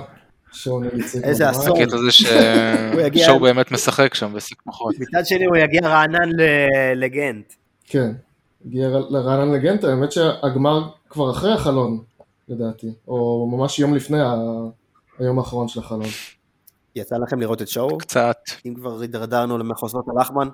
איזה. 1.23 1.49
אסון. 1.49 1.81
הקטע 1.81 1.97
זה 1.97 2.11
ששואו 2.11 3.39
באמת 3.45 3.71
משחק 3.71 4.13
שם 4.13 4.31
וסק 4.33 4.61
פחות. 4.61 4.95
מצד 4.99 5.25
שני 5.25 5.45
הוא 5.45 5.57
יגיע 5.57 5.81
רענן 5.83 6.29
ל- 6.29 6.93
לגנט. 6.95 7.53
כן. 7.85 8.11
הגיע 8.65 8.87
לרענן 9.09 9.51
לגנט, 9.53 9.83
האמת 9.83 10.11
שהגמר 10.11 10.81
כבר 11.09 11.31
אחרי 11.31 11.53
החלון, 11.53 11.99
לדעתי. 12.49 12.87
או 13.07 13.47
ממש 13.51 13.79
יום 13.79 13.93
לפני 13.95 14.17
היום 15.19 15.39
האחרון 15.39 15.67
של 15.67 15.79
החלון. 15.79 16.07
יצא 16.95 17.15
לכם 17.17 17.39
לראות 17.39 17.61
את 17.61 17.67
שואו? 17.67 17.97
קצת. 17.97 18.37
אם 18.65 18.73
כבר 18.75 19.01
הידרדרנו 19.01 19.57
למחוזות 19.57 20.05
הלחמן? 20.15 20.47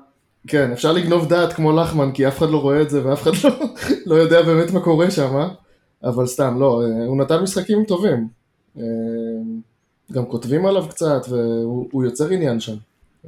כן, 0.48 0.72
אפשר 0.72 0.92
לגנוב 0.92 1.30
דעת 1.30 1.54
כמו 1.54 1.72
לחמן, 1.72 2.12
כי 2.12 2.28
אף 2.28 2.38
אחד 2.38 2.50
לא 2.50 2.62
רואה 2.62 2.82
את 2.82 2.90
זה 2.90 3.08
ואף 3.08 3.22
אחד 3.22 3.32
לא, 3.44 3.50
לא 4.06 4.16
יודע 4.16 4.42
באמת 4.42 4.72
מה 4.72 4.80
קורה 4.80 5.12
שם, 5.12 5.36
אה? 5.38 5.48
אבל 6.04 6.26
סתם, 6.28 6.60
לא, 6.60 6.82
אה, 6.84 7.06
הוא 7.06 7.18
נתן 7.18 7.40
משחקים 7.40 7.84
טובים. 7.88 8.28
גם 10.14 10.26
כותבים 10.26 10.66
עליו 10.66 10.86
קצת, 10.90 11.22
והוא 11.30 11.88
הוא 11.92 12.04
יוצר 12.04 12.30
עניין 12.30 12.60
שם. 12.60 12.76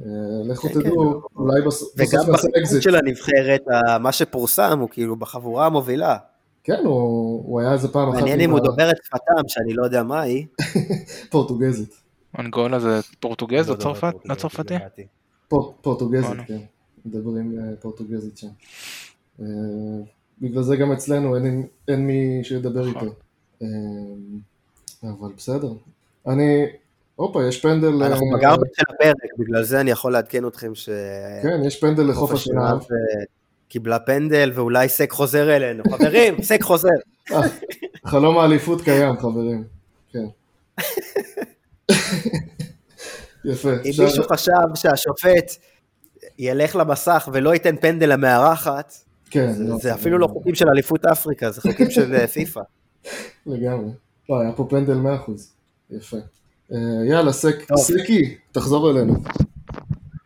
אה, 0.00 0.04
לכו 0.44 0.68
כן, 0.68 0.74
תדעו, 0.80 1.20
כן. 1.20 1.36
אולי 1.36 1.62
בס- 1.66 1.82
וגם 1.96 2.06
בסוף 2.06 2.28
נעשה 2.28 2.32
בחבורה 2.32 2.60
אקזיט. 2.62 2.82
של 2.82 2.96
הנבחרת, 2.96 3.64
מה 4.00 4.12
שפורסם 4.12 4.78
הוא 4.80 4.88
כאילו 4.92 5.16
בחבורה 5.16 5.66
המובילה. 5.66 6.16
כן, 6.64 6.82
הוא, 6.84 7.60
היה 7.60 7.72
איזה 7.72 7.88
פעם 7.88 8.08
אחת 8.08 8.18
מעניין 8.18 8.40
אם 8.40 8.50
הוא 8.50 8.60
דובר 8.60 8.90
את 8.90 8.96
שפתם, 9.04 9.48
שאני 9.48 9.74
לא 9.74 9.84
יודע 9.84 10.02
מה 10.02 10.20
היא. 10.20 10.46
פורטוגזית. 11.30 11.94
אנגולה 12.38 12.80
זה 12.80 13.00
פורטוגז 13.20 13.68
לא 13.68 13.74
או 13.74 13.78
דובר 13.78 13.94
צרפת? 13.94 14.00
פורטוגזית, 14.12 14.30
לא 14.30 14.34
צרפתי? 14.34 14.74
פורטוגזית. 15.82 16.40
כן. 16.46 16.58
מדברים 17.06 17.58
אה, 17.58 17.76
פורטוגזית 17.80 18.38
שם. 18.38 18.46
אה, 19.40 19.46
בגלל 20.40 20.62
זה 20.62 20.76
גם 20.76 20.92
אצלנו 20.92 21.36
אין, 21.88 22.06
מי 22.06 22.40
שידבר 22.42 22.86
נכון. 22.90 23.08
איתו. 23.08 23.14
אבל 25.02 25.28
בסדר. 25.36 25.72
אני... 26.26 26.66
הופה, 27.16 27.44
יש 27.48 27.60
פנדל... 27.62 28.02
אנחנו 28.02 28.26
אה, 28.32 28.38
בגרבג' 28.38 28.66
של 28.76 28.82
הפרק, 28.94 29.14
בגלל 29.38 29.62
זה 29.62 29.80
אני 29.80 29.90
יכול 29.90 30.12
לעדכן 30.12 30.46
אתכם 30.46 30.74
ש... 30.74 30.88
כן, 31.42 31.60
יש 31.64 31.80
פנדל 31.80 32.02
לחוף 32.02 32.32
השנהב. 32.32 32.78
אה, 32.80 33.24
קיבלה 33.68 33.98
פנדל, 33.98 34.50
ואולי 34.54 34.88
סק 34.88 35.10
חוזר 35.12 35.56
אלינו. 35.56 35.82
חברים, 35.90 36.42
סק 36.42 36.62
חוזר. 36.62 36.88
אה, 37.32 37.40
חלום 38.06 38.38
האליפות 38.38 38.80
קיים, 38.80 39.16
חברים. 39.16 39.64
כן. 40.12 40.24
יפה. 43.44 43.70
אם 43.72 44.04
מישהו 44.04 44.24
חשב 44.32 44.52
שהשופט 44.74 45.50
ילך 46.38 46.76
למסך 46.76 47.28
ולא 47.32 47.54
ייתן 47.54 47.76
פנדל 47.76 48.12
למארחת, 48.12 48.92
כן, 49.30 49.52
זה- 49.52 49.64
לא, 49.64 49.76
זה 49.78 49.94
אפילו 49.94 50.18
לא 50.18 50.26
חוקים 50.26 50.54
של 50.54 50.68
אליפות 50.68 51.06
אפריקה, 51.06 51.50
זה 51.50 51.60
חוקים 51.60 51.90
של 51.90 52.26
פיפא. 52.34 52.60
לגמרי. 53.46 53.90
לא, 54.30 54.40
היה 54.40 54.52
פה 54.52 54.66
פנדל 54.70 54.96
100%. 55.26 55.30
יפה. 55.90 56.16
אה, 56.72 56.78
יאללה, 57.08 57.32
סק. 57.32 57.56
סקי, 57.76 58.36
תחזור 58.52 58.90
אלינו. 58.90 59.14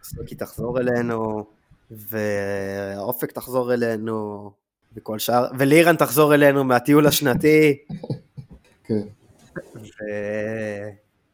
סקי 0.02 0.34
תחזור 0.34 0.80
אלינו, 0.80 1.44
והאופק 1.90 3.32
תחזור 3.32 3.74
אלינו, 3.74 4.50
וכל 4.96 5.18
שאר, 5.18 5.46
ולירן 5.58 5.96
תחזור 5.96 6.34
אלינו 6.34 6.64
מהטיול 6.64 7.06
השנתי, 7.06 7.78
כן. 8.84 9.02
ו... 9.76 9.80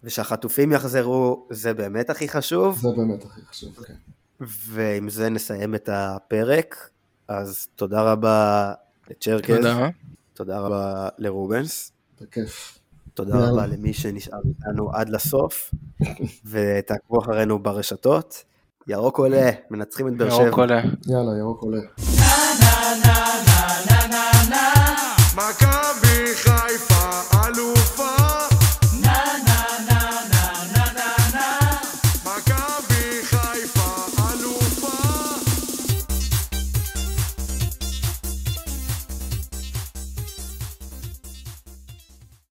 ושהחטופים 0.04 0.72
יחזרו, 0.72 1.46
זה 1.50 1.74
באמת 1.74 2.10
הכי 2.10 2.28
חשוב, 2.28 2.78
זה 2.78 2.88
באמת 2.96 3.24
הכי 3.24 3.40
חשוב. 3.50 3.84
כן. 3.84 3.94
ועם 4.40 5.08
זה 5.08 5.28
נסיים 5.28 5.74
את 5.74 5.88
הפרק. 5.92 6.90
אז 7.28 7.68
תודה 7.76 8.02
רבה 8.02 8.72
לצ'רקז, 9.10 9.56
תודה. 9.56 9.88
תודה 10.34 10.58
רבה 10.60 11.08
לרובנס, 11.18 11.92
בכיף. 12.20 12.75
תודה. 13.16 13.50
רבה 13.50 13.66
למי 13.66 13.92
שנשאר 13.92 14.38
איתנו 14.48 14.90
עד 14.92 15.08
לסוף, 15.08 15.74
ותעקבו 16.50 17.18
אחרינו 17.18 17.58
ברשתות. 17.58 18.44
ירוק 18.88 19.18
עולה, 19.18 19.50
מנצחים 19.70 20.08
את 20.08 20.16
באר 20.16 20.30
שבע. 20.30 20.42
ירוק 20.42 20.58
עולה. 20.58 20.80
יאללה, 21.06 21.38
ירוק 21.38 21.62
עולה. 21.62 21.80